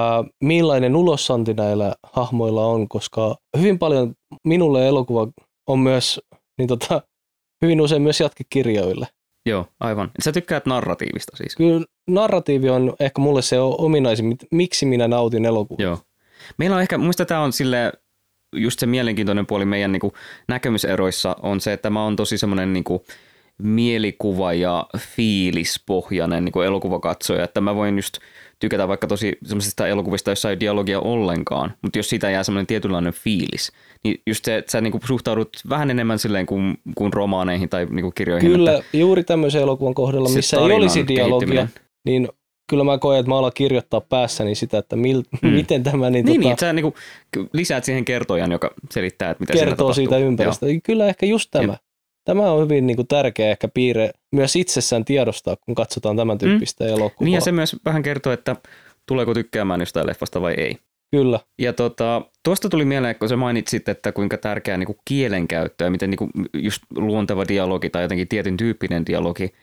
millainen 0.43 0.95
ulossanti 0.95 1.53
näillä 1.53 1.95
hahmoilla 2.03 2.65
on, 2.65 2.88
koska 2.89 3.36
hyvin 3.57 3.80
paljon 3.80 4.13
minulle 4.43 4.88
elokuva 4.88 5.28
on 5.67 5.80
myös 5.80 6.22
niin 6.57 6.67
tota, 6.67 7.01
hyvin 7.61 7.82
usein 7.82 8.01
myös 8.01 8.19
jatkekirjoille. 8.19 9.07
Joo, 9.45 9.65
aivan. 9.80 10.11
Sä 10.24 10.32
tykkäät 10.32 10.65
narratiivista 10.65 11.38
siis. 11.38 11.55
Kyllä 11.55 11.86
narratiivi 12.07 12.69
on 12.69 12.93
ehkä 12.99 13.22
mulle 13.22 13.41
se 13.41 13.59
ominaisin, 13.59 14.38
miksi 14.51 14.86
minä 14.86 15.07
nautin 15.07 15.45
elokuvaa. 15.45 15.84
Joo. 15.84 15.97
Meillä 16.57 16.76
on 16.76 16.82
ehkä, 16.82 16.97
muista 16.97 17.26
tämä 17.26 17.41
on 17.43 17.53
sille 17.53 17.91
just 18.55 18.80
se 18.80 18.86
mielenkiintoinen 18.86 19.45
puoli 19.45 19.65
meidän 19.65 19.91
niinku 19.91 20.13
näkemyseroissa 20.47 21.36
on 21.41 21.61
se, 21.61 21.74
että 21.74 21.89
mä 21.89 22.03
oon 22.03 22.15
tosi 22.15 22.38
semmoinen 22.38 22.74
niinku 22.74 23.05
mielikuva- 23.64 24.53
ja 24.53 24.86
fiilispohjainen 24.97 26.45
niinku 26.45 26.62
elokuvakatsoja, 26.62 27.43
että 27.43 27.62
mä 27.62 27.76
voin 27.76 27.95
just 27.95 28.18
tykätä 28.59 28.88
vaikka 28.88 29.07
tosi 29.07 29.38
semmoisista 29.43 29.88
elokuvista, 29.88 30.30
joissa 30.30 30.49
ei 30.49 30.59
dialogia 30.59 30.99
ollenkaan, 30.99 31.74
mutta 31.82 31.99
jos 31.99 32.09
siitä 32.09 32.30
jää 32.30 32.43
semmoinen 32.43 32.68
tietynlainen 32.68 33.14
fiilis, 33.14 33.72
niin 34.03 34.22
just 34.28 34.45
se, 34.45 34.57
että 34.57 34.72
sä 34.72 34.82
niinku 34.82 34.99
suhtaudut 35.05 35.49
vähän 35.70 35.89
enemmän 35.91 36.20
silleen 36.20 36.45
kuin, 36.45 36.78
kuin 36.95 37.14
romaaneihin 37.14 37.70
tai 37.70 37.86
niinku 37.89 38.12
kirjoihin. 38.12 38.51
Kyllä, 38.51 38.72
että 38.78 38.97
juuri 38.97 39.24
tämmöisen 39.24 39.62
elokuvan 39.62 39.93
kohdalla, 39.93 40.30
missä 40.30 40.57
ei 40.57 40.64
olisi 40.64 41.07
dialogia, 41.07 41.68
niin 42.05 42.28
kyllä 42.70 42.84
mä 42.84 42.97
koen, 42.97 43.20
että 43.20 43.30
mä 43.30 43.38
alan 43.38 43.51
kirjoittaa 43.55 44.01
päässäni 44.01 44.55
sitä, 44.55 44.78
että 44.78 44.95
mil, 44.95 45.24
Mm. 45.41 45.49
miten 45.49 45.84
tämä 45.84 46.09
niin, 46.09 46.26
Niin, 46.26 46.36
tota, 46.36 46.39
niin, 46.39 46.51
että 46.51 46.66
sä 46.66 46.74
niinku 46.74 46.93
lisäät 47.53 47.84
siihen 47.84 48.05
kertojan, 48.05 48.51
joka 48.51 48.74
selittää, 48.91 49.32
että 49.32 49.41
mitä 49.43 49.53
kertoo 49.53 49.93
siitä 49.93 50.18
ympäristöstä. 50.18 50.66
Kyllä 50.84 51.07
ehkä 51.07 51.26
just 51.26 51.51
tämä. 51.51 51.78
Tämä 52.24 52.51
on 52.51 52.63
hyvin 52.63 52.88
niin 52.88 52.95
kuin, 52.95 53.07
tärkeä 53.07 53.51
ehkä 53.51 53.67
piirre 53.67 54.11
myös 54.32 54.55
itsessään 54.55 55.05
tiedostaa, 55.05 55.55
kun 55.65 55.76
katsotaan 55.76 56.17
tämän 56.17 56.38
tyyppistä 56.38 56.86
elokuvaa. 56.86 57.26
Niin 57.26 57.34
ja 57.34 57.41
se 57.41 57.51
myös 57.51 57.76
vähän 57.86 58.03
kertoo, 58.03 58.34
että 58.34 58.55
tuleeko 59.05 59.34
tykkäämään 59.34 59.80
jostain 59.80 60.07
leffasta 60.07 60.41
vai 60.41 60.53
ei. 60.57 60.78
Kyllä, 61.11 61.39
Ja 61.57 61.74
tota, 61.74 62.22
tuosta 62.43 62.69
tuli 62.69 62.86
mieleen, 62.86 63.15
kun 63.15 63.30
sä 63.30 63.36
mainitsit, 63.36 63.89
että 63.89 64.11
kuinka 64.11 64.38
tärkeää 64.38 64.78
niin 64.78 64.95
kielenkäyttö 65.05 65.84
ja 65.84 65.91
miten 65.91 66.09
niin 66.09 66.17
kuin 66.17 66.32
just 66.53 66.84
luonteva 66.95 67.45
dialogi 67.47 67.89
tai 67.89 68.01
jotenkin 68.01 68.28
tietyn 68.28 68.57
tyyppinen 68.57 69.05
dialogi 69.05 69.53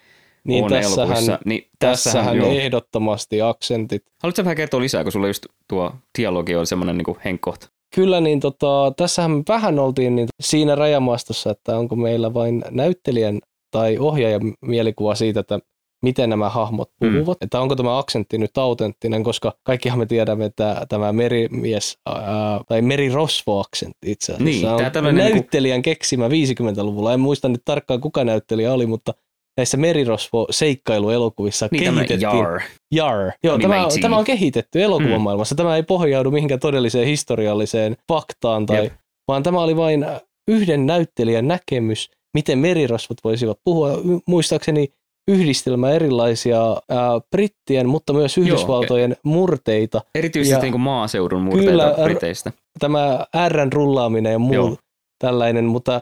niin 0.44 0.64
on 0.64 0.70
tässähän, 0.70 1.08
elokuvissa. 1.08 1.38
Niin 1.44 1.68
tässähän 1.78 2.36
joo. 2.36 2.50
ehdottomasti 2.50 3.42
aksentit. 3.42 4.02
Haluatko 4.22 4.44
vähän 4.44 4.56
kertoa 4.56 4.80
lisää, 4.80 5.02
kun 5.02 5.12
sulla 5.12 5.26
just 5.26 5.46
tuo 5.68 5.94
dialogi 6.18 6.54
on 6.54 6.66
semmoinen 6.66 6.98
niin 6.98 7.16
henkkohta? 7.24 7.68
Kyllä, 7.94 8.20
niin 8.20 8.40
tota, 8.40 8.92
tässähän 8.96 9.30
me 9.30 9.42
vähän 9.48 9.78
oltiin 9.78 10.16
niin 10.16 10.28
siinä 10.42 10.74
rajamaastossa, 10.74 11.50
että 11.50 11.78
onko 11.78 11.96
meillä 11.96 12.34
vain 12.34 12.64
näyttelijän 12.70 13.38
tai 13.70 13.98
ohjaajan 13.98 14.54
mielikuva 14.62 15.14
siitä, 15.14 15.40
että 15.40 15.58
miten 16.02 16.30
nämä 16.30 16.48
hahmot 16.48 16.90
Mm. 17.00 17.12
puhuvat. 17.12 17.38
Että 17.42 17.60
onko 17.60 17.76
tämä 17.76 17.98
aksentti 17.98 18.38
nyt 18.38 18.58
autenttinen, 18.58 19.24
koska 19.24 19.52
kaikkihan 19.62 19.98
me 19.98 20.06
tiedämme, 20.06 20.44
että 20.44 20.86
tämä 20.88 21.12
merimies 21.12 21.98
ää, 22.06 22.60
tai 22.68 22.82
merirosvo-aksentti 22.82 24.10
itse 24.10 24.32
asiassa 24.32 24.44
Niin, 24.44 24.68
on 24.68 24.92
tällainen 24.92 25.24
niinku- 25.24 25.34
näyttelijän 25.38 25.82
keksimä 25.82 26.28
50-luvulla. 26.28 27.12
En 27.14 27.20
muista 27.20 27.48
nyt 27.48 27.62
tarkkaan 27.64 28.00
kuka 28.00 28.24
näyttelijä 28.24 28.72
oli, 28.72 28.86
mutta 28.86 29.14
näissä 29.58 29.76
merirosvo-seikkailuelokuvissa 29.76 31.68
Niin 31.72 31.84
kehitettiin. 31.84 32.20
jar. 32.20 32.60
Jar. 32.94 33.32
Joo, 33.44 33.56
Niin 33.56 33.70
tämä, 33.70 33.86
tämä 34.00 34.16
on 34.18 34.24
kehitetty 34.24 34.82
elokuvan 34.82 35.12
Mm. 35.12 35.20
maailmassa. 35.22 35.54
Tämä 35.54 35.76
ei 35.76 35.82
pohjaudu 35.82 36.30
mihinkään 36.30 36.60
todelliseen 36.60 37.06
historialliseen 37.06 37.96
faktaan, 38.12 38.66
tai, 38.66 38.84
Jep. 38.84 38.92
vaan 39.28 39.42
tämä 39.42 39.60
oli 39.60 39.76
vain 39.76 40.04
äh, 40.04 40.20
yhden 40.48 40.86
näyttelijän 40.86 41.48
näkemys, 41.48 42.10
miten 42.34 42.58
merirosvot 42.58 43.18
voisivat 43.24 43.58
puhua. 43.64 43.90
Muistaakseni 44.26 44.88
yhdistelmä 45.30 45.90
erilaisia 45.90 46.60
ää, 46.88 47.10
brittien, 47.30 47.88
mutta 47.88 48.12
myös 48.12 48.38
Yhdysvaltojen 48.38 49.16
murteita. 49.24 50.00
Erityisesti 50.14 50.54
Ja- 50.54 50.62
niin 50.62 50.72
kuin 50.72 50.80
maaseudun 50.82 51.42
murteita 51.42 51.70
Kyllä, 51.70 51.94
r- 51.98 52.02
Briteistä. 52.04 52.52
Tämä 52.78 53.26
Rn 53.48 53.72
rullaaminen 53.72 54.32
ja 54.32 54.38
muu 54.38 54.54
Joo. 54.54 54.76
tällainen, 55.18 55.64
mutta 55.64 56.00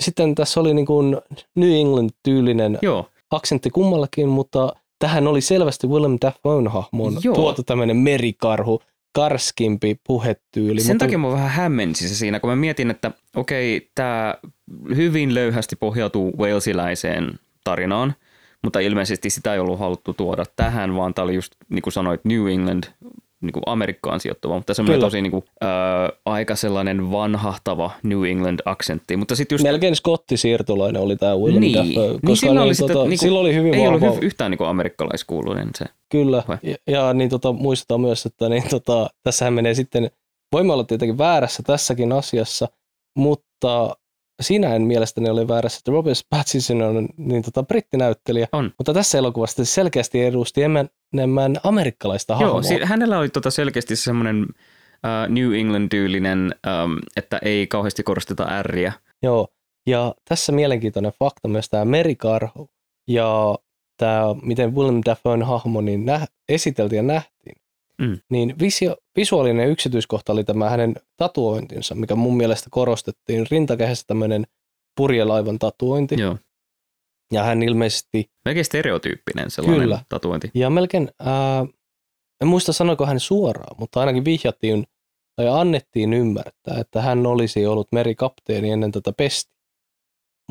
sitten 0.00 0.34
tässä 0.34 0.60
oli 0.60 0.74
niin 0.74 0.86
kuin 0.86 1.16
New 1.54 1.70
England-tyylinen 1.70 2.78
Joo, 2.82 3.08
aksentti 3.30 3.70
kummallakin, 3.70 4.28
mutta 4.28 4.72
tähän 4.98 5.26
oli 5.26 5.40
selvästi 5.40 5.86
Willem 5.86 6.16
Dafoen 6.22 6.68
hahmoon 6.68 7.16
Joo. 7.24 7.34
tuotu 7.34 7.62
tämmöinen 7.62 7.96
merikarhu, 7.96 8.82
karskimpi 9.12 9.96
puhetyyli. 10.06 10.80
Sen 10.80 10.94
mutta 10.94 11.04
takia 11.04 11.18
mä 11.18 11.30
vähän 11.30 11.50
hämmensi 11.50 12.08
se 12.08 12.14
siinä, 12.14 12.40
kun 12.40 12.50
mä 12.50 12.56
mietin, 12.56 12.90
että 12.90 13.10
okei, 13.36 13.90
tämä 13.94 14.34
hyvin 14.96 15.34
löyhästi 15.34 15.76
pohjautuu 15.76 16.32
walesiläiseen 16.38 17.38
tarinaan, 17.64 18.14
mutta 18.62 18.80
ilmeisesti 18.80 19.30
sitä 19.30 19.54
ei 19.54 19.60
ollut 19.60 19.78
haluttu 19.78 20.14
tuoda 20.14 20.44
tähän, 20.56 20.96
vaan 20.96 21.14
tämä 21.14 21.24
oli 21.24 21.34
just, 21.34 21.52
niin 21.68 21.82
kuin 21.82 21.92
sanoit, 21.92 22.24
New 22.24 22.48
England, 22.48 22.84
niin 23.40 23.52
kuin 23.52 23.62
Amerikkaan 23.66 24.20
sijoittuva, 24.20 24.54
mutta 24.56 24.74
semmoinen 24.74 24.96
Kyllä. 24.98 25.06
tosi 25.06 25.22
niin 25.22 25.30
kuin, 25.30 25.44
äh, 25.64 25.68
aika 26.24 26.56
sellainen 26.56 27.10
vanhahtava 27.10 27.90
New 28.02 28.18
England-aksentti. 28.26 29.16
Mutta 29.16 29.36
sitten 29.36 29.54
just 29.56 29.62
Melkein 29.62 29.96
skottisiirtolainen 29.96 31.02
oli 31.02 31.16
tämä 31.16 31.36
Willem 31.36 31.60
Niin. 31.60 31.74
Dafoe, 31.74 32.08
Niin 32.08 32.20
koska 32.26 32.46
niin, 32.46 32.58
oli 32.58 32.74
sitä 32.74 32.92
tota, 32.92 33.08
niinku- 33.08 33.24
sillä 33.24 33.38
oli 33.38 33.54
hyvin 33.54 33.74
ei 33.74 33.86
vahva, 33.86 34.06
ollut 34.06 34.22
yhtään 34.22 34.50
niin 34.50 34.58
kuin 34.58 34.68
amerikkalaiskuuluinen 34.68 35.68
se. 35.78 35.84
kyllä. 36.08 36.42
Vai? 36.48 36.58
Ja, 36.62 36.76
ja 36.86 37.14
niin 37.14 37.30
tota, 37.30 37.52
muistetaan 37.52 38.00
myös, 38.00 38.26
että 38.26 38.48
niin, 38.48 38.68
tota, 38.70 39.10
tässähän 39.24 39.52
menee 39.54 39.74
sitten, 39.74 40.10
voimme 40.52 40.72
olla 40.72 40.84
tietenkin 40.84 41.18
väärässä 41.18 41.62
tässäkin 41.66 42.12
asiassa, 42.12 42.68
mutta 43.16 43.96
sinä 44.40 44.74
en 44.74 44.82
mielestäni 44.82 45.30
ole 45.30 45.48
väärässä, 45.48 45.78
että 45.78 45.90
Robert 45.92 46.18
Pattinson 46.30 46.82
on 46.82 47.08
niin 47.16 47.42
tota, 47.42 47.62
brittinäyttelijä, 47.62 48.48
On. 48.52 48.72
mutta 48.78 48.94
tässä 48.94 49.18
elokuvassa 49.18 49.64
se 49.64 49.70
selkeästi 49.72 50.24
edusti 50.24 50.60
enemmän 50.62 51.56
amerikkalaista 51.62 52.34
hahmoa. 52.34 52.50
Joo, 52.50 52.62
si- 52.62 52.80
hänellä 52.84 53.18
oli 53.18 53.28
tota 53.28 53.50
selkeästi 53.50 53.96
semmoinen 53.96 54.46
äh, 55.04 55.28
New 55.28 55.54
England-tyylinen, 55.54 56.54
ähm, 56.66 56.92
että 57.16 57.38
ei 57.42 57.66
kauheasti 57.66 58.02
korosteta 58.02 58.46
ärriä. 58.50 58.92
Joo, 59.22 59.48
ja 59.86 60.14
tässä 60.28 60.52
mielenkiintoinen 60.52 61.12
fakta 61.18 61.48
myös 61.48 61.68
tämä 61.68 61.84
merikarhu 61.84 62.70
ja 63.08 63.58
tämä, 63.96 64.22
miten 64.42 64.74
Willem 64.74 65.00
Dafoen 65.06 65.42
hahmo 65.42 65.80
niin 65.80 66.04
nä- 66.06 66.26
esiteltiin 66.48 66.96
ja 66.96 67.02
nähtiin. 67.02 67.56
Mm. 68.00 68.18
Niin 68.30 68.54
visio- 68.58 68.96
visuaalinen 69.16 69.68
yksityiskohta 69.68 70.32
oli 70.32 70.44
tämä 70.44 70.70
hänen 70.70 70.94
tatuointinsa, 71.16 71.94
mikä 71.94 72.14
mun 72.14 72.36
mielestä 72.36 72.68
korostettiin. 72.70 73.46
Rintakehässä 73.50 74.04
tämmöinen 74.06 74.46
purjelaivan 74.96 75.58
tatuointi. 75.58 76.20
Joo. 76.20 76.36
Ja 77.32 77.42
hän 77.42 77.62
ilmeisesti, 77.62 78.30
Melkein 78.44 78.64
stereotyyppinen 78.64 79.50
sellainen 79.50 79.80
Kyllä. 79.80 79.98
tatuointi. 80.08 80.50
ja 80.54 80.70
melkein, 80.70 81.08
ää, 81.20 81.66
en 82.40 82.48
muista 82.48 82.72
sanoiko 82.72 83.06
hän 83.06 83.20
suoraan, 83.20 83.76
mutta 83.78 84.00
ainakin 84.00 84.24
vihjattiin 84.24 84.86
tai 85.36 85.48
annettiin 85.48 86.12
ymmärtää, 86.12 86.78
että 86.80 87.02
hän 87.02 87.26
olisi 87.26 87.66
ollut 87.66 87.88
merikapteeni 87.92 88.70
ennen 88.70 88.92
tätä 88.92 89.12
pestiä. 89.12 89.58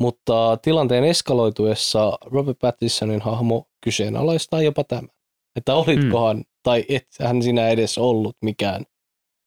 Mutta 0.00 0.58
tilanteen 0.62 1.04
eskaloituessa 1.04 2.18
Robert 2.24 2.58
Pattinsonin 2.58 3.20
hahmo 3.20 3.64
kyseenalaistaa 3.84 4.62
jopa 4.62 4.84
tämän. 4.84 5.08
Että 5.56 5.74
olitkohan, 5.74 6.36
mm. 6.36 6.44
Tai 6.62 6.84
et 6.88 7.06
hän 7.20 7.42
sinä 7.42 7.68
edes 7.68 7.98
ollut 7.98 8.36
mikään 8.42 8.84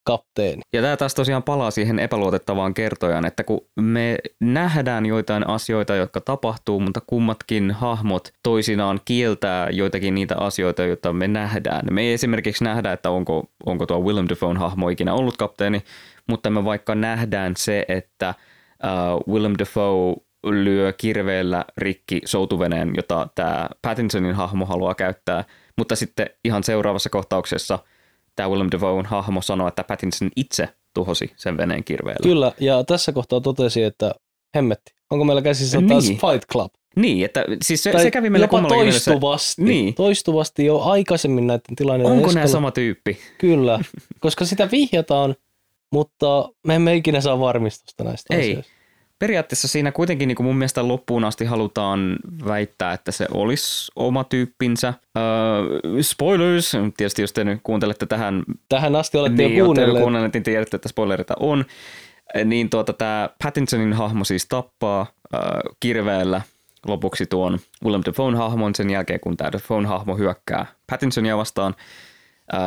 kapteeni. 0.04 0.62
Ja 0.74 0.82
tämä 0.82 0.98
taas 0.98 1.16
tosiaan 1.16 1.44
palaa 1.44 1.72
siihen 1.72 2.00
epäluotettavaan 2.00 2.74
kertojaan, 2.74 3.26
että 3.26 3.44
kun 3.44 3.62
me 3.80 4.18
nähdään 4.40 5.06
joitain 5.06 5.48
asioita, 5.48 5.96
jotka 5.96 6.22
tapahtuu, 6.22 6.80
mutta 6.80 7.02
kummatkin 7.08 7.72
hahmot 7.72 8.34
toisinaan 8.44 9.00
kieltää 9.06 9.70
joitakin 9.70 10.16
niitä 10.16 10.36
asioita, 10.38 10.84
joita 10.84 11.14
me 11.14 11.28
nähdään. 11.28 11.82
Me 11.92 12.02
ei 12.02 12.14
esimerkiksi 12.14 12.64
nähdä, 12.64 12.92
että 12.92 13.10
onko, 13.10 13.44
onko 13.66 13.86
tuo 13.86 14.00
Willem 14.00 14.26
Dafoen 14.30 14.58
hahmo 14.58 14.90
ikinä 14.90 15.14
ollut 15.14 15.38
kapteeni, 15.38 15.82
mutta 16.28 16.50
me 16.50 16.66
vaikka 16.66 16.96
nähdään 16.96 17.54
se, 17.58 17.86
että 17.88 18.34
uh, 18.84 19.34
Willem 19.34 19.54
Dafoe 19.60 20.16
lyö 20.46 20.94
kirveellä 20.94 21.66
rikki 21.78 22.22
soutuveneen, 22.26 22.92
jota 22.96 23.28
tämä 23.36 23.70
Pattinsonin 23.82 24.36
hahmo 24.36 24.66
haluaa 24.66 24.96
käyttää, 24.96 25.44
mutta 25.82 25.96
sitten 25.96 26.30
ihan 26.46 26.64
seuraavassa 26.64 27.10
kohtauksessa 27.10 27.80
tämä 28.36 28.50
Willem 28.50 28.68
Dafoen 28.72 29.06
hahmo 29.06 29.42
sanoo, 29.42 29.68
että 29.68 29.84
Pattinson 29.84 30.30
itse 30.36 30.70
tuhosi 30.94 31.32
sen 31.36 31.58
veneen 31.58 31.84
kirveellä. 31.84 32.24
Kyllä, 32.24 32.52
ja 32.60 32.84
tässä 32.84 33.12
kohtaa 33.12 33.42
totesi, 33.42 33.84
että 33.84 34.12
hemmetti, 34.56 34.94
onko 35.10 35.26
meillä 35.26 35.42
käsissä 35.42 35.78
Niin. 35.78 35.90
taas 35.90 36.06
Fight 36.06 36.50
Club? 36.52 36.72
Niin, 36.96 37.26
että 37.26 37.46
siis 37.64 37.84
se, 37.84 37.92
Tai 37.92 38.02
se 38.04 38.12
kävi 38.12 38.30
meille 38.30 38.44
jopa 38.44 38.62
mielessä. 38.62 39.12
toistuvasti. 39.12 39.62
Niin. 39.64 39.94
Toistuvasti 39.94 40.66
jo 40.66 40.80
aikaisemmin 40.80 41.48
näiden 41.48 41.76
tilanne 41.76 42.06
Onko 42.06 42.32
nämä 42.32 42.48
sama 42.48 42.72
tyyppi? 42.72 43.18
Kyllä, 43.38 43.80
koska 44.20 44.46
sitä 44.46 44.72
vihjataan 44.72 45.36
mutta 45.94 46.50
me 46.68 46.76
emme 46.76 46.96
ikinä 46.96 47.22
saa 47.22 47.40
varmistusta 47.40 48.04
näistä 48.04 48.36
Ei. 48.36 48.42
asioista. 48.52 48.72
Periaatteessa 49.22 49.68
siinä 49.68 49.92
kuitenkin 49.92 50.28
niin 50.28 50.36
kuin 50.36 50.48
mun 50.48 50.56
mielestä 50.56 50.88
loppuun 50.88 51.24
asti 51.24 51.46
halutaan 51.46 52.18
väittää, 52.48 52.94
että 52.94 53.12
se 53.12 53.28
olisi 53.32 53.92
oma 53.96 54.24
tyyppinsä. 54.24 54.94
Uh, 55.18 56.02
spoilers, 56.02 56.72
tietysti 56.98 57.22
jos 57.22 57.34
te 57.34 57.44
nyt 57.44 57.60
kuuntelette 57.64 58.06
tähän 58.06 58.44
Tähän 58.70 58.96
asti 58.96 59.18
olette 59.18 59.44
niin, 59.44 59.58
jo 59.58 59.66
olette 59.66 59.82
jo 59.82 59.86
kuunnelleet. 59.86 60.04
kuunnelleet, 60.04 60.34
niin 60.34 60.44
tiedätte, 60.44 60.76
että 60.76 60.90
spoilereita 60.90 61.34
on. 61.40 61.66
Niin 62.46 62.70
tuota, 62.70 62.94
tämä 62.94 63.30
Pattinsonin 63.44 63.94
hahmo 63.94 64.24
siis 64.24 64.48
tappaa 64.48 65.02
äh, 65.36 65.42
kirveellä 65.80 66.42
lopuksi 66.88 67.26
tuon 67.26 67.60
Willem 67.86 68.02
Dafoe 68.06 68.36
hahmon 68.36 68.76
sen 68.76 68.90
jälkeen, 68.90 69.20
kun 69.20 69.38
tämä 69.38 69.52
Dafoe 69.52 69.86
hahmo 69.86 70.18
hyökkää 70.18 70.66
Pattinsonia 70.90 71.38
vastaan 71.38 71.76
äh, 72.54 72.60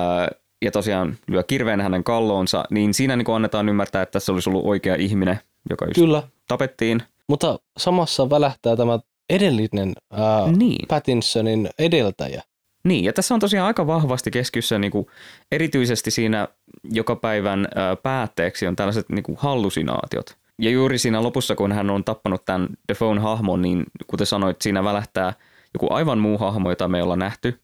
ja 0.63 0.71
tosiaan 0.71 1.17
lyö 1.29 1.43
kirveen 1.43 1.81
hänen 1.81 2.05
kalloonsa, 2.05 2.65
niin 2.71 2.95
siinä 2.95 3.17
niin 3.17 3.31
annetaan 3.35 3.69
ymmärtää, 3.69 4.03
että 4.03 4.13
tässä 4.13 4.33
olisi 4.33 4.51
ollut 4.51 4.67
oikea 4.67 4.95
ihminen, 4.95 5.41
joka 5.71 5.85
just 5.85 5.95
Kyllä, 5.95 6.23
tapettiin. 6.49 7.03
mutta 7.29 7.59
samassa 7.79 8.31
välähtää 8.31 8.77
tämä 8.77 8.99
edellinen 9.31 9.93
ää, 10.13 10.47
Niin. 10.57 10.89
Pattinsonin 10.89 11.69
edeltäjä. 11.79 12.43
Niin, 12.85 13.05
ja 13.05 13.13
tässä 13.13 13.35
on 13.35 13.41
tosiaan 13.41 13.67
aika 13.67 13.87
vahvasti 13.87 14.31
keskiössä 14.31 14.79
niin 14.79 14.91
kuin, 14.91 15.07
erityisesti 15.53 16.11
siinä 16.11 16.49
joka 16.85 17.17
päivän 17.17 17.69
ää, 17.75 17.97
päätteeksi 17.97 18.67
on 18.67 18.77
tällaiset 18.77 19.09
niin 19.09 19.23
kuin, 19.23 19.39
hallusinaatiot. 19.41 20.37
Ja 20.63 20.71
juuri 20.71 20.99
siinä 20.99 21.23
lopussa, 21.23 21.55
kun 21.55 21.73
hän 21.73 21.91
on 21.91 22.05
tappanut 22.05 22.45
tämän 22.45 22.69
Defoe 22.89 23.19
hahmon, 23.19 23.63
niin 23.63 23.85
kuten 24.07 24.27
sanoit, 24.27 24.63
siinä 24.63 24.85
välähtää 24.85 25.33
joku 25.75 25.87
aivan 25.95 26.19
muu 26.19 26.39
hahmo, 26.39 26.71
jota 26.71 26.89
me 26.89 26.99
ei 26.99 27.03
olla 27.03 27.17
nähty. 27.17 27.61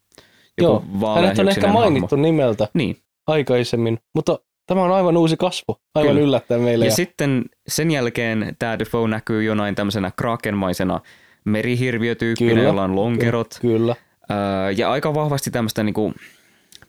Joku 0.60 0.84
Joo, 1.00 1.14
hänet 1.14 1.38
on 1.38 1.48
ehkä 1.48 1.66
hahmo. 1.66 1.80
mainittu 1.80 2.16
nimeltä 2.16 2.68
Niin, 2.74 2.96
aikaisemmin, 3.26 3.98
mutta 4.14 4.38
tämä 4.66 4.82
on 4.82 4.92
aivan 4.92 5.16
uusi 5.16 5.36
kasvu, 5.36 5.76
aivan 5.94 6.08
Kyllä. 6.14 6.20
yllättäen 6.26 6.60
meille. 6.60 6.84
ja 6.84 6.90
Ja 6.90 6.94
sitten 6.96 7.44
sen 7.70 7.90
jälkeen 7.90 8.56
tämä 8.58 8.78
Defoe 8.78 9.08
näkyy 9.08 9.44
jonain 9.44 9.74
tämmöisenä 9.74 10.10
krakenmaisena 10.16 11.00
merihirviötyyppinä, 11.44 12.50
Kyllä, 12.50 12.62
jolla 12.62 12.82
on 12.82 12.96
lonkerot. 12.96 13.58
Kyllä, 13.60 13.96
Öö, 14.30 14.70
ja 14.76 14.90
aika 14.90 15.14
vahvasti 15.14 15.50
tämmöistä 15.50 15.82
niinku, 15.82 16.12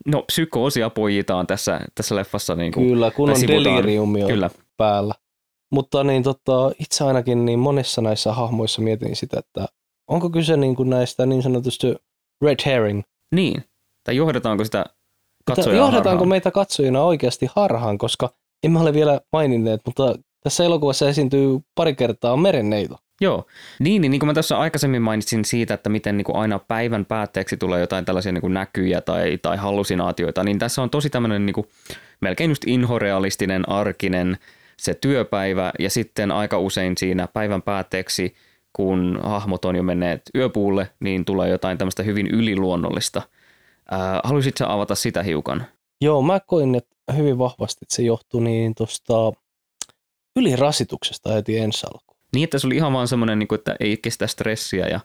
no 0.06 0.22
psykoosia 0.22 0.90
pojitaan 0.90 1.46
tässä, 1.46 1.80
tässä 1.94 2.16
leffassa. 2.16 2.54
Niinku, 2.54 2.80
kyllä, 2.80 3.10
kun 3.10 3.30
on 3.30 3.36
sivutaan. 3.36 3.64
deliriumi 3.76 4.22
on 4.22 4.30
Kyllä, 4.30 4.50
päällä. 4.76 5.14
Mutta 5.70 6.04
niin, 6.04 6.22
tota, 6.22 6.72
itse 6.78 7.04
ainakin 7.04 7.44
niin 7.44 7.58
monissa 7.58 8.02
näissä 8.02 8.32
hahmoissa 8.32 8.82
mietin 8.82 9.16
sitä, 9.16 9.38
että 9.38 9.66
onko 10.08 10.30
kyse 10.30 10.56
niin 10.56 10.76
kuin 10.76 10.90
näistä 10.90 11.26
niin 11.26 11.42
sanotusti 11.42 11.94
red 12.42 12.58
herring. 12.66 13.02
niin. 13.34 13.64
Tai 14.04 14.16
johdetaanko 14.16 14.64
sitä 14.64 14.84
katsojaa 15.44 15.76
johdataanko 15.76 16.10
harhaan? 16.10 16.28
meitä 16.28 16.50
katsojina 16.50 17.02
oikeasti 17.02 17.48
harhaan, 17.56 17.98
koska 17.98 18.30
emme 18.62 18.78
ole 18.78 18.92
vielä 18.92 19.20
maininneet, 19.32 19.80
mutta 19.86 20.14
tässä 20.42 20.64
elokuvassa 20.64 21.08
esiintyy 21.08 21.58
pari 21.74 21.94
kertaa 21.94 22.36
merenneito. 22.36 22.96
Joo, 23.20 23.46
niin, 23.78 24.02
niin, 24.02 24.10
niin 24.10 24.20
kuin 24.20 24.26
mä 24.26 24.34
tässä 24.34 24.58
aikaisemmin 24.58 25.02
mainitsin 25.02 25.44
siitä, 25.44 25.74
että 25.74 25.90
miten 25.90 26.16
niin 26.16 26.24
kuin 26.24 26.36
aina 26.36 26.58
päivän 26.58 27.04
päätteeksi 27.04 27.56
tulee 27.56 27.80
jotain 27.80 28.04
tällaisia 28.04 28.32
niin 28.32 28.40
kuin 28.40 28.54
näkyjä 28.54 29.00
tai, 29.00 29.38
tai 29.42 29.56
hallusinaatioita, 29.56 30.44
niin 30.44 30.58
tässä 30.58 30.82
on 30.82 30.90
tosi 30.90 31.10
tämmöinen 31.10 31.46
niin 31.46 31.54
kuin, 31.54 31.66
melkein 32.20 32.50
just 32.50 32.62
inhorealistinen, 32.66 33.68
arkinen 33.68 34.38
se 34.76 34.94
työpäivä 34.94 35.72
ja 35.78 35.90
sitten 35.90 36.30
aika 36.30 36.58
usein 36.58 36.96
siinä 36.96 37.28
päivän 37.32 37.62
päätteeksi, 37.62 38.34
kun 38.72 39.20
hahmot 39.22 39.64
on 39.64 39.76
jo 39.76 39.82
menneet 39.82 40.22
yöpuulle, 40.34 40.88
niin 41.00 41.24
tulee 41.24 41.48
jotain 41.48 41.78
tämmöistä 41.78 42.02
hyvin 42.02 42.26
yliluonnollista. 42.26 43.22
Haluaisitko 44.24 44.64
avata 44.68 44.94
sitä 44.94 45.22
hiukan? 45.22 45.66
Joo, 46.00 46.22
mä 46.22 46.40
koin 46.40 46.74
että 46.74 46.96
hyvin 47.16 47.38
vahvasti, 47.38 47.78
että 47.82 47.94
se 47.94 48.02
johtui 48.02 48.40
niin 48.40 48.74
tuosta 48.74 49.32
ylirasituksesta 50.36 51.32
heti 51.32 51.58
ensi 51.58 51.86
alkuun. 51.86 52.18
Niin, 52.34 52.44
että 52.44 52.58
se 52.58 52.66
oli 52.66 52.76
ihan 52.76 52.92
vaan 52.92 53.08
semmoinen, 53.08 53.38
niin 53.38 53.54
että 53.54 53.76
ei 53.80 53.96
kestä 53.96 54.26
stressiä 54.26 54.86
ja 54.86 55.00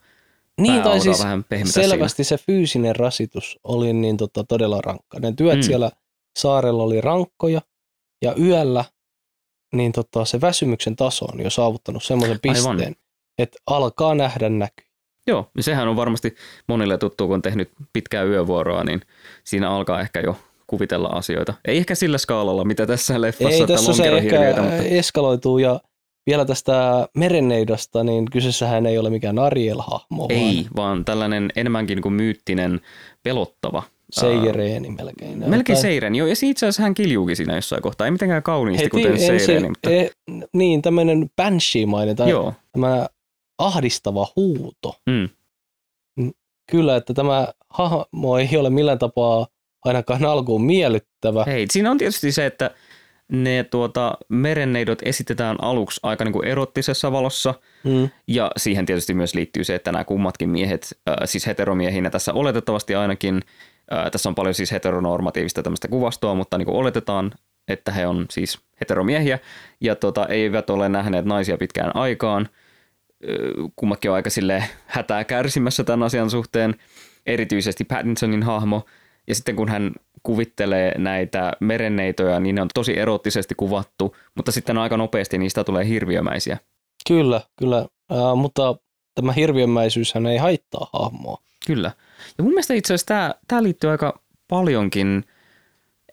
Niin, 0.62 0.84
tai 0.84 1.00
siis 1.00 1.20
vähän 1.20 1.46
selvästi 1.66 2.24
se 2.24 2.38
fyysinen 2.38 2.96
rasitus 2.96 3.60
oli 3.64 3.94
niin 3.94 4.18
tota, 4.18 4.44
todella 4.44 4.82
rankka. 4.82 5.20
Ne 5.20 5.34
työt 5.38 5.56
Mm. 5.58 5.62
siellä 5.64 5.92
saarella 6.40 6.84
oli 6.84 7.02
rankkoja 7.02 7.62
ja 8.22 8.36
yöllä 8.40 8.86
niin 9.74 9.92
tota, 9.92 10.26
se 10.26 10.42
väsymyksen 10.42 10.96
taso 10.96 11.26
on 11.26 11.40
jo 11.44 11.50
saavuttanut 11.50 12.04
semmoisen 12.04 12.40
Aivan. 12.50 12.76
pisteen, 12.78 12.96
että 13.38 13.58
alkaa 13.68 14.16
nähdä 14.16 14.50
näky. 14.50 14.84
Joo, 15.28 15.52
ja 15.58 15.64
sehän 15.64 15.88
on 15.88 15.96
varmasti 15.96 16.36
monille 16.68 16.98
tuttu, 16.98 17.26
kun 17.28 17.34
on 17.34 17.42
tehnyt 17.42 17.72
pitkää 17.94 18.24
yövuoroa, 18.24 18.84
niin 18.84 19.02
siinä 19.44 19.72
alkaa 19.72 20.02
ehkä 20.02 20.20
jo 20.20 20.38
kuvitella 20.68 21.08
asioita. 21.08 21.54
Ei 21.66 21.78
ehkä 21.78 21.96
sillä 21.96 22.18
skaalalla, 22.18 22.66
mitä 22.66 22.86
tässä 22.86 23.22
leffassa, 23.22 23.56
Ei 23.56 23.62
että 23.62 23.74
tässä 23.74 23.94
se 23.94 24.08
ehkä 24.08 24.62
mutta 24.62 24.76
eskaloituu 24.76 25.58
ja 25.58 25.80
vielä 26.28 26.46
tästä 26.46 27.08
merenneidosta, 27.18 28.04
niin 28.04 28.26
kyseessähän 28.32 28.86
ei 28.86 28.98
ole 28.98 29.10
mikään 29.10 29.40
Ariel-hahmo, 29.40 30.28
vaan 30.30 30.32
ei, 30.32 30.66
vaan 30.76 31.06
tällainen 31.06 31.50
enemmänkin 31.56 32.02
kuin 32.02 32.14
myyttinen, 32.14 32.82
pelottava. 33.24 33.84
Seireeni 34.12 34.90
melkein. 34.90 35.40
Melkein 35.50 35.76
Tai- 35.76 35.82
Seiren, 35.82 36.16
joo, 36.16 36.28
ja 36.28 36.34
itse 36.44 36.66
asiassa 36.66 36.84
hän 36.84 36.94
kiljuukin 36.94 37.36
siinä 37.36 37.56
jossain 37.56 37.82
kohtaa. 37.82 38.08
Ei 38.08 38.12
mitenkään 38.12 38.44
kauniisti, 38.44 38.84
Heti 38.84 38.90
kuten 38.90 39.12
ensin, 39.12 39.40
Seireni, 39.40 39.70
mutta 39.70 39.90
e, 39.90 40.10
niin, 40.54 40.82
tämmöinen 40.82 41.30
banshee-mainen, 41.36 42.16
tai 42.16 42.30
joo. 42.30 42.54
tämä 42.72 43.08
ahdistava 43.58 44.28
huuto. 44.36 44.96
Mm. 45.10 45.30
Kyllä, 46.72 46.96
että 46.96 47.14
tämä 47.14 47.48
hahmo 47.70 48.38
ei 48.38 48.58
ole 48.58 48.70
millään 48.70 49.00
tapaa 49.00 49.48
ainakaan 49.86 50.26
alkuun 50.26 50.66
miellyttävä. 50.66 51.44
Hei, 51.48 51.66
siinä 51.72 51.92
on 51.92 51.98
tietysti 51.98 52.32
se, 52.32 52.46
että 52.46 52.72
ne 53.32 53.66
tuota, 53.72 54.18
merenneidot 54.30 55.00
esitetään 55.02 55.58
aluksi 55.62 56.00
aika 56.04 56.24
niin 56.24 56.34
kuin 56.34 56.48
erottisessa 56.48 57.12
valossa, 57.12 57.54
Mm. 57.84 58.10
Ja 58.28 58.52
siihen 58.58 58.86
tietysti 58.86 59.14
myös 59.14 59.36
liittyy 59.36 59.64
se, 59.64 59.76
että 59.76 59.92
nämä 59.92 60.04
kummatkin 60.04 60.50
miehet, 60.50 61.02
äh, 61.10 61.16
siis 61.26 61.48
heteromiehinä 61.48 62.10
tässä 62.10 62.34
oletettavasti 62.34 62.96
ainakin, 62.96 63.42
äh, 63.94 64.12
tässä 64.12 64.30
on 64.30 64.36
paljon 64.36 64.54
siis 64.54 64.72
heteronormatiivista 64.72 65.64
tämmöistä 65.64 65.88
kuvastoa, 65.88 66.36
mutta 66.36 66.58
niin 66.58 66.66
kuin 66.66 66.78
oletetaan, 66.78 67.32
että 67.68 67.92
he 67.92 68.08
on 68.08 68.26
siis 68.30 68.60
heteromiehiä 68.82 69.40
ja 69.82 69.96
tota, 69.96 70.28
eivät 70.28 70.70
ole 70.70 70.90
nähneet 70.90 71.26
naisia 71.26 71.58
pitkään 71.58 71.96
aikaan. 71.96 72.50
Kummatkin 73.76 74.12
on 74.12 74.16
aika 74.16 74.30
sille 74.30 74.64
hätää 74.86 75.24
kärsimässä 75.24 75.84
tämän 75.84 76.04
asian 76.04 76.30
suhteen, 76.30 76.76
erityisesti 77.26 77.84
Pattinsonin 77.84 78.44
hahmo. 78.44 78.86
Ja 79.28 79.36
sitten 79.36 79.56
kun 79.56 79.70
hän 79.70 79.92
kuvittelee 80.24 80.98
näitä 80.98 81.54
merenneitoja, 81.60 82.40
niin 82.40 82.56
ne 82.56 82.62
on 82.62 82.68
tosi 82.74 83.00
erottisesti 83.00 83.56
kuvattu, 83.56 84.16
mutta 84.36 84.52
sitten 84.52 84.78
aika 84.78 84.98
nopeasti 84.98 85.38
niistä 85.38 85.64
tulee 85.64 85.88
hirviömäisiä. 85.88 86.58
Kyllä, 87.08 87.42
kyllä. 87.60 87.78
Äh, 88.12 88.36
mutta 88.36 88.76
tämä 89.16 89.32
hirviömäisyyshän 89.32 90.26
ei 90.26 90.38
haittaa 90.38 90.90
hahmoa. 90.94 91.38
Kyllä. 91.68 91.92
Ja 92.38 92.44
mun 92.44 92.54
mielestä 92.54 92.74
itse 92.74 92.94
asiassa 92.94 93.08
tämä, 93.08 93.34
tämä 93.48 93.64
liittyy 93.64 93.90
aika 93.90 94.20
paljonkin 94.48 95.24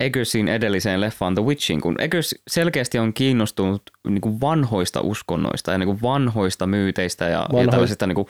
Eggersin 0.01 0.49
edelliseen 0.49 1.01
leffaan 1.01 1.35
The 1.35 1.45
Witchiin, 1.45 1.81
kun 1.81 2.01
Eggers 2.01 2.35
selkeästi 2.49 2.99
on 2.99 3.12
kiinnostunut 3.12 3.83
niin 4.09 4.21
kuin 4.21 4.41
vanhoista 4.41 5.01
uskonnoista 5.01 5.73
ja 5.73 5.79
niin 5.79 5.87
kuin 5.87 6.03
vanhoista 6.03 6.67
myyteistä 6.67 7.25
ja, 7.25 7.31
ja 7.31 7.49
Vanhoista- 7.53 7.71
tällaisista 7.71 8.07
niin 8.07 8.15
kuin, 8.15 8.29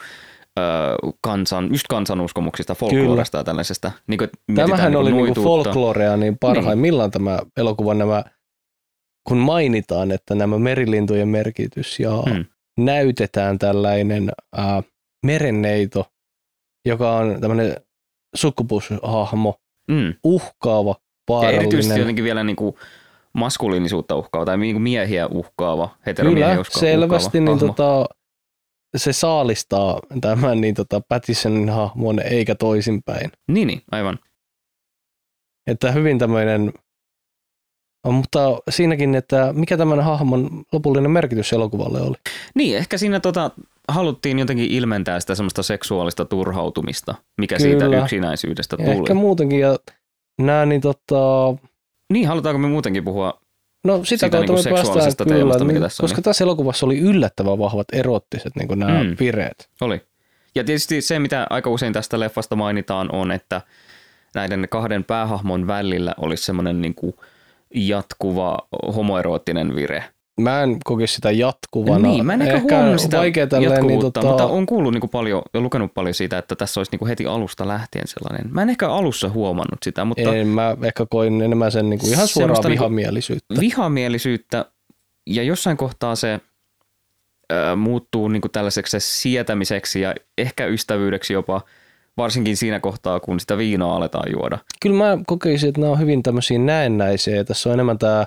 kansan, 1.21 1.67
just 1.71 1.87
kansanuskomuksista, 1.89 2.75
folkloresta 2.75 3.37
ja 3.37 3.43
tällaisesta. 3.43 3.91
Niin 4.07 4.17
kuin, 4.17 4.29
Tämähän 4.55 4.91
niin 4.91 4.97
oli 4.99 5.11
kuin 5.11 5.23
niinku 5.25 5.41
noituutta. 5.41 5.69
folklorea 5.69 6.17
niin 6.17 6.37
parhaimmillaan 6.39 7.11
tämä 7.11 7.39
elokuva 7.57 7.93
nämä, 7.93 8.23
kun 9.27 9.37
mainitaan, 9.37 10.11
että 10.11 10.35
nämä 10.35 10.59
merilintujen 10.59 11.27
merkitys 11.27 11.99
ja 11.99 12.11
Hmm. 12.29 12.45
näytetään 12.79 13.59
tällainen 13.59 14.31
ää, 14.57 14.83
merenneito, 15.25 16.05
joka 16.85 17.15
on 17.15 17.37
tämmöinen 17.41 17.75
sukupuushahmo, 18.35 19.55
Mm. 19.91 20.13
uhkaava, 20.23 20.89
Ja 20.89 20.95
erityisesti 21.49 21.69
vaarallinen. 21.69 21.99
jotenkin 21.99 22.23
vielä 22.25 22.43
niin 22.43 22.55
kuin 22.55 22.75
maskuliinisuutta 23.33 24.15
uhkaava 24.15 24.45
tai 24.45 24.57
niin 24.57 24.75
kuin 24.75 24.83
miehiä 24.83 25.27
uhkaava, 25.27 25.89
heteromiehiä 26.05 26.49
Kyllä, 26.55 26.63
selvästi 26.79 27.37
uhkaava 27.37 27.45
niin 27.45 27.59
hahmo. 27.59 27.73
tota, 27.73 28.05
se 28.95 29.13
saalistaa 29.13 29.99
tämän 30.21 30.61
niin 30.61 30.75
tota 30.75 31.01
Pattisonin 31.09 31.69
hahmon 31.69 32.19
eikä 32.19 32.55
toisinpäin. 32.55 33.31
Niin, 33.47 33.67
niin, 33.67 33.81
aivan. 33.91 34.19
Että 35.67 35.91
hyvin 35.91 36.19
tämmöinen, 36.19 36.73
mutta 38.07 38.39
siinäkin, 38.69 39.15
että 39.15 39.53
mikä 39.53 39.77
tämän 39.77 40.03
hahmon 40.03 40.63
lopullinen 40.71 41.11
merkitys 41.11 41.53
elokuvalle 41.53 42.01
oli. 42.01 42.15
Niin, 42.55 42.77
ehkä 42.77 42.97
siinä 42.97 43.19
tota, 43.19 43.51
haluttiin 43.87 44.39
jotenkin 44.39 44.71
ilmentää 44.71 45.19
sitä 45.19 45.35
semmoista 45.35 45.63
seksuaalista 45.63 46.25
turhautumista, 46.25 47.15
mikä 47.41 47.57
Kyllä. 47.57 47.79
siitä 47.79 48.01
yksinäisyydestä 48.03 48.75
Ja 48.79 48.85
tuli. 48.85 48.97
ehkä 48.97 49.13
muutenkin, 49.13 49.59
ja 49.59 49.77
nämä 50.41 50.65
niin 50.65 50.81
tota, 50.81 51.15
Niin, 52.13 52.27
halutaanko 52.27 52.59
me 52.59 52.67
muutenkin 52.67 53.03
puhua? 53.03 53.41
No 53.85 54.03
sitä 54.03 54.29
kautta 54.29 54.53
niinku 54.53 54.69
me 54.69 54.75
päästään 54.75 55.11
kyllä, 55.17 55.35
teemasta, 55.37 55.63
mikä 55.63 55.73
niin, 55.73 55.83
tässä 55.83 56.03
on, 56.03 56.03
koska 56.03 56.17
niin. 56.17 56.23
tässä 56.23 56.43
elokuvassa 56.43 56.85
oli 56.85 56.99
yllättävän 56.99 57.59
vahvat 57.59 57.87
erottiset 57.93 58.55
niin 58.55 58.79
nämä 58.79 59.03
Mm. 59.03 59.15
vireet. 59.19 59.69
Oli. 59.81 60.01
Ja 60.55 60.63
tietysti 60.63 61.01
se, 61.01 61.19
mitä 61.19 61.47
aika 61.49 61.69
usein 61.69 61.93
tästä 61.93 62.19
leffasta 62.19 62.55
mainitaan, 62.55 63.09
on, 63.11 63.31
että 63.31 63.61
näiden 64.35 64.67
kahden 64.69 65.03
päähahmon 65.03 65.67
välillä 65.67 66.13
olisi 66.17 66.43
semmoinen 66.43 66.81
niin 66.81 66.95
kuin, 66.95 67.13
jatkuva 67.75 68.67
homoeroottinen 68.95 69.75
vire. 69.75 70.03
Mä 70.41 70.63
en 70.63 70.77
koke 70.83 71.07
sitä 71.07 71.31
jatkuvana. 71.31 72.07
Niin, 72.07 72.25
mä 72.25 72.33
en 72.33 72.41
ehkä, 72.41 72.53
ehkä 72.53 72.75
huomannut 72.75 73.01
sitä 73.01 73.17
vaikea 73.17 73.47
tälleen, 73.47 73.87
niin 73.87 73.99
tota... 73.99 74.21
mutta 74.21 74.45
on 74.45 74.65
kuullut 74.65 74.93
niin 74.93 75.09
paljon 75.09 75.41
ja 75.53 75.61
lukenut 75.61 75.93
paljon 75.93 76.13
siitä, 76.13 76.37
että 76.37 76.55
tässä 76.55 76.79
olisi 76.79 76.97
niin 76.97 77.07
heti 77.07 77.25
alusta 77.25 77.67
lähtien 77.67 78.07
sellainen. 78.07 78.53
Mä 78.53 78.61
en 78.61 78.69
ehkä 78.69 78.89
alussa 78.89 79.29
huomannut 79.29 79.79
sitä, 79.83 80.05
mutta... 80.05 80.35
En, 80.35 80.47
mä 80.47 80.77
ehkä 80.83 81.05
koin 81.09 81.41
enemmän 81.41 81.71
sen 81.71 81.89
niin 81.89 81.99
kuin 81.99 82.13
ihan 82.13 82.27
suoraa 82.27 82.55
niinku 82.55 82.69
vihamielisyyttä. 82.69 83.53
Niin 83.53 83.61
vihamielisyyttä 83.61 84.65
ja 85.27 85.43
jossain 85.43 85.77
kohtaa 85.77 86.15
se 86.15 86.39
ö, 87.53 87.75
muuttuu 87.75 88.27
niin 88.27 88.41
kuin 88.41 88.51
tällaiseksi 88.51 88.99
sietämiseksi 88.99 90.01
ja 90.01 90.15
ehkä 90.37 90.65
ystävyydeksi 90.65 91.33
jopa, 91.33 91.61
varsinkin 92.17 92.57
siinä 92.57 92.79
kohtaa, 92.79 93.19
kun 93.19 93.39
sitä 93.39 93.57
viinaa 93.57 93.95
aletaan 93.95 94.31
juoda. 94.31 94.57
Kyllä 94.81 94.97
mä 94.97 95.17
kokisin, 95.27 95.69
että 95.69 95.81
nämä 95.81 95.91
on 95.91 95.99
hyvin 95.99 96.23
tämmöisiä 96.23 96.59
näennäisiä. 96.59 97.43
Tässä 97.43 97.69
on 97.69 97.73
enemmän 97.73 97.97
tämä 97.97 98.25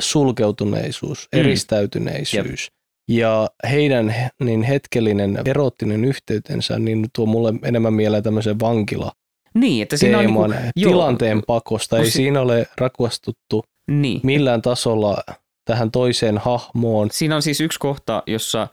sulkeutuneisuus, 0.00 1.28
mm. 1.34 1.40
eristäytyneisyys. 1.40 2.62
Jep. 2.62 2.74
Ja 3.08 3.48
heidän 3.70 4.14
niin 4.40 4.62
hetkellinen 4.62 5.38
eroottinen 5.44 6.04
yhteytensä 6.04 6.78
niin 6.78 7.06
tuo 7.14 7.26
mulle 7.26 7.52
enemmän 7.62 7.94
mieleen 7.94 8.22
tämmöisen 8.22 8.60
vankila 8.60 9.12
niin, 9.54 9.82
että 9.82 9.96
siinä 9.96 10.18
teeman, 10.18 10.44
on 10.44 10.50
niin 10.50 10.60
kuin, 10.62 10.72
tilanteen 10.74 11.36
joo, 11.36 11.42
pakosta. 11.46 11.98
Ei 11.98 12.04
si- 12.04 12.10
siinä 12.10 12.40
ole 12.40 12.66
rakastuttu 12.78 13.64
niin. 13.90 14.20
millään 14.22 14.62
tasolla 14.62 15.16
tähän 15.64 15.90
toiseen 15.90 16.38
hahmoon. 16.38 17.08
Siinä 17.12 17.36
on 17.36 17.42
siis 17.42 17.60
yksi 17.60 17.78
kohta, 17.78 18.22
jossa 18.26 18.68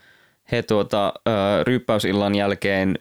he 0.51 0.63
tuota, 0.63 1.13
ryyppäysillan 1.63 2.35
jälkeen 2.35 2.95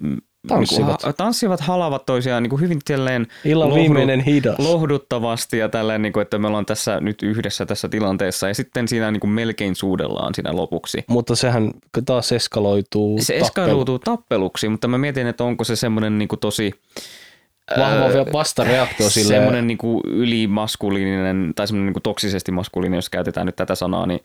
Tanssivat. 0.49 1.03
Niin 1.05 1.15
tanssivat, 1.17 1.61
halavat 1.61 2.07
toisiaan 2.07 2.43
niin 2.43 2.51
kuin 2.51 2.61
hyvin 2.61 2.79
tälleen 2.85 3.27
Illan 3.45 3.69
lohdu, 3.69 3.81
viimeinen 3.81 4.21
hidas. 4.21 4.59
lohduttavasti 4.59 5.59
ja 5.59 5.69
tälleen, 5.69 6.03
niin 6.03 6.13
kuin, 6.13 6.23
että 6.23 6.39
me 6.39 6.47
ollaan 6.47 6.67
tässä 6.67 7.01
nyt 7.01 7.23
yhdessä 7.23 7.67
tässä 7.67 7.89
tilanteessa 7.89 8.49
ja 8.49 8.55
sitten 8.55 8.89
siinä 8.89 9.11
niin 9.11 9.21
kuin 9.21 9.31
melkein 9.31 9.77
suudellaan 9.77 10.35
siinä 10.35 10.57
lopuksi. 10.57 11.05
Mutta 11.07 11.37
sehän 11.37 11.71
taas 12.05 12.33
eskaloituu 12.33 13.19
Se 13.23 13.37
eskaloituu 13.37 13.99
tappeluksi, 13.99 14.69
mutta 14.69 14.89
mä 14.89 14.99
mietin, 14.99 15.27
että 15.27 15.45
onko 15.45 15.65
se 15.65 15.77
semmoinen 15.77 16.19
niin 16.19 16.29
kuin 16.29 16.41
tosi 16.41 16.73
vahva 17.79 18.33
vastareaktio 18.33 19.11
sille. 19.11 19.35
Semmoinen 19.35 19.67
niin 19.67 19.79
kuin 19.79 20.01
ylimaskuliininen 20.07 21.53
tai 21.57 21.67
semmoinen 21.67 21.87
niin 21.87 21.95
kuin 21.95 22.03
toksisesti 22.03 22.53
maskuliininen, 22.53 22.99
jos 22.99 23.11
käytetään 23.11 23.47
nyt 23.47 23.57
tätä 23.57 23.75
sanaa, 23.75 24.07
niin, 24.07 24.21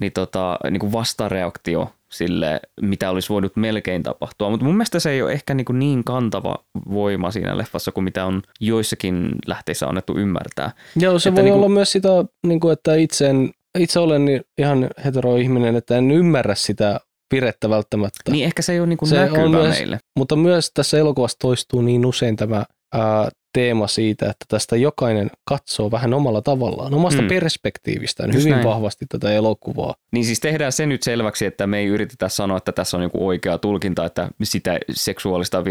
niin, 0.00 0.12
tota, 0.12 0.58
niin 0.70 0.80
kuin 0.80 0.92
vastareaktio 0.92 1.92
sille, 2.12 2.60
mitä 2.80 3.10
olisi 3.10 3.28
voinut 3.28 3.56
melkein 3.56 4.02
tapahtua. 4.02 4.50
Mutta 4.50 4.66
mun 4.66 4.74
mielestä 4.74 5.00
se 5.00 5.10
ei 5.10 5.22
ole 5.22 5.32
ehkä 5.32 5.54
niin, 5.54 5.64
kuin 5.64 5.78
niin 5.78 6.04
kantava 6.04 6.56
voima 6.90 7.30
siinä 7.30 7.58
leffassa 7.58 7.92
kuin 7.92 8.04
mitä 8.04 8.24
on 8.24 8.42
joissakin 8.60 9.30
lähteissä 9.46 9.86
annettu 9.86 10.18
ymmärtää. 10.18 10.70
Joo, 10.96 11.18
se 11.18 11.28
että 11.28 11.40
voi 11.40 11.44
niin 11.44 11.52
kuin, 11.52 11.58
olla 11.58 11.74
myös 11.74 11.92
sitä, 11.92 12.08
niin 12.46 12.60
kuin, 12.60 12.72
että 12.72 12.94
itse, 12.94 13.30
en, 13.30 13.50
itse 13.78 13.98
olen 13.98 14.44
ihan 14.58 14.88
hetero-ihminen, 15.04 15.76
että 15.76 15.96
en 15.96 16.10
ymmärrä 16.10 16.54
sitä 16.54 17.00
virettä 17.32 17.70
välttämättä. 17.70 18.32
Niin 18.32 18.44
ehkä 18.44 18.62
se 18.62 18.72
ei 18.72 18.80
ole 18.80 18.86
niin 18.86 18.96
kuin 18.96 19.08
se 19.08 19.16
näkyvä 19.16 19.42
on 19.42 19.50
myös, 19.50 19.78
meille. 19.78 19.98
Mutta 20.18 20.36
myös 20.36 20.70
tässä 20.74 20.98
elokuvassa 20.98 21.38
toistuu 21.38 21.82
niin 21.82 22.06
usein 22.06 22.36
tämä 22.36 22.64
ää, 22.94 23.28
teema 23.54 23.86
siitä, 23.86 24.26
että 24.30 24.44
tästä 24.48 24.76
jokainen 24.76 25.30
katsoo 25.44 25.90
vähän 25.90 26.14
omalla 26.14 26.42
tavallaan, 26.42 26.94
omasta 26.94 27.22
mm. 27.22 27.28
perspektiivistään 27.28 28.28
Just 28.28 28.38
hyvin 28.38 28.52
näin. 28.52 28.64
vahvasti 28.64 29.06
tätä 29.08 29.32
elokuvaa. 29.32 29.94
Niin 30.12 30.24
siis 30.24 30.40
tehdään 30.40 30.72
se 30.72 30.86
nyt 30.86 31.02
selväksi, 31.02 31.46
että 31.46 31.66
me 31.66 31.78
ei 31.78 31.86
yritetä 31.86 32.28
sanoa, 32.28 32.56
että 32.56 32.72
tässä 32.72 32.96
on 32.96 33.02
joku 33.02 33.26
oikea 33.26 33.58
tulkinta, 33.58 34.04
että 34.04 34.28
sitä 34.42 34.78
seksuaalista 34.90 35.64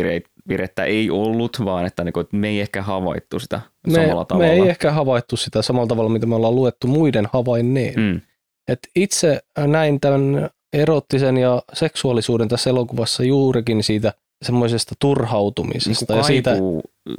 virettä 0.47 0.84
ei 0.84 1.09
ollut, 1.09 1.65
vaan 1.65 1.86
että, 1.86 2.03
niinku, 2.03 2.19
että 2.19 2.38
me 2.38 2.47
ei 2.47 2.61
ehkä 2.61 2.81
havaittu 2.81 3.39
sitä 3.39 3.61
me, 3.88 3.93
samalla 3.93 4.25
tavalla. 4.25 4.47
Me 4.47 4.53
ei 4.53 4.69
ehkä 4.69 4.91
havaittu 4.91 5.38
sitä 5.38 5.61
samalla 5.61 5.88
tavalla, 5.88 6.09
mitä 6.09 6.25
me 6.25 6.36
ollaan 6.36 6.55
luettu 6.55 6.88
muiden 6.88 7.27
havainneen. 7.34 7.93
Mm. 7.99 8.21
Et 8.67 8.79
itse 8.95 9.39
näin 9.67 9.99
tämän 9.99 10.49
erottisen 10.73 11.38
ja 11.38 11.61
seksuaalisuuden 11.73 12.47
tässä 12.47 12.69
elokuvassa 12.69 13.23
juurikin 13.23 13.84
siitä 13.84 14.13
semmoisesta 14.44 14.96
turhautumisesta. 15.00 16.14
Niin 16.14 16.18
ja 16.18 16.24
siitä, 16.24 16.56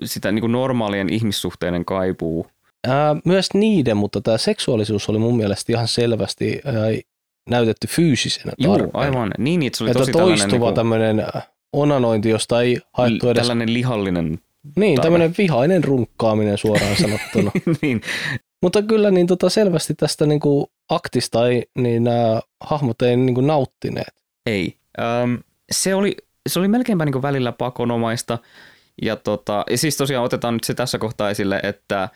sitä 0.05 0.33
niin 0.33 0.41
kuin 0.41 0.53
normaalien 0.53 1.09
ihmissuhteiden 1.13 1.85
kaipuu. 1.85 2.47
Ää, 2.89 3.17
myös 3.25 3.49
niiden, 3.55 3.97
mutta 3.97 4.21
tämä 4.21 4.39
seksuaalisuus 4.39 5.09
oli 5.09 5.19
mun 5.19 5.37
mielestä 5.37 5.73
ihan 5.73 5.89
selvästi 5.89 6.61
ää, 6.65 6.75
näytetty 7.51 7.87
fyysisenä 7.87 8.53
Joo, 8.59 8.79
aivan. 8.93 9.31
Niin, 9.39 9.63
että 9.63 9.77
se 9.79 9.85
oli 9.85 9.91
että 9.91 9.99
tosi 10.01 10.13
toistuva 10.13 10.73
tällainen, 10.73 11.17
niin 11.17 11.27
tämmöinen 11.27 11.43
onanointi, 11.73 12.29
josta 12.29 12.63
ei 12.63 12.79
haettu 12.93 13.29
edes... 13.29 13.41
Tällainen 13.41 13.75
lihallinen 13.75 14.39
Niin, 14.77 14.97
tarve. 14.97 15.07
tämmöinen 15.07 15.35
vihainen 15.39 15.85
runkkaaminen 15.85 16.59
suoraan 16.59 16.97
sanottuna. 17.03 17.51
niin. 17.83 18.01
Mutta 18.63 18.83
kyllä 18.83 19.11
niin 19.11 19.27
tota 19.27 19.51
selvästi 19.51 19.95
tästä 19.95 20.27
niin 20.27 20.41
kuin 20.41 20.67
aktista 20.91 21.49
ei, 21.49 21.67
niin 21.79 22.05
nämä 22.05 22.41
hahmot 22.61 23.03
ei 23.03 23.17
niin 23.17 23.35
kuin 23.35 23.47
nauttineet. 23.47 24.15
Ei. 24.47 24.75
Um, 25.25 25.39
se 25.73 25.95
oli 25.95 26.17
se 26.49 26.59
oli 26.59 26.69
melkeinpä 26.69 27.05
niin 27.05 27.23
välillä 27.23 27.53
pakonomaista. 27.53 28.39
Ja, 29.03 29.17
tota, 29.17 29.65
ja 29.71 29.79
siis 29.79 29.97
tosiaan 29.97 30.25
otetaan 30.25 30.55
nyt 30.55 30.65
se 30.65 30.75
tässä 30.75 30.99
kohtaa 30.99 31.31
esille, 31.31 31.61
että 31.63 32.09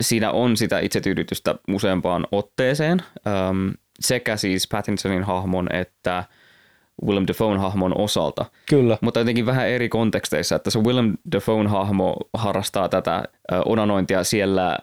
siinä 0.00 0.30
on 0.30 0.56
sitä 0.56 0.78
itsetyydytystä 0.78 1.54
useampaan 1.68 2.26
otteeseen. 2.32 3.02
Öm, 3.26 3.72
sekä 4.00 4.36
siis 4.36 4.68
Pattinsonin 4.68 5.24
hahmon 5.24 5.72
että 5.72 6.24
Willem 7.06 7.24
Dafoe 7.28 7.58
hahmon 7.58 7.98
osalta. 7.98 8.44
Kyllä. 8.68 8.98
Mutta 9.00 9.20
jotenkin 9.20 9.46
vähän 9.46 9.68
eri 9.68 9.88
konteksteissa, 9.88 10.56
että 10.56 10.70
se 10.70 10.78
Willem 10.78 11.14
Dafoe 11.32 11.66
hahmo 11.66 12.16
harrastaa 12.34 12.88
tätä 12.88 13.24
onanointia 13.64 14.24
siellä 14.24 14.78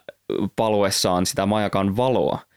paluessaan 0.55 1.25
sitä 1.25 1.45
majakan 1.45 1.97
valoa– 1.97 2.39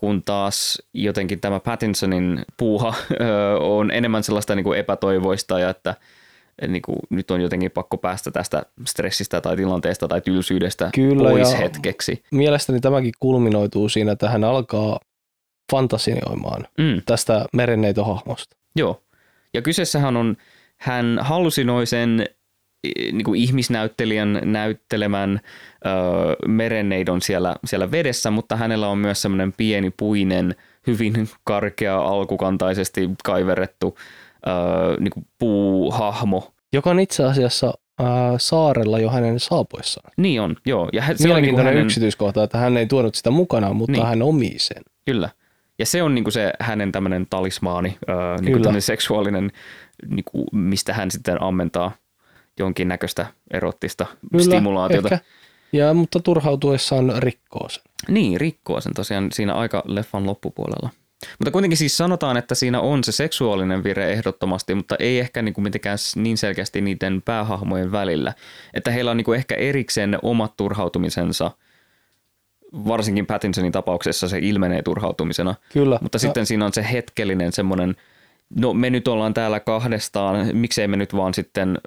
kun 0.00 0.22
taas 0.22 0.82
jotenkin 0.94 1.40
tämä 1.40 1.60
Pattinsonin 1.60 2.42
puuha 2.56 2.94
on 3.60 3.90
enemmän 3.90 4.22
sellaista 4.22 4.54
niin 4.54 4.64
kuin 4.64 4.78
epätoivoista 4.78 5.58
ja 5.58 5.70
että 5.70 5.94
niin 6.68 6.82
kuin, 6.82 6.98
nyt 7.10 7.30
on 7.30 7.40
jotenkin 7.40 7.70
pakko 7.70 7.96
päästä 7.96 8.30
tästä 8.30 8.62
stressistä 8.86 9.40
tai 9.40 9.56
tilanteesta 9.56 10.08
tai 10.08 10.20
tylsyydestä 10.20 10.90
Kyllä, 10.94 11.28
pois 11.28 11.58
hetkeksi. 11.58 12.22
Mielestäni 12.30 12.80
tämäkin 12.80 13.12
kulminoituu 13.20 13.88
siinä, 13.88 14.12
että 14.12 14.30
hän 14.30 14.44
alkaa 14.44 15.00
fantasioimaan 15.72 16.66
mm. 16.78 17.02
tästä 17.06 17.44
merenneitohahmosta. 17.52 18.56
Joo, 18.76 19.02
ja 19.54 19.62
kyseessähän 19.62 20.16
on, 20.16 20.36
hän 20.76 21.18
hallusinoi 21.22 21.86
sen 21.86 22.26
niin 22.84 23.24
kuin 23.24 23.40
ihmisnäyttelijän 23.40 24.40
näyttelemän 24.44 25.40
ö, 25.86 25.88
merenneidon 26.48 27.22
siellä, 27.22 27.56
siellä 27.64 27.90
vedessä, 27.90 28.30
mutta 28.30 28.56
hänellä 28.56 28.88
on 28.88 28.98
myös 28.98 29.22
semmoinen 29.22 29.52
pieni 29.52 29.90
puinen, 29.90 30.54
hyvin 30.86 31.28
karkea, 31.44 31.98
alkukantaisesti 31.98 33.10
kaiverrettu 33.24 33.98
ö, 34.46 34.50
niin 35.00 35.10
kuin 35.10 35.26
puuhahmo. 35.38 36.54
Joka 36.72 36.90
on 36.90 37.00
itse 37.00 37.24
asiassa 37.24 37.74
saarella 38.38 38.98
jo 38.98 39.10
hänen 39.10 39.40
saapuessaan. 39.40 40.12
Niin 40.16 40.40
on, 40.40 40.56
joo. 40.66 40.88
Ja 40.92 41.02
se 41.02 41.24
Mielenkiintoinen 41.24 41.50
on 41.50 41.56
niin 41.56 41.64
hänen... 41.64 41.84
yksityiskohta, 41.84 42.42
että 42.42 42.58
hän 42.58 42.76
ei 42.76 42.86
tuonut 42.86 43.14
sitä 43.14 43.30
mukanaan, 43.30 43.76
mutta 43.76 43.92
niin. 43.92 44.06
hän 44.06 44.22
omii 44.22 44.58
sen. 44.58 44.82
Kyllä. 45.04 45.28
Ja 45.78 45.86
se 45.86 46.02
on 46.02 46.14
niinku 46.14 46.30
se 46.30 46.52
hänen 46.60 46.92
tämmöinen 46.92 47.26
talismaani, 47.30 47.98
öö, 48.08 48.36
niinku 48.40 48.58
seksuaalinen, 48.78 49.50
niinku, 50.08 50.44
mistä 50.52 50.94
hän 50.94 51.10
sitten 51.10 51.42
ammentaa 51.42 51.92
jonkinnäköistä 52.60 53.26
erottista 53.50 54.06
Kyllä, 54.30 54.44
stimulaatiota. 54.44 55.08
Ehkä. 55.14 55.26
Ja, 55.72 55.94
mutta 55.94 56.20
turhautuessaan 56.20 57.12
rikkoo 57.18 57.68
sen. 57.68 57.82
Niin, 58.08 58.40
rikkoo 58.40 58.80
sen 58.80 58.94
tosiaan 58.94 59.32
siinä 59.32 59.54
aika 59.54 59.82
leffan 59.86 60.26
loppupuolella. 60.26 60.90
Mutta 61.38 61.50
kuitenkin 61.50 61.76
siis 61.76 61.96
sanotaan, 61.96 62.36
että 62.36 62.54
siinä 62.54 62.80
on 62.80 63.04
se 63.04 63.12
seksuaalinen 63.12 63.84
vire 63.84 64.12
ehdottomasti, 64.12 64.74
mutta 64.74 64.96
ei 64.98 65.18
ehkä 65.18 65.42
niin 65.42 65.54
kuin 65.54 65.62
mitenkään 65.62 65.98
niin 66.14 66.38
selkeästi 66.38 66.80
niiden 66.80 67.22
päähahmojen 67.24 67.92
välillä. 67.92 68.34
Että 68.74 68.90
heillä 68.90 69.10
on 69.10 69.16
niin 69.16 69.24
kuin 69.24 69.36
ehkä 69.36 69.54
erikseen 69.54 70.18
omat 70.22 70.56
turhautumisensa, 70.56 71.50
varsinkin 72.72 73.26
Pattinsonin 73.26 73.72
tapauksessa 73.72 74.28
se 74.28 74.38
ilmenee 74.38 74.82
turhautumisena. 74.82 75.54
Kyllä. 75.72 75.98
Mutta 76.02 76.16
ja. 76.16 76.20
sitten 76.20 76.46
siinä 76.46 76.64
on 76.64 76.72
se 76.72 76.86
hetkellinen 76.92 77.52
semmoinen– 77.52 77.96
no 78.58 78.74
me 78.74 78.90
nyt 78.90 79.08
ollaan 79.08 79.34
täällä 79.34 79.60
kahdestaan, 79.60 80.56
miksei 80.56 80.88
me 80.88 80.96
nyt 80.96 81.16
vaan 81.16 81.34
sitten 81.34 81.78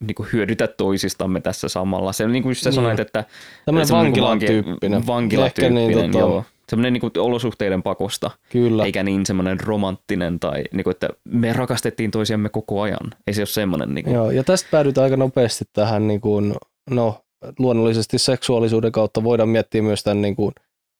niin 0.00 0.14
kuin 0.14 0.28
hyödytä 0.32 0.66
toisistamme 0.66 1.40
tässä 1.40 1.68
samalla. 1.68 2.12
Se 2.12 2.24
on 2.24 2.32
niin 2.32 2.42
kuin 2.42 2.54
sä 2.54 2.72
sanoit, 2.72 3.00
että... 3.00 3.24
Tämmöinen 3.64 3.88
vankilatyyppinen. 3.90 5.06
Vankilatyyppinen, 5.06 5.88
niin, 5.88 6.12
tota... 6.12 6.18
joo. 6.18 6.44
Semmoinen 6.68 6.92
niin 6.92 7.00
kuin 7.00 7.12
olosuhteiden 7.18 7.82
pakosta, 7.82 8.30
Kyllä. 8.50 8.84
eikä 8.84 9.02
niin 9.02 9.26
semmoinen 9.26 9.60
romanttinen 9.60 10.40
tai 10.40 10.64
niin 10.72 10.84
kuin, 10.84 10.90
että 10.90 11.08
me 11.24 11.52
rakastettiin 11.52 12.10
toisiamme 12.10 12.48
koko 12.48 12.80
ajan. 12.80 13.10
Ei 13.26 13.34
se 13.34 13.40
ole 13.40 13.46
semmoinen. 13.46 13.94
Niin 13.94 14.04
kuin... 14.04 14.14
Joo, 14.14 14.30
ja 14.30 14.44
tästä 14.44 14.68
päädytään 14.70 15.02
aika 15.04 15.16
nopeasti 15.16 15.64
tähän, 15.72 16.08
niin 16.08 16.20
kuin, 16.20 16.54
no 16.90 17.20
luonnollisesti 17.58 18.18
seksuaalisuuden 18.18 18.92
kautta 18.92 19.24
voidaan 19.24 19.48
miettiä 19.48 19.82
myös 19.82 20.02
tämän 20.02 20.22
niin 20.22 20.36
kuin, 20.36 20.52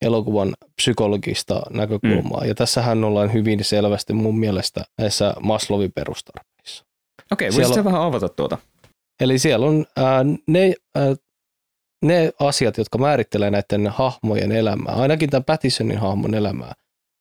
elokuvan 0.02 0.54
psykologista 0.76 1.62
näkökulmaa. 1.70 2.40
Mm. 2.40 2.48
Ja 2.48 2.54
tässähän 2.54 3.04
ollaan 3.04 3.32
hyvin 3.32 3.64
selvästi 3.64 4.12
mun 4.12 4.38
mielestä 4.38 4.84
näissä 4.98 5.34
Maslowin 5.42 5.92
perustarpeissa. 5.94 6.84
Okei, 7.32 7.48
okay, 7.48 7.60
voisitko 7.60 7.84
vähän 7.84 8.02
avata 8.02 8.28
tuota? 8.28 8.58
Eli 9.20 9.38
siellä 9.38 9.66
on 9.66 9.86
ää, 9.96 10.24
ne, 10.46 10.74
ää, 10.94 11.14
ne 12.04 12.32
asiat, 12.40 12.78
jotka 12.78 12.98
määrittelee 12.98 13.50
näiden 13.50 13.86
hahmojen 13.86 14.52
elämää, 14.52 14.94
ainakin 14.94 15.30
tämän 15.30 15.44
Pattisonin 15.44 15.98
hahmon 15.98 16.34
elämää, 16.34 16.72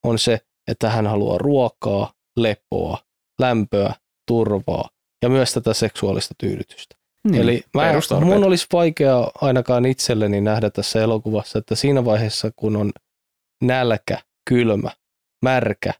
on 0.03 0.19
se, 0.19 0.39
että 0.67 0.89
hän 0.89 1.07
haluaa 1.07 1.38
ruokaa, 1.38 2.13
lepoa, 2.38 2.97
lämpöä, 3.41 3.93
turvaa 4.28 4.89
ja 5.23 5.30
myös 5.30 5.53
tätä 5.53 5.73
seksuaalista 5.73 6.36
tyydytystä. 6.38 6.95
Niin, 7.26 7.41
Eli 7.41 7.63
mä, 7.73 7.93
mun 8.26 8.43
olisi 8.43 8.67
vaikea 8.73 9.28
ainakaan 9.41 9.86
itselleni 9.86 10.41
nähdä 10.41 10.69
tässä 10.69 11.01
elokuvassa, 11.01 11.59
että 11.59 11.76
siinä 11.76 12.05
vaiheessa, 12.05 12.51
kun 12.55 12.76
on 12.76 12.91
nälkä, 13.63 14.17
kylmä, 14.49 14.89
märkä 15.45 15.93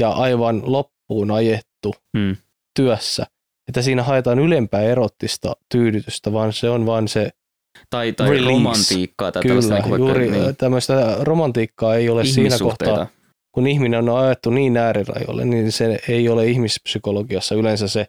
ja 0.00 0.10
aivan 0.10 0.62
loppuun 0.64 1.30
ajettu 1.30 1.94
Mm. 2.16 2.36
työssä, 2.76 3.26
että 3.68 3.82
siinä 3.82 4.02
haetaan 4.02 4.38
ylempää 4.38 4.82
erottista 4.82 5.52
tyydytystä, 5.72 6.32
vaan 6.32 6.52
se 6.52 6.70
on 6.70 6.86
vain 6.86 7.08
se 7.08 7.30
Tai, 7.90 8.12
tai 8.12 8.30
Release. 8.30 8.48
romantiikkaa 8.50 9.32
tai 9.32 9.42
Kyllä, 9.42 9.60
niin 9.60 9.68
kuin 9.82 9.90
vaikka, 9.90 9.96
juuri 9.96 10.30
niin, 10.30 10.56
tämmöistä 10.56 11.16
romantiikkaa 11.20 11.94
ei 11.94 12.08
ole 12.08 12.24
siinä 12.24 12.56
kohtaa, 12.62 13.06
kun 13.52 13.66
ihminen 13.66 14.08
on 14.08 14.18
ajettu 14.24 14.50
niin 14.50 14.76
äärirajoille, 14.76 15.44
niin 15.44 15.72
se 15.72 15.98
ei 16.08 16.28
ole 16.28 16.46
ihmispsykologiassa 16.46 17.54
yleensä 17.54 17.88
se, 17.88 18.06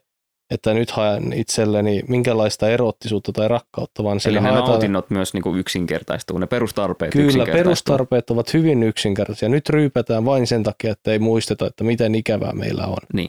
että 0.52 0.74
nyt 0.74 0.92
haen 0.92 1.34
itselleni 1.34 2.02
minkälaista 2.08 2.70
erottisuutta 2.70 3.32
tai 3.32 3.48
rakkautta, 3.48 4.04
vaan 4.04 4.14
Eli 4.16 4.20
sillä 4.20 4.42
ne 4.42 4.50
haetaan, 4.50 4.70
nautinnot 4.70 5.10
myös 5.10 5.34
niin 5.34 5.42
kuin 5.44 5.60
yksinkertaistuu, 5.60 6.38
ne 6.38 6.48
perustarpeet 6.48 7.12
kyllä 7.12 7.46
perustarpeet 7.46 8.30
ovat 8.30 8.54
hyvin 8.54 8.84
yksinkertaisia. 8.84 9.50
Nyt 9.50 9.70
ryypätään 9.70 10.26
vain 10.26 10.48
sen 10.48 10.64
takia, 10.64 10.92
että 10.92 11.12
ei 11.12 11.20
muisteta, 11.20 11.68
että 11.68 11.84
miten 11.84 12.16
ikävää 12.16 12.52
meillä 12.54 12.86
on. 12.86 13.28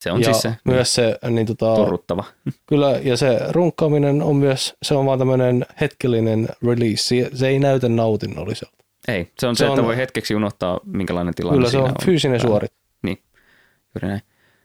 Se 0.00 0.12
on 0.12 0.20
ja 0.20 0.24
siis 0.24 0.42
se 0.42 0.54
myös 0.64 0.94
se, 0.94 1.18
niin 1.30 1.46
tota, 1.46 1.74
turruttava. 1.74 2.24
kyllä, 2.68 2.90
ja 3.02 3.16
se 3.16 3.38
runkkaaminen 3.48 4.22
on 4.22 4.36
myös, 4.36 4.74
se 4.82 4.94
on 4.94 5.06
vaan 5.06 5.18
tämmöinen 5.18 5.66
hetkellinen 5.80 6.48
release, 6.66 7.30
se, 7.34 7.48
ei 7.48 7.58
näytä 7.58 7.88
nautinnolliselta. 7.88 8.76
Ei, 9.08 9.32
se 9.38 9.46
on 9.46 9.56
se, 9.56 9.58
Se 9.58 9.66
että 9.66 9.80
on- 9.80 9.86
voi 9.86 9.96
hetkeksi 9.96 10.34
unohtaa, 10.34 10.80
minkälainen 10.84 11.34
tilanne 11.34 11.56
Kyllä 11.56 11.70
se 11.70 11.78
on 11.78 11.92
fyysinen 12.04 12.40
päällä. 12.40 12.50
suoritus. 12.50 12.76
Juuri 13.94 14.08
näin. 14.08 14.20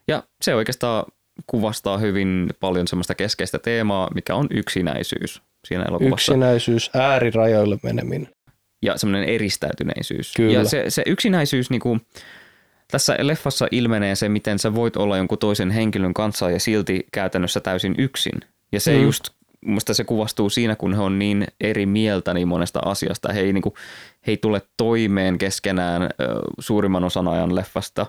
Ja 0.08 0.24
se 0.42 0.56
oikeastaan 0.56 1.06
kuvastaa 1.48 1.98
hyvin 1.98 2.50
paljon 2.60 2.88
semmoista 2.88 3.16
keskeistä 3.16 3.60
teemaa, 3.60 4.10
mikä 4.16 4.36
on 4.36 4.48
yksinäisyys 4.52 5.42
siinä 5.68 5.84
elokuvassa. 5.84 6.32
Yksinäisyys, 6.34 6.90
äärirajoille 6.94 7.78
meneminen. 7.84 8.30
ja 8.82 8.98
semmoinen 8.98 9.30
eristäytyneisyys. 9.30 10.34
Kyllä. 10.36 10.54
Ja 10.54 10.66
se, 10.66 10.86
se 10.90 11.04
yksinäisyys, 11.06 11.70
niin 11.70 11.80
kuin, 11.82 12.02
tässä 12.92 13.16
leffassa 13.20 13.68
ilmenee 13.72 14.16
se, 14.16 14.30
miten 14.30 14.60
sä 14.60 14.76
voit 14.76 14.98
olla 14.98 15.18
jonkun 15.18 15.38
toisen 15.38 15.72
henkilön 15.72 16.14
kanssa 16.14 16.50
ja 16.50 16.60
silti 16.60 17.08
käytännössä 17.12 17.60
täysin 17.60 17.96
yksin. 17.98 18.40
Ja 18.72 18.80
se 18.80 18.98
Mm. 18.98 19.04
just, 19.04 19.30
musta 19.66 19.94
se 19.94 20.04
kuvastuu 20.04 20.50
siinä, 20.50 20.76
kun 20.76 20.94
he 20.94 21.02
on 21.02 21.20
niin 21.20 21.48
eri 21.62 21.86
mieltä 21.86 22.34
niin 22.34 22.48
monesta 22.48 22.80
asiasta. 22.86 23.34
He 23.34 23.40
ei, 23.40 23.54
niin 23.54 23.62
kuin, 23.62 23.76
he 24.28 24.32
ei 24.32 24.38
tule 24.38 24.62
toimeen 24.78 25.38
keskenään 25.38 26.10
suurimman 26.60 27.04
osan 27.04 27.28
ajan 27.28 27.56
leffasta 27.56 28.06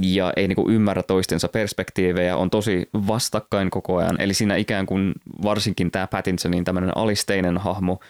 ja 0.00 0.32
ei 0.36 0.48
niin 0.48 0.56
kuin 0.56 0.74
ymmärrä 0.74 1.02
toistensa 1.02 1.48
perspektiivejä, 1.48 2.36
on 2.36 2.50
tosi 2.50 2.88
vastakkain 3.06 3.70
koko 3.70 3.96
ajan. 3.96 4.20
Eli 4.20 4.34
siinä 4.34 4.56
ikään 4.56 4.86
kuin 4.86 5.12
varsinkin 5.42 5.90
tämä 5.90 6.06
Pattinsonin 6.06 6.64
tämmöinen 6.64 6.96
alisteinen 6.96 7.58
hahmo 7.58 8.00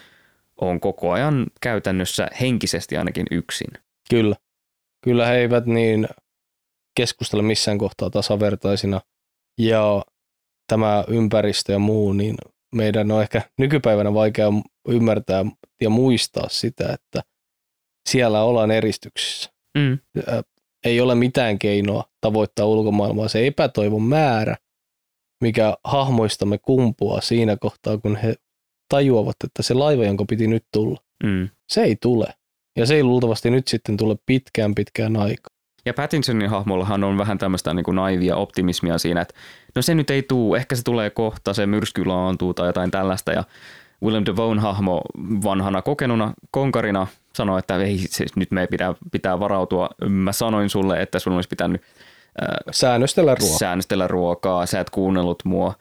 on 0.61 0.81
koko 0.81 1.13
ajan 1.13 1.47
käytännössä 1.61 2.29
henkisesti 2.41 2.97
ainakin 2.97 3.27
yksin. 3.31 3.71
Kyllä. 4.11 4.37
Kyllä 5.05 5.27
he 5.27 5.37
eivät 5.37 5.67
niin 5.67 6.09
keskustele 6.97 7.43
missään 7.43 7.79
kohtaa 7.79 8.11
tasavertaisina. 8.11 9.01
Ja 9.59 10.05
tämä 10.69 11.05
ympäristö 11.09 11.73
ja 11.73 11.79
muu, 11.79 12.13
niin 12.13 12.37
meidän 12.75 13.11
on 13.11 13.23
ehkä 13.23 13.43
nykypäivänä 13.59 14.15
vaikea 14.15 14.49
ymmärtää 14.89 15.45
ja 15.81 15.91
muistaa 15.91 16.49
sitä, 16.49 16.93
että 16.93 17.23
siellä 18.09 18.43
ollaan 18.43 18.71
eristyksissä. 18.71 19.51
Mm. 19.79 19.99
Ei 20.87 21.01
ole 21.01 21.15
mitään 21.15 21.59
keinoa 21.59 22.05
tavoittaa 22.21 22.67
ulkomaailmaa. 22.67 23.29
Se 23.29 23.47
epätoivon 23.47 24.03
määrä, 24.03 24.57
mikä 25.43 25.77
hahmoistamme 25.85 26.59
kumpuaa 26.59 27.21
siinä 27.21 27.57
kohtaa, 27.57 27.99
kun 27.99 28.17
he 28.17 28.35
tajuavat, 28.89 29.37
että 29.45 29.63
se 29.63 29.75
laiva, 29.75 30.05
jonka 30.05 30.25
piti 30.29 30.47
nyt 30.47 30.65
tulla, 30.73 30.99
Mm. 31.25 31.49
se 31.69 31.83
ei 31.83 31.97
tule. 31.97 32.27
Ja 32.79 32.87
se 32.87 32.95
ei 32.95 33.03
luultavasti 33.05 33.51
nyt 33.51 33.69
sitten 33.69 33.97
tule 33.97 34.17
pitkään 34.27 34.75
pitkään 34.75 35.17
aikaa. 35.17 35.57
Ja 35.87 35.95
Pattinsonin 35.95 36.51
hahmollahan 36.51 37.05
on 37.05 37.19
vähän 37.19 37.39
tämmöistä 37.39 37.75
niin 37.75 37.85
kuin 37.85 37.95
naivia 37.95 38.37
optimismia 38.37 38.99
siinä, 38.99 39.21
että 39.21 39.35
no 39.75 39.83
se 39.83 39.95
nyt 39.95 40.11
ei 40.11 40.23
tuu, 40.23 40.55
ehkä 40.55 40.77
se 40.77 40.83
tulee 40.83 41.11
kohta, 41.11 41.55
se 41.55 41.67
myrsky 41.67 42.05
laantuu 42.05 42.55
tai 42.55 42.69
jotain 42.69 42.91
tällaista. 42.91 43.33
Ja 43.33 43.45
Willem 44.03 44.23
Dafoe 44.27 44.57
hahmo 44.59 45.03
vanhana 45.45 45.83
kokenuna 45.83 46.35
konkarina 46.51 47.07
sanoi, 47.37 47.59
että 47.59 47.77
ei, 47.77 47.99
siis 47.99 48.37
nyt 48.37 48.51
me 48.51 48.67
pitää, 48.67 48.95
pitää 49.13 49.41
varautua. 49.41 49.89
Mä 50.09 50.33
sanoin 50.33 50.69
sulle, 50.71 51.03
että 51.03 51.19
sun 51.19 51.33
olisi 51.33 51.49
pitänyt 51.49 51.83
äh, 52.43 52.49
Säännöstellä 52.71 53.35
ruokaa. 53.35 53.59
säännöstellä 53.59 54.09
ruokaa, 54.09 54.67
sä 54.67 54.81
et 54.81 54.91
kuunnellut 54.91 55.45
mua. 55.45 55.75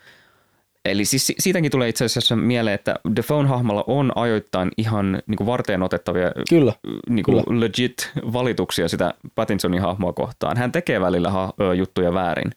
Eli 0.85 1.05
siis 1.05 1.27
si- 1.27 1.35
siitäkin 1.39 1.71
tulee 1.71 1.89
itse 1.89 2.05
asiassa 2.05 2.35
mieleen, 2.35 2.75
että 2.75 2.95
Defoe 3.15 3.45
hahmolla 3.45 3.83
on 3.87 4.11
ajoittain 4.15 4.71
ihan 4.77 5.21
niin 5.27 5.37
kuin 5.37 5.47
varteen 5.47 5.83
otettavia 5.83 6.31
Kyllä, 6.49 6.73
niin 7.09 7.23
kuin 7.23 7.43
legit 7.61 8.11
valituksia 8.33 8.87
sitä 8.87 9.13
Pattinsonin 9.35 9.81
hahmoa 9.81 10.13
kohtaan. 10.13 10.57
Hän 10.57 10.71
tekee 10.71 11.01
välillä 11.01 11.29
ha- 11.31 11.53
juttuja 11.77 12.13
väärin 12.13 12.51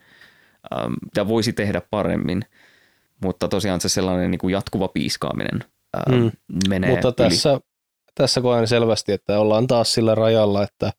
ähm, 0.79 0.93
ja 1.17 1.29
voisi 1.29 1.53
tehdä 1.53 1.83
paremmin, 1.91 2.43
mutta 3.23 3.49
tosiaan 3.49 3.81
se 3.81 3.89
sellainen 3.89 4.31
niin 4.31 4.39
kuin 4.39 4.53
jatkuva 4.53 4.89
piiskaaminen 4.89 5.65
ähm, 5.97 6.23
Mm. 6.23 6.31
menee 6.69 6.91
mutta 6.91 7.09
yli. 7.09 7.15
tässä, 7.31 7.61
tässä 8.19 8.41
koen 8.41 8.69
selvästi, 8.69 9.13
että 9.13 9.41
ollaan 9.41 9.67
taas 9.67 9.95
sillä 9.95 10.15
rajalla, 10.15 10.63
että 10.63 10.93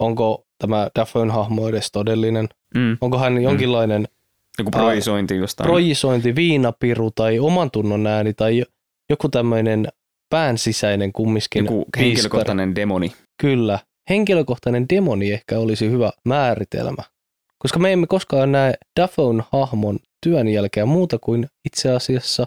onko 0.00 0.46
tämä 0.58 0.88
Dafoen 0.98 1.30
hahmo 1.30 1.68
edes 1.68 1.92
todellinen, 1.92 2.48
Mm, 2.74 2.98
onko 3.00 3.18
hän 3.18 3.42
jonkinlainen 3.42 4.02
niin 4.58 4.64
kuin 4.64 4.70
projisointi 4.70 5.36
jostain. 5.36 5.68
projisointi, 5.68 6.34
viinapiru 6.34 7.10
tai 7.10 7.38
oman 7.38 7.70
tunnon 7.70 8.06
ääni 8.06 8.34
tai 8.34 8.58
jo- 8.58 8.64
joku 9.10 9.28
tämmöinen 9.28 9.88
pään 10.30 10.58
sisäinen 10.58 11.12
kumminkin 11.12 11.64
joku 11.64 11.84
henkilökohtainen 11.98 12.74
demoni. 12.74 13.12
Kyllä, 13.40 13.78
henkilökohtainen 14.10 14.86
demoni 14.94 15.32
ehkä 15.32 15.58
olisi 15.58 15.90
hyvä 15.90 16.10
määritelmä, 16.24 17.02
koska 17.58 17.78
me 17.78 17.92
emme 17.92 18.06
koskaan 18.06 18.52
näe 18.52 18.74
Dafoen 19.00 19.42
hahmon 19.52 19.98
työn 20.26 20.48
jälkeen 20.48 20.88
muuta 20.88 21.18
kuin 21.18 21.46
itse 21.64 21.90
asiassa 21.90 22.46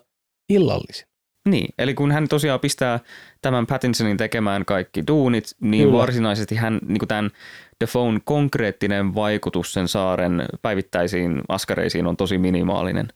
illallisin. 0.49 1.07
Niin, 1.49 1.73
eli 1.77 1.93
kun 1.93 2.11
hän 2.11 2.27
tosiaan 2.27 2.59
pistää 2.59 2.99
tämän 3.41 3.67
Pattinsonin 3.67 4.17
tekemään 4.17 4.65
kaikki 4.65 5.03
duunit, 5.07 5.45
niin 5.61 5.87
Kyllä. 5.87 5.97
varsinaisesti 5.99 6.55
hän, 6.55 6.79
niin 6.87 6.99
kuin 6.99 7.07
tämän 7.07 7.31
Defoen 7.79 8.21
konkreettinen 8.23 9.15
vaikutus 9.15 9.73
sen 9.73 9.87
saaren 9.87 10.45
päivittäisiin 10.61 11.41
askareisiin 11.47 12.07
on 12.07 12.17
tosi 12.17 12.37
minimaalinen. 12.37 13.07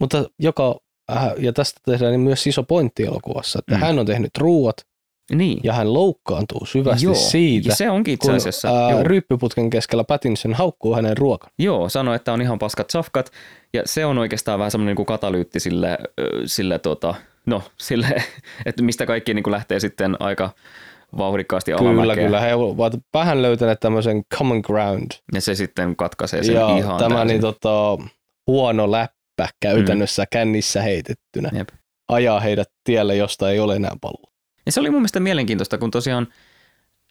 Mutta 0.00 0.24
joka, 0.38 0.76
äh, 1.12 1.32
ja 1.38 1.52
tästä 1.52 1.80
tehdään 1.84 2.12
niin 2.12 2.20
myös 2.20 2.46
iso 2.46 2.62
pointti 2.62 3.04
elokuvassa, 3.04 3.58
että 3.58 3.74
Mm. 3.74 3.80
hän 3.80 3.98
on 3.98 4.06
tehnyt 4.06 4.30
ruuat 4.38 4.76
Niin, 5.34 5.60
ja 5.64 5.72
hän 5.72 5.94
loukkaantuu 5.94 6.66
syvästi 6.66 7.04
joo. 7.04 7.14
siitä, 7.14 7.68
ja 7.68 7.74
se 7.74 7.90
onkin 7.90 8.14
itse 8.14 8.26
kun 8.28 8.36
asiassa, 8.36 8.68
ää, 8.68 8.90
joo, 8.90 9.02
ryyppyputken 9.02 9.70
keskellä 9.70 10.04
Pattinson 10.04 10.54
haukkuu 10.54 10.94
hänen 10.94 11.16
ruokan. 11.16 11.50
joo, 11.58 11.88
sanoi, 11.88 12.16
että 12.16 12.32
on 12.32 12.42
ihan 12.42 12.58
paskat 12.58 12.90
safkat, 12.90 13.30
ja 13.74 13.82
se 13.84 14.06
on 14.06 14.18
oikeastaan 14.18 14.58
vähän 14.58 14.70
semmoinen 14.70 14.96
niin 14.96 15.06
katalyytti 15.06 15.60
sille, 15.60 15.98
sille 16.46 16.78
tota, 16.78 17.14
no, 17.46 17.62
sille, 17.78 18.22
että 18.66 18.82
mistä 18.82 19.06
kaikki 19.06 19.34
niin 19.34 19.42
kuin 19.42 19.52
lähtee 19.52 19.80
sitten 19.80 20.16
aika 20.20 20.50
vauhdikkaasti 21.18 21.72
Kyllä, 21.72 21.90
alamäkeen. 21.90 22.26
kyllä. 22.26 22.40
He 22.40 22.54
ovat 22.54 22.92
vähän 23.14 23.42
löytäneet 23.42 23.80
tämmöisen 23.80 24.22
common 24.34 24.60
ground. 24.64 25.10
Ja 25.34 25.40
se 25.40 25.54
sitten 25.54 25.96
katkaisee 25.96 26.44
sen 26.44 26.54
ja 26.54 26.78
ihan 26.78 26.98
tämä 26.98 27.14
täysin. 27.14 27.28
niin, 27.28 27.40
tota, 27.40 27.98
huono 28.46 28.90
läppä 28.90 29.48
käytännössä 29.62 30.22
mm. 30.22 30.28
kännissä 30.32 30.82
heitettynä 30.82 31.50
Jep. 31.52 31.68
ajaa 32.08 32.40
heidät 32.40 32.68
tielle, 32.84 33.16
josta 33.16 33.50
ei 33.50 33.60
ole 33.60 33.76
enää 33.76 33.96
paluu. 34.00 34.28
Ja 34.66 34.72
se 34.72 34.80
oli 34.80 34.90
mun 34.90 35.00
mielestä 35.00 35.20
mielenkiintoista, 35.20 35.78
kun 35.78 35.90
tosiaan 35.90 36.26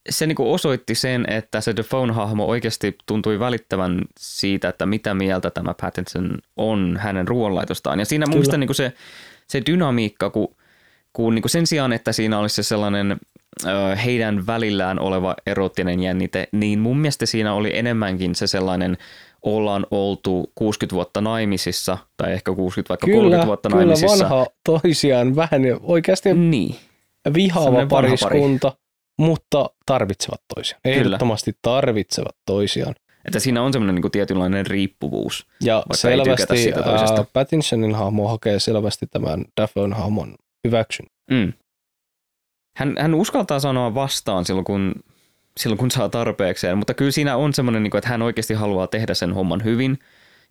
se 0.09 0.27
niinku 0.27 0.53
osoitti 0.53 0.95
sen, 0.95 1.25
että 1.29 1.61
se 1.61 1.75
Defoe-hahmo 1.75 2.45
oikeasti 2.45 2.97
tuntui 3.05 3.39
välittävän 3.39 4.01
siitä, 4.19 4.69
että 4.69 4.85
mitä 4.85 5.13
mieltä 5.13 5.49
tämä 5.51 5.73
Pattinson 5.81 6.37
on 6.55 6.97
hänen 7.01 7.27
ruoanlaitostaan. 7.27 7.99
Ja 7.99 8.05
siinä 8.05 8.25
mun 8.25 8.31
Kyllä. 8.31 8.39
mielestä 8.39 8.57
niinku 8.57 8.73
se, 8.73 8.93
se 9.49 9.61
dynamiikka, 9.65 10.29
kun, 10.29 10.55
kun 11.13 11.35
niinku 11.35 11.47
sen 11.47 11.67
sijaan, 11.67 11.93
että 11.93 12.11
siinä 12.11 12.39
olisi 12.39 12.55
se 12.55 12.63
sellainen 12.63 13.17
ö, 13.65 13.95
heidän 13.95 14.47
välillään 14.47 14.99
oleva 14.99 15.35
erottinen 15.45 15.99
jännite, 15.99 16.47
niin 16.51 16.79
mun 16.79 16.97
mielestä 16.97 17.25
siinä 17.25 17.53
oli 17.53 17.77
enemmänkin 17.77 18.35
se 18.35 18.47
sellainen 18.47 18.97
ollaan 19.41 19.85
oltu 19.91 20.51
60 20.55 20.95
vuotta 20.95 21.21
naimisissa, 21.21 21.97
tai 22.17 22.33
ehkä 22.33 22.51
60 22.55 22.89
vaikka 22.89 23.07
30 23.07 23.47
vuotta 23.47 23.69
kyllä 23.69 23.81
naimisissa. 23.85 24.29
vanha 24.29 24.45
toisiaan 24.65 25.35
vähän 25.35 25.61
oikeasti 25.81 26.33
Niin, 26.33 26.75
vihaava 27.33 27.65
Sellainen 27.65 27.89
vanha 27.89 28.09
pari. 28.09 28.17
pariskunta, 28.21 28.73
mutta 29.19 29.69
tarvitsevat 29.85 30.41
toisiaan. 30.55 30.81
Kyllä. 30.83 30.97
Ehdottomasti 30.97 31.53
tarvitsevat 31.61 32.35
toisiaan. 32.45 32.95
Että 33.25 33.39
siinä 33.39 33.61
on 33.61 33.73
semmoinen 33.73 33.95
niinku 33.95 34.09
tietynlainen 34.09 34.67
riippuvuus. 34.67 35.47
Ja 35.61 35.77
ei 35.77 35.83
tykätä 35.83 35.97
selvästi 35.97 36.57
siitä 36.57 36.83
toisesta. 36.83 37.17
ää, 37.17 37.25
Pattinsonin 37.33 37.95
hahmo 37.95 38.27
hakee 38.27 38.59
selvästi 38.59 39.07
tämän 39.07 39.45
Dafoen 39.61 39.93
hahmon 39.93 40.35
hyväksyn. 40.67 41.05
Mm. 41.31 41.53
Hän, 42.77 42.95
hän 42.99 43.13
uskaltaa 43.13 43.59
sanoa 43.59 43.95
vastaan 43.95 44.45
silloin, 44.45 44.65
kun, 44.65 44.93
silloin, 45.59 45.77
kun 45.77 45.91
saa 45.91 46.09
tarpeekseen, 46.09 46.77
mutta 46.77 46.93
kyllä 46.93 47.11
siinä 47.11 47.37
on 47.37 47.53
semmoinen, 47.53 47.83
niin 47.83 47.91
kuin, 47.91 47.99
että 47.99 48.09
hän 48.09 48.21
oikeasti 48.21 48.53
haluaa 48.53 48.87
tehdä 48.87 49.13
sen 49.13 49.33
homman 49.33 49.63
hyvin. 49.63 49.99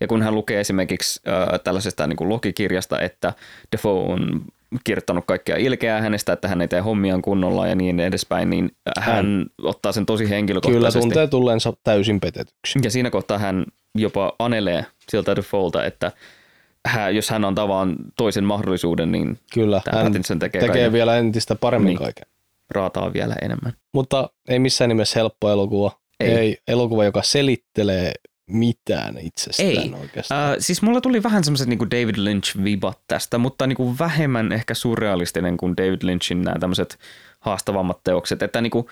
Ja 0.00 0.06
kun 0.06 0.22
hän 0.22 0.34
lukee 0.34 0.60
esimerkiksi 0.60 1.20
äh, 1.28 1.60
tällaisesta 1.64 2.06
niin 2.06 2.16
kuin 2.16 2.28
logikirjasta, 2.28 3.00
että 3.00 3.32
Defoe 3.72 4.12
on 4.12 4.44
kirjoittanut 4.84 5.24
kaikkea 5.26 5.56
ilkeää 5.56 6.00
hänestä, 6.00 6.32
että 6.32 6.48
hän 6.48 6.60
ei 6.60 6.68
tee 6.68 6.80
hommiaan 6.80 7.22
kunnolla 7.22 7.66
ja 7.66 7.74
niin 7.74 8.00
edespäin, 8.00 8.50
niin 8.50 8.70
hän, 8.98 9.14
hän 9.14 9.46
ottaa 9.62 9.92
sen 9.92 10.06
tosi 10.06 10.30
henkilökohtaisesti. 10.30 10.98
Kyllä 10.98 11.02
tuntee 11.02 11.26
tulleensa 11.26 11.72
täysin 11.84 12.20
petetyksi. 12.20 12.78
Ja 12.82 12.90
siinä 12.90 13.10
kohtaa 13.10 13.38
hän 13.38 13.64
jopa 13.94 14.32
anelee 14.38 14.86
siltä 15.08 15.36
Defoelta, 15.36 15.84
että 15.84 16.12
hän, 16.86 17.16
jos 17.16 17.30
hän 17.30 17.44
antaa 17.44 17.68
vaan 17.68 17.96
toisen 18.16 18.44
mahdollisuuden, 18.44 19.12
niin 19.12 19.38
Kyllä, 19.54 19.82
hän 19.92 20.04
Pattinson 20.04 20.38
tekee, 20.38 20.60
tekee 20.60 20.92
vielä 20.92 21.16
entistä 21.16 21.54
paremmin 21.54 21.88
niin. 21.88 21.98
kaiken. 21.98 22.24
Raataa 22.70 23.12
vielä 23.12 23.34
enemmän. 23.42 23.72
Mutta 23.94 24.30
ei 24.48 24.58
missään 24.58 24.88
nimessä 24.88 25.20
helppo 25.20 25.50
elokuva. 25.50 25.90
Ei. 26.20 26.30
ei 26.30 26.58
elokuva, 26.68 27.04
joka 27.04 27.22
selittelee 27.22 28.12
mitään 28.46 29.18
itsestään 29.18 29.68
Ei. 29.68 29.94
oikeastaan. 30.00 30.52
Äh, 30.52 30.56
siis 30.58 30.82
mulla 30.82 31.00
tuli 31.00 31.22
vähän 31.22 31.44
semmoiset 31.44 31.68
niin 31.68 31.90
David 31.90 32.16
Lynch-vibat 32.16 32.98
tästä, 33.08 33.38
mutta 33.38 33.66
niin 33.66 33.76
kuin 33.76 33.98
vähemmän 33.98 34.52
ehkä 34.52 34.74
surrealistinen 34.74 35.56
kuin 35.56 35.76
David 35.76 36.02
Lynchin 36.02 36.42
nämä 36.42 36.58
tämmöiset 36.58 36.98
haastavammat 37.40 38.04
teokset. 38.04 38.42
Että 38.42 38.60
niin 38.60 38.70
kuin 38.70 38.86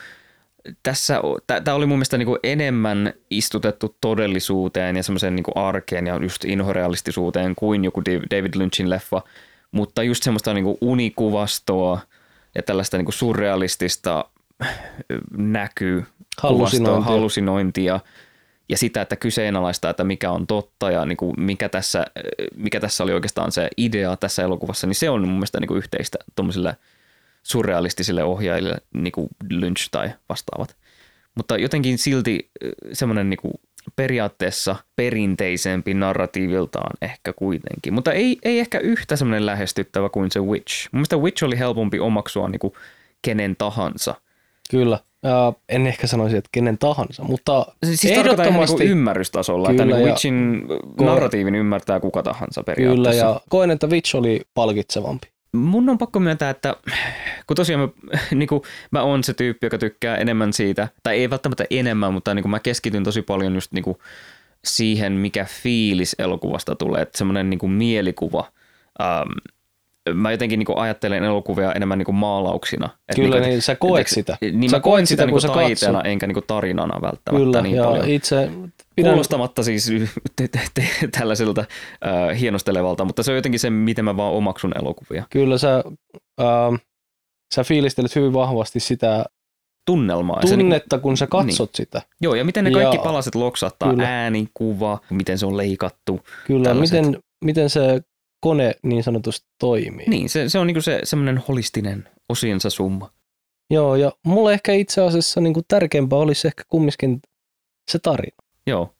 tässä, 0.82 1.20
tämä 1.64 1.76
oli 1.76 1.86
mun 1.86 1.98
mielestä 1.98 2.18
niin 2.18 2.26
kuin 2.26 2.38
enemmän 2.42 3.12
istutettu 3.30 3.96
todellisuuteen 4.00 4.96
ja 4.96 5.02
semmoiseen 5.02 5.36
niin 5.36 5.44
arkeen 5.54 6.06
ja 6.06 6.16
just 6.22 6.44
inhorealistisuuteen 6.44 7.54
kuin 7.54 7.84
joku 7.84 8.02
David 8.04 8.54
Lynchin 8.54 8.90
leffa, 8.90 9.22
mutta 9.70 10.02
just 10.02 10.22
semmoista 10.22 10.54
niin 10.54 10.64
kuin 10.64 10.78
unikuvastoa 10.80 12.00
ja 12.54 12.62
tällaista 12.62 12.96
niin 12.96 13.04
kuin 13.04 13.14
surrealistista 13.14 14.24
näkyy, 15.36 16.04
Hallusinointia. 16.42 17.04
hallusinointia 17.04 18.00
ja 18.72 18.78
sitä, 18.78 19.02
että 19.02 19.16
kyseenalaistaa, 19.16 19.90
että 19.90 20.04
mikä 20.04 20.30
on 20.30 20.46
totta 20.46 20.90
ja 20.90 21.04
niin 21.04 21.16
kuin 21.16 21.34
mikä, 21.38 21.68
tässä, 21.68 22.06
mikä 22.56 22.80
tässä 22.80 23.04
oli 23.04 23.12
oikeastaan 23.12 23.52
se 23.52 23.68
idea 23.76 24.16
tässä 24.16 24.42
elokuvassa, 24.42 24.86
niin 24.86 24.94
se 24.94 25.10
on 25.10 25.20
mun 25.20 25.36
mielestä 25.36 25.60
niin 25.60 25.68
kuin 25.68 25.78
yhteistä 25.78 26.18
tuommoisille 26.36 26.76
surrealistisille 27.42 28.24
ohjaajille, 28.24 28.76
niin 28.94 29.12
kuin 29.12 29.28
Lynch 29.50 29.88
tai 29.90 30.10
vastaavat. 30.28 30.76
Mutta 31.34 31.56
jotenkin 31.56 31.98
silti 31.98 32.50
semmoinen 32.92 33.30
niin 33.30 33.38
kuin 33.38 33.54
periaatteessa 33.96 34.76
perinteisempi 34.96 35.94
narratiiviltaan 35.94 36.96
ehkä 37.02 37.32
kuitenkin. 37.32 37.94
Mutta 37.94 38.12
ei, 38.12 38.38
ei 38.42 38.60
ehkä 38.60 38.78
yhtä 38.78 39.16
semmoinen 39.16 39.46
lähestyttävä 39.46 40.08
kuin 40.08 40.30
se 40.30 40.40
Witch. 40.40 40.88
Mun 40.92 40.98
mielestä 40.98 41.16
Witch 41.16 41.44
oli 41.44 41.58
helpompi 41.58 42.00
omaksua 42.00 42.48
niin 42.48 42.60
kuin 42.60 42.74
kenen 43.22 43.56
tahansa. 43.56 44.14
Kyllä. 44.70 44.98
Uh, 45.26 45.62
en 45.68 45.86
ehkä 45.86 46.06
sanoisi, 46.06 46.36
että 46.36 46.48
kenen 46.52 46.78
tahansa, 46.78 47.24
mutta 47.24 47.66
siis 47.84 48.04
ehdottomasti 48.04 48.78
niin 48.78 48.90
ymmärrystasolla, 48.90 49.68
kyllä, 49.68 49.82
että 49.82 49.96
niin 49.96 50.06
Witchin 50.06 50.66
narratiivin 51.00 51.54
ymmärtää 51.54 52.00
kuka 52.00 52.22
tahansa 52.22 52.62
periaatteessa. 52.62 53.20
Kyllä, 53.20 53.32
ja 53.32 53.40
koen, 53.48 53.70
että 53.70 53.86
Witch 53.86 54.16
oli 54.16 54.40
palkitsevampi. 54.54 55.32
Mun 55.52 55.88
on 55.88 55.98
pakko 55.98 56.20
myöntää, 56.20 56.50
että 56.50 56.76
kun 57.46 57.56
tosiaan 57.56 57.80
mä, 57.80 58.18
niin 58.34 58.48
kuin, 58.48 58.62
mä 58.90 59.02
oon 59.02 59.24
se 59.24 59.34
tyyppi, 59.34 59.66
joka 59.66 59.78
tykkää 59.78 60.16
enemmän 60.16 60.52
siitä, 60.52 60.88
tai 61.02 61.16
ei 61.16 61.30
välttämättä 61.30 61.64
enemmän, 61.70 62.12
mutta 62.12 62.34
niin 62.34 62.42
kuin 62.42 62.50
mä 62.50 62.60
keskityn 62.60 63.04
tosi 63.04 63.22
paljon 63.22 63.54
just 63.54 63.72
niin 63.72 63.84
kuin 63.84 63.96
siihen, 64.64 65.12
mikä 65.12 65.46
fiilis 65.62 66.16
elokuvasta 66.18 66.74
tulee, 66.74 67.02
että 67.02 67.18
semmoinen 67.18 67.50
niin 67.50 67.58
kuin 67.58 67.72
mielikuva. 67.72 68.44
Ähm, 69.02 69.30
mä 70.14 70.30
jotenkin 70.30 70.58
niin 70.58 70.78
ajattelen 70.78 71.24
elokuvia 71.24 71.72
enemmän 71.72 71.98
niin 71.98 72.14
maalauksina. 72.14 72.88
Kyllä, 73.16 73.40
niin, 73.40 73.48
niin 73.48 73.62
sä 73.62 73.76
koet 73.76 74.00
et, 74.00 74.08
sitä. 74.08 74.36
Niin 74.40 74.70
sä 74.70 74.76
mä 74.76 74.80
koen 74.80 75.06
sitä, 75.06 75.26
niin 75.26 75.40
taiteena 75.40 75.98
katsot. 75.98 76.06
enkä 76.06 76.26
niin 76.26 76.42
tarinana 76.46 77.02
välttämättä 77.02 77.44
Kyllä, 77.44 77.62
niin 77.62 77.76
ja 77.76 77.84
paljon. 77.84 78.08
itse 78.08 78.50
pidän... 78.96 79.10
Kuulostamatta 79.10 79.62
siis 79.62 79.92
te, 80.36 80.48
te, 80.48 80.60
te, 80.74 80.88
tällaiselta 81.18 81.64
äh, 82.06 82.40
hienostelevalta, 82.40 83.04
mutta 83.04 83.22
se 83.22 83.30
on 83.30 83.36
jotenkin 83.36 83.60
se, 83.60 83.70
miten 83.70 84.04
mä 84.04 84.16
vaan 84.16 84.32
omaksun 84.32 84.72
elokuvia. 84.78 85.24
Kyllä 85.30 85.58
sä, 85.58 85.84
äh, 86.40 86.80
sä 87.54 87.64
fiilistelet 87.64 88.16
hyvin 88.16 88.32
vahvasti 88.32 88.80
sitä 88.80 89.24
tunnelmaa. 89.86 90.40
Tunnetta, 90.40 90.96
niin, 90.96 91.02
kun 91.02 91.16
sä 91.16 91.26
katsot 91.26 91.70
niin. 91.70 91.76
sitä. 91.76 92.02
Joo, 92.20 92.34
ja 92.34 92.44
miten 92.44 92.64
ne 92.64 92.70
kaikki 92.70 92.96
ja, 92.96 93.02
palaset 93.02 93.34
loksattaa, 93.34 93.90
kyllä. 93.90 94.22
ääni, 94.22 94.48
kuva, 94.54 94.98
miten 95.10 95.38
se 95.38 95.46
on 95.46 95.56
leikattu. 95.56 96.20
Kyllä, 96.46 96.74
miten, 96.74 97.18
miten 97.44 97.70
se 97.70 98.00
kone 98.42 98.74
niin 98.82 99.02
sanotusti 99.02 99.46
toimii. 99.58 100.06
Niin, 100.06 100.28
se, 100.28 100.48
se 100.48 100.58
on 100.58 100.66
niinku 100.66 100.80
se 100.80 101.00
semmoinen 101.04 101.42
holistinen 101.48 102.08
osiensa 102.28 102.70
summa. 102.70 103.10
Joo, 103.70 103.96
ja 103.96 104.12
mulle 104.26 104.52
ehkä 104.52 104.72
itse 104.72 105.00
asiassa 105.00 105.40
niinku 105.40 105.62
tärkeämpää 105.68 106.18
olisi 106.18 106.48
ehkä 106.48 106.62
kumminkin 106.68 107.20
se 107.90 107.98
tarina. 107.98 108.36
Joo. 108.66 108.94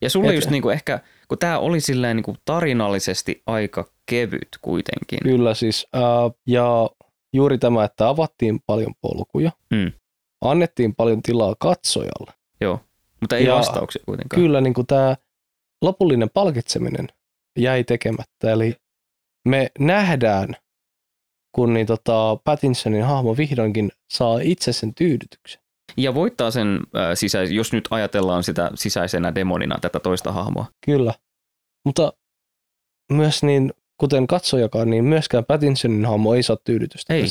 Ja 0.00 0.10
sulle 0.10 0.28
Et, 0.28 0.34
just 0.34 0.50
niinku 0.50 0.70
ehkä, 0.70 1.00
kun 1.28 1.38
tämä 1.38 1.58
oli 1.58 1.80
silleen 1.80 2.16
niinku 2.16 2.36
tarinallisesti 2.44 3.42
aika 3.46 3.90
kevyt 4.06 4.48
kuitenkin. 4.60 5.18
Kyllä 5.22 5.54
siis, 5.54 5.86
ää, 5.92 6.02
ja 6.46 6.90
juuri 7.32 7.58
tämä, 7.58 7.84
että 7.84 8.08
avattiin 8.08 8.60
paljon 8.66 8.94
polkuja, 9.00 9.52
mm. 9.70 9.92
annettiin 10.40 10.94
paljon 10.94 11.22
tilaa 11.22 11.54
katsojalle. 11.58 12.32
Joo, 12.60 12.80
mutta 13.20 13.36
ei 13.36 13.44
ja 13.44 13.54
vastauksia 13.54 14.02
kuitenkaan. 14.06 14.42
Kyllä 14.42 14.60
niin 14.60 14.74
tämä 14.86 15.16
lopullinen 15.82 16.30
palkitseminen 16.34 17.08
jäi 17.58 17.84
tekemättä, 17.84 18.52
eli 18.52 18.76
me 19.44 19.70
nähdään, 19.78 20.48
kun 21.54 21.74
niin 21.74 21.86
tota 21.86 22.36
Pattinsonin 22.44 23.04
hahmo 23.04 23.36
vihdoinkin 23.36 23.90
saa 24.10 24.38
itse 24.42 24.72
sen 24.72 24.94
tyydytyksen. 24.94 25.62
Ja 25.96 26.14
voittaa 26.14 26.50
sen 26.50 26.80
äh, 26.96 27.10
sisäis- 27.14 27.50
jos 27.50 27.72
nyt 27.72 27.88
ajatellaan 27.90 28.44
sitä 28.44 28.70
sisäisenä 28.74 29.34
demonina 29.34 29.78
tätä 29.80 30.00
toista 30.00 30.32
hahmoa. 30.32 30.66
Kyllä, 30.84 31.14
mutta 31.84 32.12
myös 33.12 33.42
niin, 33.42 33.72
kuten 34.00 34.26
katsojakaan, 34.26 34.90
niin 34.90 35.04
myöskään 35.04 35.44
Pattinsonin 35.44 36.06
hahmo 36.06 36.34
ei 36.34 36.42
saa 36.42 36.56
tyydytystä. 36.64 37.14
Ei. 37.14 37.26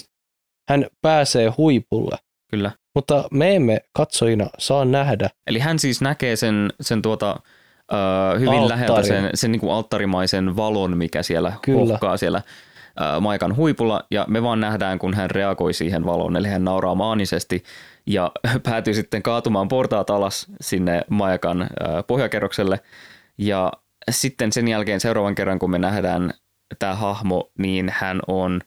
Hän 0.70 0.86
pääsee 1.02 1.54
huipulle. 1.58 2.18
Kyllä. 2.52 2.72
Mutta 2.96 3.28
me 3.32 3.56
emme 3.56 3.82
katsojina 3.94 4.50
saa 4.60 4.86
nähdä. 4.86 5.30
Eli 5.48 5.60
hän 5.60 5.80
siis 5.80 6.02
näkee 6.02 6.36
sen, 6.36 6.74
sen 6.82 7.02
tuota, 7.02 7.40
uh, 7.92 8.40
hyvin 8.40 8.60
Alttari. 8.60 8.70
läheltä 8.70 9.04
sen, 9.04 9.30
sen 9.34 9.52
niin 9.52 9.60
kuin 9.60 9.74
alttarimaisen 9.74 10.56
valon, 10.56 10.98
mikä 10.98 11.24
siellä 11.24 11.54
Kyllä. 11.62 12.18
siellä 12.18 12.42
uh, 13.00 13.22
Maikan 13.22 13.56
huipulla, 13.56 14.04
ja 14.12 14.26
me 14.28 14.44
vaan 14.44 14.60
nähdään, 14.60 15.00
kun 15.00 15.14
hän 15.14 15.32
reagoi 15.32 15.74
siihen 15.74 16.06
valoon, 16.06 16.36
eli 16.36 16.48
hän 16.48 16.64
nauraa 16.64 16.96
maanisesti, 16.96 17.64
ja 18.06 18.32
päätyy 18.64 18.94
sitten 18.94 19.24
kaatumaan 19.24 19.68
portaat 19.68 20.10
alas 20.10 20.48
sinne 20.62 21.02
Maikan 21.10 21.62
uh, 21.62 21.68
pohjakerrokselle, 22.08 22.80
ja 23.38 23.72
sitten 24.12 24.52
sen 24.52 24.68
jälkeen 24.68 25.00
seuraavan 25.00 25.36
kerran, 25.36 25.60
kun 25.60 25.72
me 25.72 25.78
nähdään 25.78 26.34
tämä 26.80 26.96
hahmo, 26.96 27.52
niin 27.58 27.94
hän 27.96 28.20
on 28.28 28.62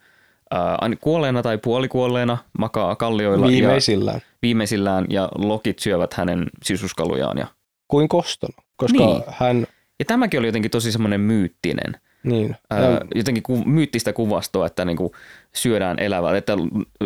äh, 0.54 0.98
kuolleena 1.00 1.42
tai 1.42 1.58
puolikuolleena, 1.58 2.38
makaa 2.58 2.96
kallioilla. 2.96 3.46
Viimeisillään. 3.46 4.16
Ja, 4.16 4.36
viimeisillään, 4.42 5.06
ja 5.08 5.28
lokit 5.38 5.78
syövät 5.78 6.14
hänen 6.14 6.46
sisuskalujaan. 6.62 7.38
Ja... 7.38 7.46
Kuin 7.88 8.08
kostona 8.08 8.62
koska 8.80 9.06
niin. 9.06 9.22
hän... 9.28 9.66
Ja 9.98 10.04
tämäkin 10.04 10.40
oli 10.40 10.48
jotenkin 10.48 10.70
tosi 10.70 10.92
semmoinen 10.92 11.20
myyttinen. 11.20 11.96
Niin. 12.22 12.56
Ää, 12.70 13.00
jotenkin 13.14 13.42
ku, 13.42 13.64
myyttistä 13.64 14.12
kuvastoa, 14.12 14.66
että 14.66 14.84
niinku 14.84 15.12
syödään 15.54 15.98
elävältä, 15.98 16.38
että 16.38 16.52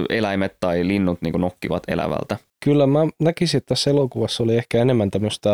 eläimet 0.09 0.57
tai 0.61 0.87
linnut 0.87 1.23
niinku 1.23 1.39
nokkivat 1.39 1.83
elävältä. 1.89 2.39
Kyllä 2.65 2.87
mä 2.87 2.99
näkisin, 3.21 3.59
että 3.59 3.69
tässä 3.69 3.91
elokuvassa 3.91 4.43
oli 4.43 4.57
ehkä 4.57 4.79
enemmän 4.79 5.11
tämmöistä 5.11 5.51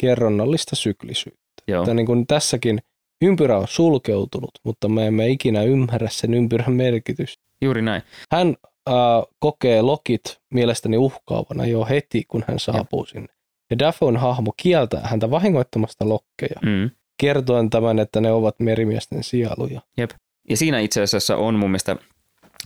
kerronnallista 0.00 0.76
syklisyyttä. 0.76 1.40
Joo. 1.68 1.82
Että 1.82 1.94
niin 1.94 2.06
kuin 2.06 2.26
tässäkin 2.26 2.78
ympyrä 3.22 3.58
on 3.58 3.68
sulkeutunut, 3.68 4.50
mutta 4.64 4.88
me 4.88 5.06
emme 5.06 5.28
ikinä 5.28 5.62
ymmärrä 5.62 6.08
sen 6.10 6.34
ympyrän 6.34 6.72
merkitystä. 6.72 7.42
Juuri 7.62 7.82
näin. 7.82 8.02
Hän 8.32 8.56
äh, 8.88 8.94
kokee 9.38 9.82
lokit 9.82 10.40
mielestäni 10.54 10.96
uhkaavana 10.96 11.66
jo 11.66 11.84
heti, 11.84 12.24
kun 12.28 12.44
hän 12.48 12.58
saapuu 12.58 13.02
ja. 13.04 13.06
sinne. 13.06 13.28
Ja 13.70 13.78
Daphon 13.78 14.16
hahmo 14.16 14.52
kieltää 14.62 15.00
häntä 15.04 15.30
vahingoittamasta 15.30 16.08
lokkeja, 16.08 16.60
mm. 16.62 16.90
kertoen 17.20 17.70
tämän, 17.70 17.98
että 17.98 18.20
ne 18.20 18.32
ovat 18.32 18.60
merimiesten 18.60 19.22
sieluja. 19.22 19.80
Jep. 19.96 20.10
Ja 20.48 20.56
siinä 20.56 20.80
itse 20.80 21.02
asiassa 21.02 21.36
on 21.36 21.54
mun 21.54 21.70
mielestä, 21.70 21.96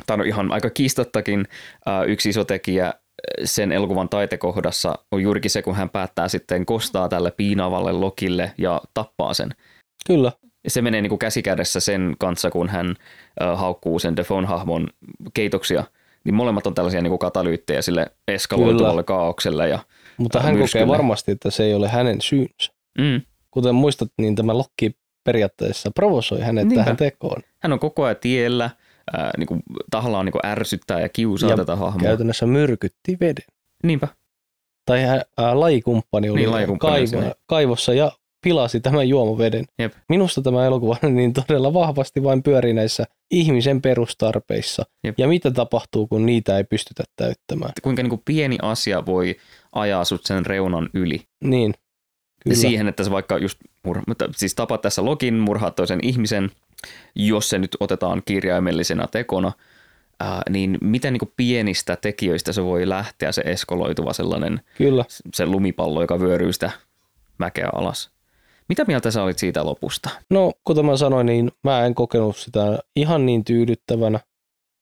tämä 0.06 0.22
on 0.22 0.28
ihan 0.28 0.52
aika 0.52 0.70
kiistattakin, 0.70 1.46
äh, 1.88 2.08
yksi 2.08 2.28
iso 2.28 2.44
tekijä 2.44 2.86
äh, 2.86 2.94
sen 3.44 3.72
elokuvan 3.72 4.08
taitekohdassa 4.08 4.94
on 5.12 5.22
juurikin 5.22 5.50
se, 5.50 5.62
kun 5.62 5.74
hän 5.74 5.90
päättää 5.90 6.28
sitten 6.28 6.66
kostaa 6.66 7.08
tälle 7.08 7.30
piinaavalle 7.30 7.92
lokille 7.92 8.52
ja 8.58 8.80
tappaa 8.94 9.34
sen. 9.34 9.50
Kyllä. 10.06 10.32
Ja 10.64 10.70
se 10.70 10.82
menee 10.82 11.02
niin 11.02 11.10
kuin 11.10 11.18
käsikädessä 11.18 11.80
sen 11.80 12.14
kanssa, 12.18 12.50
kun 12.50 12.68
hän 12.68 12.96
äh, 13.42 13.58
haukkuu 13.58 13.98
sen 13.98 14.16
Defon 14.16 14.44
hahmon 14.44 14.88
keitoksia. 15.34 15.84
Niin 16.24 16.34
molemmat 16.34 16.66
on 16.66 16.74
tällaisia 16.74 17.02
niin 17.02 17.10
kuin 17.10 17.18
katalyyttejä 17.18 17.82
sille 17.82 18.06
eskaloituvalle 18.28 18.92
Kyllä. 18.92 19.18
kaaukselle 19.18 19.68
ja 19.68 19.78
mutta 20.18 20.40
hän 20.40 20.54
myrskylle. 20.54 20.84
kokee 20.86 20.98
varmasti, 20.98 21.32
että 21.32 21.50
se 21.50 21.64
ei 21.64 21.74
ole 21.74 21.88
hänen 21.88 22.20
syynsä. 22.20 22.72
Mm. 22.98 23.22
Kuten 23.50 23.74
muistat, 23.74 24.08
niin 24.20 24.34
tämä 24.36 24.58
Lokki 24.58 24.90
periaatteessa 25.24 25.90
provosoi 25.94 26.40
hänet 26.40 26.64
Niinpä. 26.68 26.84
tähän 26.84 26.96
tekoon. 26.96 27.42
Hän 27.62 27.72
on 27.72 27.78
koko 27.78 28.04
ajan 28.04 28.16
tiellä, 28.20 28.70
ää, 29.12 29.30
niin 29.38 29.46
kuin, 29.46 29.62
tahallaan 29.90 30.24
niin 30.24 30.32
kuin 30.32 30.46
ärsyttää 30.46 31.00
ja 31.00 31.08
kiusaa 31.08 31.50
Ja 31.50 31.56
tätä 31.56 31.76
hahmoa. 31.76 32.02
Käytännössä 32.02 32.46
myrkytti 32.46 33.16
veden. 33.20 33.44
Niinpä. 33.84 34.08
Tai 34.86 35.02
hän, 35.02 35.22
ää, 35.38 35.60
lajikumppani 35.60 36.30
oli 36.30 36.40
Niin, 36.40 36.50
lajikumppani 36.50 37.06
kaivo, 37.10 37.32
kaivossa 37.46 37.94
ja 37.94 38.12
pilasi 38.44 38.80
tämän 38.80 39.08
juomaveden. 39.08 39.64
Jep. 39.78 39.92
Minusta 40.08 40.42
tämä 40.42 40.66
elokuva 40.66 40.96
niin 41.02 41.32
todella 41.32 41.74
vahvasti 41.74 42.22
vain 42.22 42.42
pyörii 42.42 42.72
näissä 42.72 43.04
ihmisen 43.30 43.82
perustarpeissa. 43.82 44.84
Jep. 45.04 45.18
Ja 45.18 45.28
mitä 45.28 45.50
tapahtuu, 45.50 46.06
kun 46.06 46.26
niitä 46.26 46.56
ei 46.56 46.64
pystytä 46.64 47.04
täyttämään. 47.16 47.72
Kuinka 47.82 48.02
niin 48.02 48.10
kuin 48.10 48.22
pieni 48.24 48.58
asia 48.62 49.06
voi 49.06 49.36
ajaa 49.72 50.04
sut 50.04 50.26
sen 50.26 50.46
reunan 50.46 50.90
yli. 50.94 51.20
Niin, 51.44 51.74
kyllä. 52.44 52.56
Siihen, 52.56 52.88
että 52.88 53.04
se 53.04 53.10
vaikka 53.10 53.38
just 53.38 53.58
murha, 53.84 54.02
mutta 54.06 54.28
siis 54.36 54.54
tapat 54.54 54.80
tässä 54.80 55.04
login, 55.04 55.34
murhaat 55.34 55.76
toisen 55.76 55.98
ihmisen, 56.02 56.50
jos 57.14 57.48
se 57.48 57.58
nyt 57.58 57.76
otetaan 57.80 58.22
kirjaimellisena 58.24 59.06
tekona, 59.06 59.52
ää, 60.20 60.42
niin 60.50 60.78
miten 60.80 61.12
niin 61.12 61.32
pienistä 61.36 61.96
tekijöistä 61.96 62.52
se 62.52 62.64
voi 62.64 62.88
lähteä 62.88 63.32
se 63.32 63.42
eskaloituva 63.44 64.12
sellainen 64.12 64.60
Kyllä. 64.76 65.04
se 65.34 65.46
lumipallo, 65.46 66.00
joka 66.00 66.20
vyöryy 66.20 66.52
sitä 66.52 66.70
mäkeä 67.38 67.68
alas. 67.72 68.13
Mitä 68.68 68.84
mieltä 68.84 69.10
sä 69.10 69.22
olit 69.22 69.38
siitä 69.38 69.64
lopusta? 69.66 70.10
No, 70.30 70.52
kuten 70.64 70.86
mä 70.86 70.96
sanoin, 70.96 71.26
niin 71.26 71.52
mä 71.64 71.86
en 71.86 71.94
kokenut 71.94 72.36
sitä 72.36 72.78
ihan 72.96 73.26
niin 73.26 73.44
tyydyttävänä, 73.44 74.20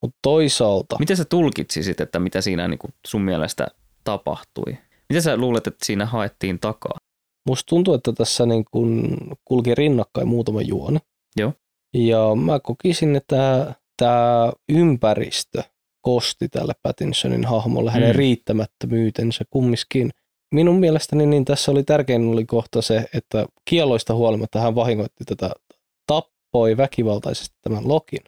mutta 0.03 0.19
toisaalta 0.23 0.97
Miten 0.99 1.17
sä 1.17 1.25
tulkitsisit, 1.25 2.01
että 2.01 2.19
mitä 2.19 2.41
siinä 2.41 2.69
niin 2.69 2.79
kuin 2.79 2.95
sun 3.07 3.23
mielestä 3.23 3.67
tapahtui? 4.05 4.79
Mitä 5.09 5.21
sä 5.21 5.37
luulet, 5.37 5.67
että 5.67 5.87
siinä 5.87 6.07
haettiin 6.07 6.59
takaa? 6.59 6.99
musta 7.49 7.69
tuntuu, 7.69 7.95
että 7.95 8.13
tässä 8.13 8.47
niin 8.47 8.65
kun 8.71 9.17
kulki 9.45 9.75
rinnakkain 9.75 10.29
muutama 10.29 10.63
juoni. 10.63 10.99
Joo. 11.37 11.53
Ja 11.95 12.35
mä 12.35 12.61
kokisin, 12.61 13.17
että 13.17 13.75
tämä 13.97 14.53
ympäristö 14.69 15.63
kosti 16.01 16.49
tälle 16.49 16.73
Pattinsonin 16.83 17.45
hahmolle 17.45 17.91
hänen 17.91 18.11
Mm. 18.11 18.17
riittämättömyytensä 18.17 19.45
kumminkin. 19.51 20.11
Minun 20.53 20.81
mielestäni 20.81 21.27
niin 21.27 21.45
tässä 21.45 21.73
oli 21.73 21.83
tärkein 21.83 22.29
oli 22.29 22.45
kohta 22.45 22.83
se, 22.83 23.05
että 23.15 23.47
kieloista 23.65 24.15
huolimatta 24.15 24.61
hän 24.61 24.75
vahingoitti 24.75 25.25
tätä, 25.25 25.51
tappoi 26.07 26.77
väkivaltaisesti 26.77 27.57
tämän 27.63 27.89
Lokin. 27.89 28.21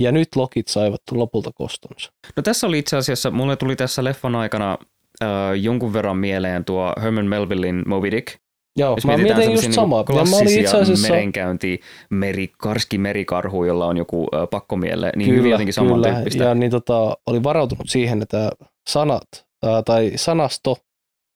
Ja 0.00 0.12
nyt 0.12 0.28
Lokit 0.36 0.68
saivat 0.68 1.00
lopulta 1.12 1.50
kostonsa. 1.54 2.12
No 2.36 2.42
tässä 2.42 2.66
oli 2.66 2.78
itse 2.78 2.96
asiassa, 2.96 3.30
mulle 3.30 3.56
tuli 3.56 3.76
tässä 3.76 4.04
leffan 4.04 4.34
aikana 4.34 4.78
äh, 5.22 5.28
jonkun 5.60 5.92
verran 5.92 6.16
mieleen 6.16 6.64
tuo 6.64 6.92
Herman 7.02 7.26
Melvillin 7.26 7.82
Moby 7.86 8.10
Dick. 8.10 8.28
Joo, 8.76 8.94
Jos 8.96 9.06
mä 9.06 9.16
mietin 9.16 9.34
just 9.34 9.44
semmosia 9.44 9.72
samaa. 9.72 10.04
klassisia 10.04 10.60
itse 10.60 10.76
asiassa... 10.76 11.08
merenkäynti, 11.08 11.80
meri, 12.10 12.52
karski 12.58 12.98
merikarhu, 12.98 13.64
jolla 13.64 13.86
on 13.86 13.96
joku 13.96 14.26
äh, 14.34 14.48
pakkomielle, 14.50 15.12
niin 15.16 15.34
hyvin 15.34 15.50
jotenkin 15.50 15.74
samantyyppistä. 15.74 16.44
Ja 16.44 16.54
niin 16.54 16.70
tota, 16.70 17.16
oli 17.26 17.42
varautunut 17.42 17.88
siihen, 17.88 18.22
että 18.22 18.50
sanat 18.90 19.28
ää, 19.62 19.82
tai 19.82 20.12
sanasto 20.16 20.76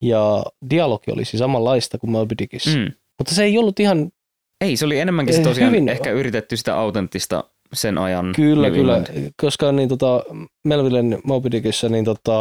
ja 0.02 0.44
dialogi 0.70 1.10
olisi 1.12 1.38
samanlaista 1.38 1.98
kuin 1.98 2.10
Moby 2.10 2.34
Dickissä. 2.38 2.70
Mm. 2.70 2.76
Mm. 2.84 2.92
Mutta 3.18 3.34
se 3.34 3.44
ei 3.44 3.58
ollut 3.58 3.80
ihan, 3.80 4.12
Ei, 4.60 4.76
se 4.76 4.84
oli 4.86 4.98
enemmänkin 5.00 5.34
se 5.34 5.40
Eh, 5.40 5.46
tosiaan 5.46 5.72
hyvin- 5.72 5.88
ehkä 5.88 6.10
yritetty 6.10 6.56
sitä 6.56 6.76
autenttista 6.76 7.44
sen 7.74 7.98
ajan 7.98 8.32
kyllä, 8.36 8.70
kyllä, 8.70 9.02
koska 9.40 9.72
niin 9.72 9.88
tota, 9.88 10.22
Melvillen 10.64 11.18
Moby 11.24 11.50
Dickissä 11.50 11.88
niin 11.88 12.04
tota, 12.04 12.40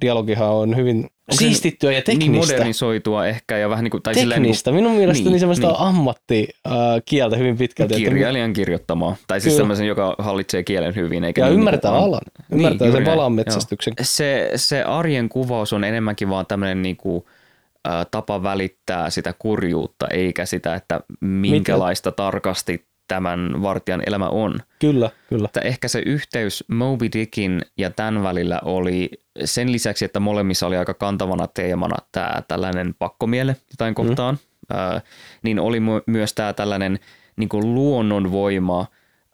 dialogihan 0.00 0.48
on 0.50 0.76
hyvin 0.76 1.06
siistittyä 1.30 1.92
ja 1.92 2.02
Niin 2.06 2.18
teknistä. 2.18 2.52
modernisoitua 2.54 3.26
ehkä 3.26 3.58
ja 3.58 3.68
vähän 3.70 3.84
niin 3.84 3.90
kuin, 3.90 4.02
tai 4.02 4.14
silleen 4.14 4.42
niin 4.42 4.48
teknistä. 4.48 4.72
Minun 4.72 4.92
mielestäni 4.92 5.24
Niin, 5.24 5.32
niin, 5.32 5.40
semmoista 5.40 5.66
niin. 5.66 5.76
niin. 5.78 5.88
ammattikieltä 5.88 7.36
hyvin 7.36 7.56
pitkälti. 7.56 7.94
kuin 7.94 8.02
että- 8.02 8.10
kirjailijan 8.14 8.52
kirjoittamaa. 8.52 9.16
Tai 9.26 9.40
siis 9.40 9.56
sellaisen, 9.56 9.86
joka 9.86 10.14
hallitsee 10.18 10.62
kielen 10.62 10.94
hyvin. 10.94 11.24
Eikä 11.24 11.40
Ja 11.40 11.46
niin 11.46 11.58
ymmärtää 11.58 11.90
niin 11.90 11.98
kuin- 12.00 12.08
alan. 12.08 12.20
Ymmärtää 12.52 12.88
juuri 12.88 13.04
sen 13.04 13.14
joo. 13.16 13.30
metsästyksen. 13.30 13.94
se, 14.02 14.50
se 14.56 14.82
arjen 14.82 15.28
kuvaus 15.28 15.72
on 15.72 15.84
enemmänkin 15.84 16.28
vaan 16.28 16.46
tämmöinen 16.46 16.82
niinku, 16.82 17.28
ä, 17.88 18.04
tapa 18.10 18.42
välittää 18.42 19.10
sitä 19.10 19.34
kurjuutta, 19.38 20.06
eikä 20.08 20.46
sitä, 20.46 20.74
että 20.74 21.00
minkälaista 21.20 22.12
tarkasti 22.12 22.89
tämän 23.10 23.62
vartijan 23.62 24.02
elämä 24.06 24.28
on. 24.28 24.60
Kyllä, 24.78 25.10
kyllä. 25.28 25.44
Että 25.44 25.60
ehkä 25.60 25.88
se 25.88 26.02
yhteys 26.06 26.64
Moby 26.68 27.08
Dickin 27.12 27.62
ja 27.76 27.90
tämän 27.90 28.22
välillä 28.22 28.60
oli 28.64 29.10
sen 29.44 29.72
lisäksi, 29.72 30.04
että 30.04 30.20
molemmissa 30.20 30.66
oli 30.66 30.76
aika 30.76 30.94
kantavana 30.94 31.46
teemana 31.46 31.96
tämä 32.12 32.42
tällainen 32.48 32.94
pakkomiele 32.98 33.56
jotain 33.70 33.94
kohtaan, 33.94 34.34
mm. 34.34 34.76
ää, 34.76 35.00
niin 35.42 35.60
oli 35.60 35.78
mu- 35.78 36.02
myös 36.06 36.34
tämä 36.34 36.52
tällainen 36.52 36.98
niin 37.36 37.48
kuin 37.48 37.74
luonnonvoima 37.74 38.86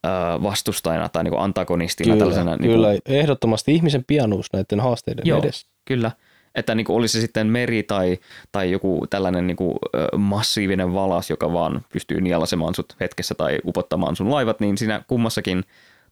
ää, 0.03 0.43
vastustajana 0.43 1.09
tai 1.09 1.24
niin 1.24 1.33
kuin 1.33 1.43
antagonistina. 1.43 2.07
Kyllä, 2.07 2.18
tällaisena, 2.18 2.57
niin 2.57 2.59
kuin- 2.59 2.72
kyllä. 2.72 2.89
Ehdottomasti 3.07 3.74
ihmisen 3.74 4.05
pianuus 4.07 4.53
näiden 4.53 4.81
haasteiden 4.81 5.27
Joo. 5.27 5.39
edessä. 5.39 5.66
Kyllä. 5.85 6.11
Että 6.57 6.74
niin 6.74 6.84
kuin 6.84 6.96
oli 6.96 7.09
se 7.09 7.20
sitten 7.20 7.46
meri 7.46 7.82
tai, 7.82 8.18
tai 8.52 8.70
joku 8.70 9.07
tällainen 9.11 9.46
niin 9.46 9.57
kuin, 9.57 9.78
massiivinen 10.16 10.94
valas, 10.94 11.30
joka 11.30 11.52
vaan 11.52 11.84
pystyy 11.92 12.20
nielasemaan 12.20 12.74
sut 12.74 12.96
hetkessä 13.00 13.34
tai 13.34 13.59
upottamaan 13.66 14.16
sun 14.16 14.30
laivat, 14.30 14.61
niin 14.61 14.78
siinä 14.78 15.02
kummassakin 15.07 15.64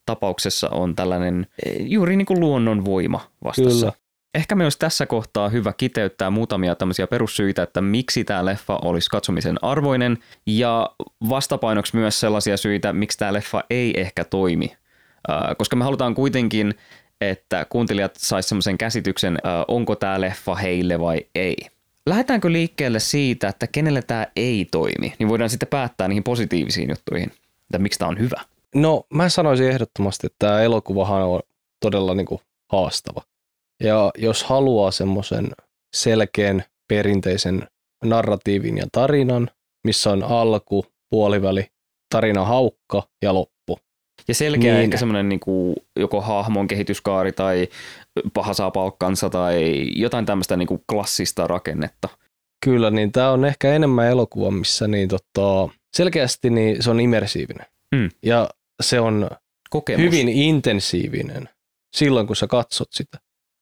tapauksessa 0.06 0.68
on 0.68 0.96
tällainen 0.96 1.46
eh, 1.66 1.76
juuri 1.78 2.16
niin 2.16 2.26
kuin 2.26 2.40
luonnon 2.40 2.84
voima 2.84 3.20
vastassa. 3.44 3.86
Kyllä. 3.86 4.04
Ehkä 4.34 4.54
me 4.54 4.64
olisi 4.64 4.78
tässä 4.78 5.06
kohtaa 5.06 5.48
hyvä 5.48 5.72
kiteyttää 5.72 6.30
muutamia 6.30 6.74
tämmöisiä 6.74 7.06
perussyitä, 7.06 7.62
että 7.62 7.80
miksi 7.80 8.24
tämä 8.24 8.44
leffa 8.44 8.78
olisi 8.82 9.10
katsomisen 9.10 9.64
arvoinen 9.64 10.18
ja 10.46 10.90
vastapainoksi 11.28 11.96
myös 11.96 12.20
sellaisia 12.20 12.56
syitä, 12.56 12.92
miksi 12.92 13.18
tämä 13.18 13.32
leffa 13.32 13.64
ei 13.70 14.00
ehkä 14.00 14.24
toimi. 14.24 14.76
Koska 15.58 15.76
me 15.76 15.84
halutaan 15.84 16.14
kuitenkin, 16.14 16.74
että 17.20 17.66
kuuntelijat 17.68 18.14
sais 18.18 18.48
semmoisen 18.48 18.78
käsityksen, 18.78 19.38
onko 19.68 19.96
tämä 19.96 20.20
leffa 20.20 20.54
heille 20.54 21.00
vai 21.00 21.20
ei. 21.34 21.56
Lähdetäänkö 22.06 22.52
liikkeelle 22.52 23.00
siitä, 23.00 23.48
että 23.48 23.66
kenelle 23.66 24.02
tämä 24.02 24.26
ei 24.36 24.68
toimi, 24.70 25.14
niin 25.18 25.28
voidaan 25.28 25.50
sitten 25.50 25.68
päättää 25.68 26.08
niihin 26.08 26.24
positiivisiin 26.24 26.88
juttuihin, 26.88 27.32
että 27.62 27.78
miksi 27.78 27.98
tämä 27.98 28.08
on 28.08 28.18
hyvä. 28.18 28.40
No 28.74 29.06
mä 29.14 29.28
sanoisin 29.28 29.70
ehdottomasti, 29.70 30.26
että 30.26 30.36
tämä 30.38 30.62
elokuvahan 30.62 31.22
on 31.22 31.40
todella 31.80 32.14
niin 32.14 32.26
kuin 32.26 32.40
haastava. 32.72 33.22
Ja 33.80 34.10
jos 34.18 34.44
haluaa 34.44 34.90
semmoisen 34.90 35.48
selkeän 35.94 36.64
perinteisen 36.88 37.68
narratiivin 38.04 38.78
ja 38.78 38.86
tarinan, 38.92 39.50
missä 39.84 40.10
on 40.10 40.22
alku, 40.22 40.86
puoliväli, 41.10 41.66
tarina 42.10 42.44
haukka 42.44 43.08
ja 43.22 43.34
loppu. 43.34 43.53
Ja 44.28 44.34
selkeä 44.34 44.72
niin. 44.72 44.84
Ehkä 44.84 44.96
semmoinen 44.96 45.28
niin 45.28 45.40
kuin 45.40 45.76
joko 45.96 46.20
hahmon 46.20 46.66
kehityskaari 46.66 47.32
tai 47.32 47.68
paha 48.32 48.54
saa 48.54 48.70
palkkansa 48.70 49.30
tai 49.30 49.86
jotain 49.96 50.26
tämmöistä 50.26 50.56
niin 50.56 50.66
kuin 50.66 50.82
klassista 50.90 51.46
rakennetta. 51.46 52.08
Kyllä, 52.64 52.90
niin 52.90 53.12
tämä 53.12 53.30
on 53.30 53.44
ehkä 53.44 53.74
enemmän 53.74 54.06
elokuva, 54.06 54.50
missä 54.50 54.88
niin 54.88 55.08
tota, 55.08 55.68
selkeästi 55.94 56.50
niin 56.50 56.82
se 56.82 56.90
on 56.90 57.00
immersiivinen. 57.00 57.66
Mm. 57.94 58.10
Ja 58.22 58.48
se 58.82 59.00
on 59.00 59.30
Kokemus. 59.70 60.04
hyvin 60.04 60.28
intensiivinen 60.28 61.48
silloin, 61.96 62.26
kun 62.26 62.36
sä 62.36 62.46
katsot 62.46 62.88
sitä. 62.92 63.18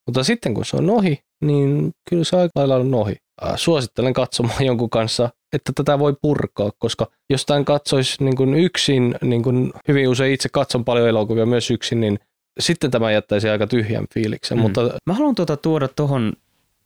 Mutta 0.07 0.25
sitten 0.25 0.55
kun 0.55 0.65
se 0.65 0.77
on 0.77 0.91
ohi, 0.91 1.23
niin 1.41 1.93
kyllä 2.11 2.25
se 2.25 2.37
aika 2.37 2.53
lailla 2.55 2.77
on 2.77 2.95
ohi. 2.95 3.17
Äh, 3.47 3.53
Suosittelen 3.57 4.13
katsomaan 4.13 4.65
jonkun 4.71 4.91
kanssa, 4.91 5.31
että 5.53 5.73
tätä 5.75 5.99
voi 5.99 6.17
purkaa, 6.23 6.71
koska 6.79 7.11
jos 7.31 7.47
tämän 7.47 7.65
katsoisi 7.65 8.25
niin 8.25 8.37
kuin 8.37 8.55
yksin, 8.55 9.15
niin 9.23 9.43
kuin 9.43 9.73
hyvin 9.89 10.09
usein 10.09 10.35
itse 10.35 10.49
katson 10.49 10.85
paljon 10.85 11.09
elokuvia 11.09 11.47
myös 11.47 11.71
yksin, 11.71 12.01
niin 12.01 12.19
sitten 12.61 12.91
tämä 12.91 13.13
jättäisi 13.13 13.49
aika 13.49 13.67
tyhjän 13.67 14.07
fiiliksen. 14.15 14.59
Mm. 14.59 14.63
Mutta 14.63 14.91
Mä 15.07 15.15
haluan 15.15 15.35
tuota 15.35 15.57
tuoda 15.57 15.89
tuohon 15.89 16.33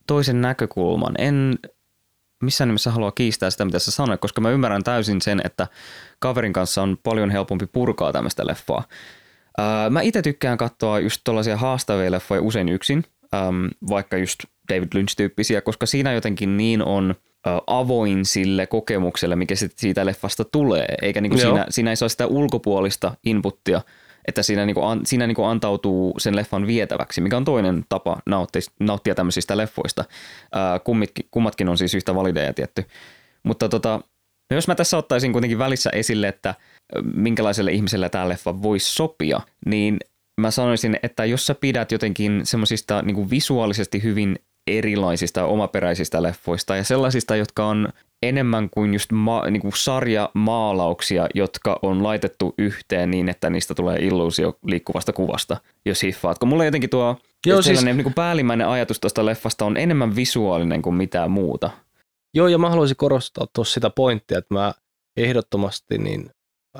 toisen 0.07 0.41
näkökulman. 0.41 1.15
En 1.19 1.59
missään 2.43 2.69
nimessä 2.69 2.91
halua 2.91 3.13
kiistää 3.13 3.51
sitä, 3.51 3.65
mitä 3.65 3.79
sä 3.79 3.91
sanoit, 3.91 4.21
koska 4.21 4.41
mä 4.41 4.51
ymmärrän 4.51 4.85
täysin 4.85 5.21
sen, 5.21 5.41
että 5.45 5.67
kaverin 6.19 6.53
kanssa 6.53 6.83
on 6.83 6.99
paljon 7.03 7.31
helpompi 7.31 7.67
purkaa 7.67 8.13
tämmöistä 8.13 8.47
leffaa. 8.47 8.85
Ää, 9.59 9.91
mä 9.91 10.01
itse 10.01 10.23
tykkään 10.23 10.59
katsoa 10.59 11.01
just 11.01 11.21
tällaisia 11.25 11.57
haastavia 11.57 12.11
leffoja 12.11 12.43
usein 12.43 12.69
yksin, 12.69 13.05
äm, 13.35 13.71
vaikka 13.89 14.17
just 14.17 14.45
David 14.69 14.89
Lynch-tyyppisiä, 14.95 15.61
koska 15.61 15.87
siinä 15.87 16.13
jotenkin 16.13 16.57
niin 16.57 16.83
on 16.83 17.15
avoin 17.67 18.25
sille 18.25 18.67
kokemukselle, 18.67 19.37
mikä 19.37 19.55
siitä 19.77 20.07
leffasta 20.07 20.45
tulee, 20.45 20.87
eikä 21.03 21.21
niinku 21.21 21.39
Joo. 21.39 21.51
siinä, 21.51 21.67
siinä 21.71 21.91
ei 21.91 21.97
saa 21.97 22.09
sitä 22.09 22.27
ulkopuolista 22.27 23.15
inputtia, 23.25 23.81
että 24.27 24.43
siinä, 24.43 24.67
niinku, 24.67 24.83
an, 24.83 25.01
siinä 25.05 25.27
niinku 25.27 25.45
antautuu 25.45 26.15
sen 26.19 26.37
leffan 26.37 26.67
vietäväksi, 26.67 27.21
mikä 27.21 27.37
on 27.37 27.45
toinen 27.45 27.85
tapa 27.89 28.17
nauttia, 28.27 28.63
nauttia 28.81 29.15
tämmöisistä 29.15 29.57
leffoista. 29.57 30.05
Ää, 30.53 30.79
kummitkin, 30.79 31.29
kummatkin 31.31 31.69
on 31.69 31.79
siis 31.79 31.95
yhtä 31.95 32.15
valideja 32.15 32.53
tietty. 32.53 32.85
Mutta 33.43 33.69
tota, 33.69 34.01
no 34.51 34.55
jos 34.55 34.69
mä 34.69 34.75
tässä 34.75 34.97
ottaisin 34.97 35.33
kuitenkin 35.33 35.59
välissä 35.59 35.91
esille, 35.91 36.29
että 36.29 36.55
minkälaiselle 37.15 37.73
ihmiselle 37.73 38.09
tämä 38.09 38.29
leffa 38.29 38.63
voisi 38.63 38.95
sopia, 38.95 39.41
niin 39.67 39.99
mä 40.41 40.51
sanoisin, 40.51 40.99
että 41.03 41.25
jos 41.25 41.47
sä 41.47 41.55
pidät 41.55 41.93
jotenkin 41.93 42.41
semmoisista 42.45 43.03
niin 43.03 43.31
visuaalisesti 43.31 44.03
hyvin 44.03 44.39
erilaisista 44.67 45.45
omaperäisistä 45.45 46.23
leffoista 46.23 46.77
ja 46.77 46.85
sellaisista, 46.85 47.37
jotka 47.37 47.67
on 47.67 47.89
enemmän 48.23 48.71
kuin 48.71 48.93
just 48.95 49.13
ma- 49.13 49.51
niin 49.51 49.61
kuin 49.61 49.73
sarjamaalauksia, 49.77 51.27
jotka 51.35 51.79
on 51.83 52.03
laitettu 52.03 52.55
yhteen 52.59 53.11
niin, 53.11 53.29
että 53.29 53.51
niistä 53.51 53.75
tulee 53.75 53.99
illuusio 53.99 54.59
liikkuvasta 54.67 55.13
kuvasta, 55.13 55.57
jos 55.87 56.03
hiffaat. 56.03 56.39
Kun 56.39 56.49
mulla 56.49 56.65
jotenkin 56.65 56.91
tuo 56.91 57.17
Joo, 57.47 57.63
siis... 57.63 57.85
niin 57.85 58.03
kuin 58.03 58.15
päällimmäinen 58.15 58.69
ajatus 58.69 59.01
tuosta 59.01 59.27
leffasta 59.27 59.65
on 59.65 59.77
enemmän 59.77 60.17
visuaalinen 60.17 60.83
kuin 60.83 60.95
mitään 60.95 61.31
muuta. 61.31 61.71
Joo, 62.35 62.49
ja 62.49 62.59
mä 62.59 62.71
haluaisin 62.71 62.97
korostaa 62.97 63.47
tuossa 63.55 63.75
sitä 63.75 63.91
pointtia, 63.91 64.39
että 64.39 64.55
mä 64.55 64.75
ehdottomasti 65.17 65.99
niin, 65.99 66.31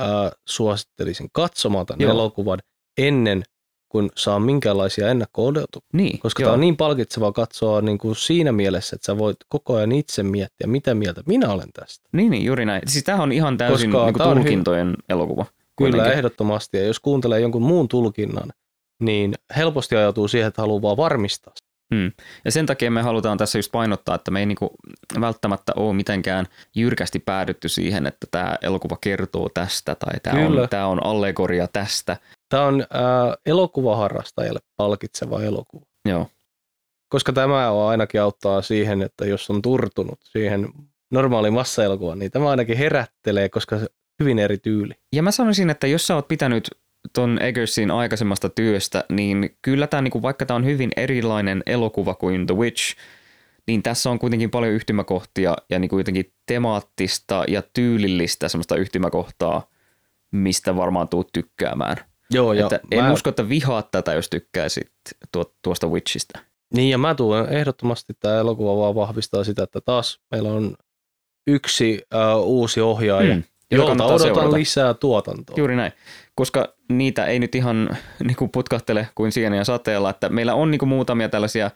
äh, 0.01 0.31
suosittelisin 0.49 1.29
katsomaan 1.33 1.87
tämän 1.87 2.01
Joo. 2.01 2.11
elokuvan 2.11 2.59
ennen 2.99 3.43
kuin 3.89 4.11
saa 4.17 4.41
minkäänlaisia 4.41 5.09
ennakko 5.09 5.53
Niin, 5.93 6.19
koska 6.19 6.43
joo. 6.43 6.47
tämä 6.49 6.55
on 6.55 6.61
niin 6.61 6.77
palkitsevaa 6.77 7.33
katsoa 7.33 7.81
niin 7.81 7.99
kuin 7.99 8.17
siinä 8.17 8.53
mielessä, 8.53 8.97
että 8.97 9.07
sä 9.07 9.19
voit 9.19 9.37
koko 9.49 9.77
ajan 9.77 9.93
itse 9.93 10.23
miettiä, 10.23 10.67
mitä 10.67 10.95
mieltä 10.95 11.23
minä 11.27 11.51
olen 11.51 11.73
tästä. 11.73 12.09
Niin, 12.13 12.31
niin 12.31 12.45
juuri 12.45 12.65
näin. 12.65 12.83
Siis 12.87 13.05
tämä 13.05 13.23
on 13.23 13.33
ihan 13.33 13.59
täysin 13.59 13.91
koska 13.91 14.05
niin 14.05 14.15
kuin 14.15 14.35
tulkintojen 14.35 14.95
hy- 14.99 15.05
elokuva. 15.09 15.47
Kuitenkin. 15.77 16.03
Kyllä, 16.03 16.17
ehdottomasti. 16.17 16.77
Ja 16.77 16.85
jos 16.85 17.01
kuuntelee 17.01 17.41
jonkun 17.41 17.63
muun 17.63 17.89
tulkinnan, 17.89 18.53
niin 19.03 19.35
helposti 19.57 19.97
ajautuu 19.97 20.29
siihen, 20.29 20.49
että 20.49 20.63
haluaa 20.63 20.83
vaan 20.83 20.97
varmistaa. 20.97 21.55
Hmm. 21.95 22.13
Ja 22.45 22.53
sen 22.53 22.67
takia 22.67 22.91
me 22.91 23.03
halutaan 23.03 23.39
tässä 23.39 23.59
just 23.59 23.73
painottaa, 23.73 24.15
että 24.15 24.31
me 24.31 24.41
ei 24.41 24.47
niinku 24.47 24.71
välttämättä 25.21 25.73
ole 25.77 25.95
mitenkään 25.95 26.47
jyrkästi 26.77 27.19
päädytty 27.19 27.69
siihen, 27.69 28.07
että 28.07 28.27
tämä 28.31 28.57
elokuva 28.63 28.97
kertoo 29.01 29.49
tästä 29.55 29.95
tai 29.95 30.21
tämä 30.23 30.47
on, 30.47 30.69
tää 30.71 30.87
on 30.87 31.07
allegoria 31.07 31.69
tästä, 31.69 32.17
Tämä 32.49 32.63
on 32.63 32.81
äh, 32.81 33.37
elokuvaharrastajalle 33.47 34.61
palkitseva 34.77 35.43
elokuva. 35.43 35.87
Joo. 36.09 36.27
Koska 37.09 37.33
tämä 37.33 37.71
on 37.71 37.89
ainakin 37.89 38.23
auttaa 38.23 38.63
siihen, 38.63 39.03
että 39.03 39.27
jos 39.27 39.51
on 39.51 39.63
turtunut 39.63 40.19
siihen 40.23 40.69
normaaliin 41.11 41.55
massaelokuvaan, 41.55 42.19
niin 42.19 42.31
tämä 42.31 42.51
ainakin 42.51 42.77
herättelee, 42.77 43.49
koska 43.49 43.79
se 43.79 43.87
hyvin 44.21 44.39
eri 44.39 44.59
tyyli. 44.59 44.95
Ja 45.13 45.23
mä 45.23 45.31
sanoisin, 45.31 45.71
että 45.71 45.87
jos 45.87 46.07
sä 46.07 46.15
oot 46.15 46.29
pitänyt 46.29 46.71
ton 47.13 47.43
Eggersin 47.43 47.91
aikaisemmasta 47.91 48.49
työstä, 48.49 49.05
niin 49.13 49.57
kyllä 49.63 49.87
tämä, 49.87 50.03
niinku, 50.03 50.23
vaikka 50.23 50.47
tämä 50.47 50.57
on 50.57 50.65
hyvin 50.65 50.91
erilainen 50.97 51.63
elokuva 51.67 52.15
kuin 52.15 52.47
The 52.47 52.57
Witch, 52.57 52.97
niin 53.67 53.83
tässä 53.83 54.11
on 54.11 54.19
kuitenkin 54.19 54.51
paljon 54.51 54.73
yhtymäkohtia 54.73 55.57
ja 55.71 55.79
niinku 55.79 55.99
jotenkin 55.99 56.33
temaattista 56.47 57.45
ja 57.49 57.63
tyylillistä 57.73 58.49
semmoista 58.49 58.77
yhtymäkohtaa, 58.77 59.71
mistä 60.31 60.77
varmaan 60.77 61.09
tuut 61.09 61.29
tykkäämään. 61.33 61.97
Joo, 62.31 62.53
ja 62.53 62.67
että 62.67 62.81
mä... 62.97 63.07
en 63.07 63.13
usko, 63.13 63.31
että 63.31 63.49
vihaat 63.49 63.91
tätä, 63.91 64.13
jos 64.13 64.31
tykkäisit 64.31 64.93
tuosta 65.63 65.87
Witchistä. 65.87 66.39
Niin, 66.75 66.91
ja 66.91 66.99
mä 66.99 67.15
tuon 67.15 67.49
ehdottomasti 67.49 68.13
tämä 68.21 68.39
elokuva 68.39 68.77
vaan 68.83 68.95
vahvistaa 68.95 69.45
sitä, 69.45 69.63
että 69.63 69.81
taas 69.81 70.21
meillä 70.31 70.53
on 70.53 70.77
yksi 71.47 72.03
uh, 72.15 72.47
uusi 72.47 72.81
ohjaaja, 72.81 73.35
mm, 73.35 73.43
jolta 73.71 74.05
odotan 74.05 74.21
seurata. 74.21 74.57
lisää 74.57 74.95
tuotantoa. 74.95 75.55
Juuri 75.59 75.77
näin, 75.77 75.93
koska 76.35 76.75
niitä 76.89 77.27
ei 77.27 77.39
nyt 77.39 77.55
ihan 77.55 77.89
niin 78.27 78.37
kuin 78.37 78.51
putkahtele 78.51 79.09
kuin 79.15 79.33
sieniä 79.33 79.65
sateella, 79.65 80.11
että 80.11 80.29
meillä 80.29 80.55
on 80.55 80.71
niin 80.71 80.79
kuin 80.79 80.89
muutamia 80.89 81.29
tällaisia 81.29 81.71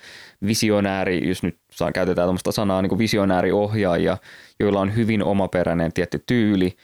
visionääri, 0.46 1.28
jos 1.28 1.42
nyt 1.42 1.58
saa 1.72 1.92
käytetään 1.92 2.28
tämmöistä 2.28 2.52
sanaa, 2.52 2.82
niin 2.82 2.88
kuin 2.88 2.98
visionääriohjaajia, 2.98 4.16
joilla 4.60 4.80
on 4.80 4.96
hyvin 4.96 5.22
omaperäinen 5.22 5.92
tietty 5.92 6.22
tyyli, 6.26 6.76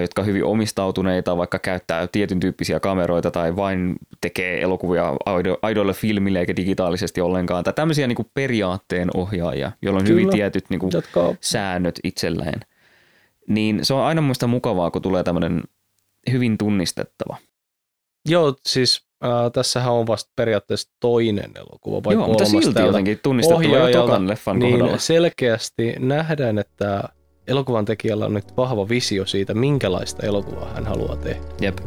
jotka 0.00 0.22
on 0.22 0.26
hyvin 0.26 0.44
omistautuneita, 0.44 1.36
vaikka 1.36 1.58
käyttää 1.58 2.06
tietyn 2.06 2.40
tyyppisiä 2.40 2.80
kameroita 2.80 3.30
tai 3.30 3.56
vain 3.56 3.96
tekee 4.20 4.60
elokuvia 4.60 5.16
aidoille 5.62 5.94
filmille 5.94 6.40
eikä 6.40 6.56
digitaalisesti 6.56 7.20
ollenkaan. 7.20 7.64
Tai 7.64 7.72
tämmöisiä 7.72 8.06
niin 8.06 8.16
kuin 8.16 8.30
periaatteen 8.34 9.08
ohjaajia, 9.14 9.72
joilla 9.82 10.00
on 10.00 10.06
Kyllä. 10.06 10.20
hyvin 10.20 10.30
tietyt 10.30 10.64
niin 10.70 10.80
kuin 10.80 10.92
säännöt 11.40 12.00
itselleen. 12.04 12.60
Niin 13.48 13.84
se 13.84 13.94
on 13.94 14.02
aina 14.02 14.20
muista 14.20 14.46
mukavaa, 14.46 14.90
kun 14.90 15.02
tulee 15.02 15.22
tämmöinen 15.24 15.62
hyvin 16.30 16.58
tunnistettava. 16.58 17.36
Joo, 18.28 18.54
siis 18.66 19.06
äh, 19.24 19.30
tässähän 19.52 19.92
on 19.92 20.06
vasta 20.06 20.32
periaatteessa 20.36 20.92
toinen 21.00 21.50
elokuva 21.54 22.04
vai 22.04 22.14
Joo, 22.14 22.26
mutta 22.26 22.44
silti 22.44 22.80
jotenkin 22.80 23.20
tunnistettava 23.22 23.88
jo 23.88 24.00
tokan 24.00 24.28
leffan 24.28 24.58
niin 24.58 24.78
kohdalla. 24.78 24.98
selkeästi 24.98 25.94
nähdään, 25.98 26.58
että 26.58 27.02
elokuvan 27.46 27.84
tekijällä 27.84 28.26
on 28.26 28.34
nyt 28.34 28.56
vahva 28.56 28.88
visio 28.88 29.26
siitä, 29.26 29.54
minkälaista 29.54 30.26
elokuvaa 30.26 30.74
hän 30.74 30.86
haluaa 30.86 31.16
tehdä. 31.16 31.42
Jep. 31.60 31.78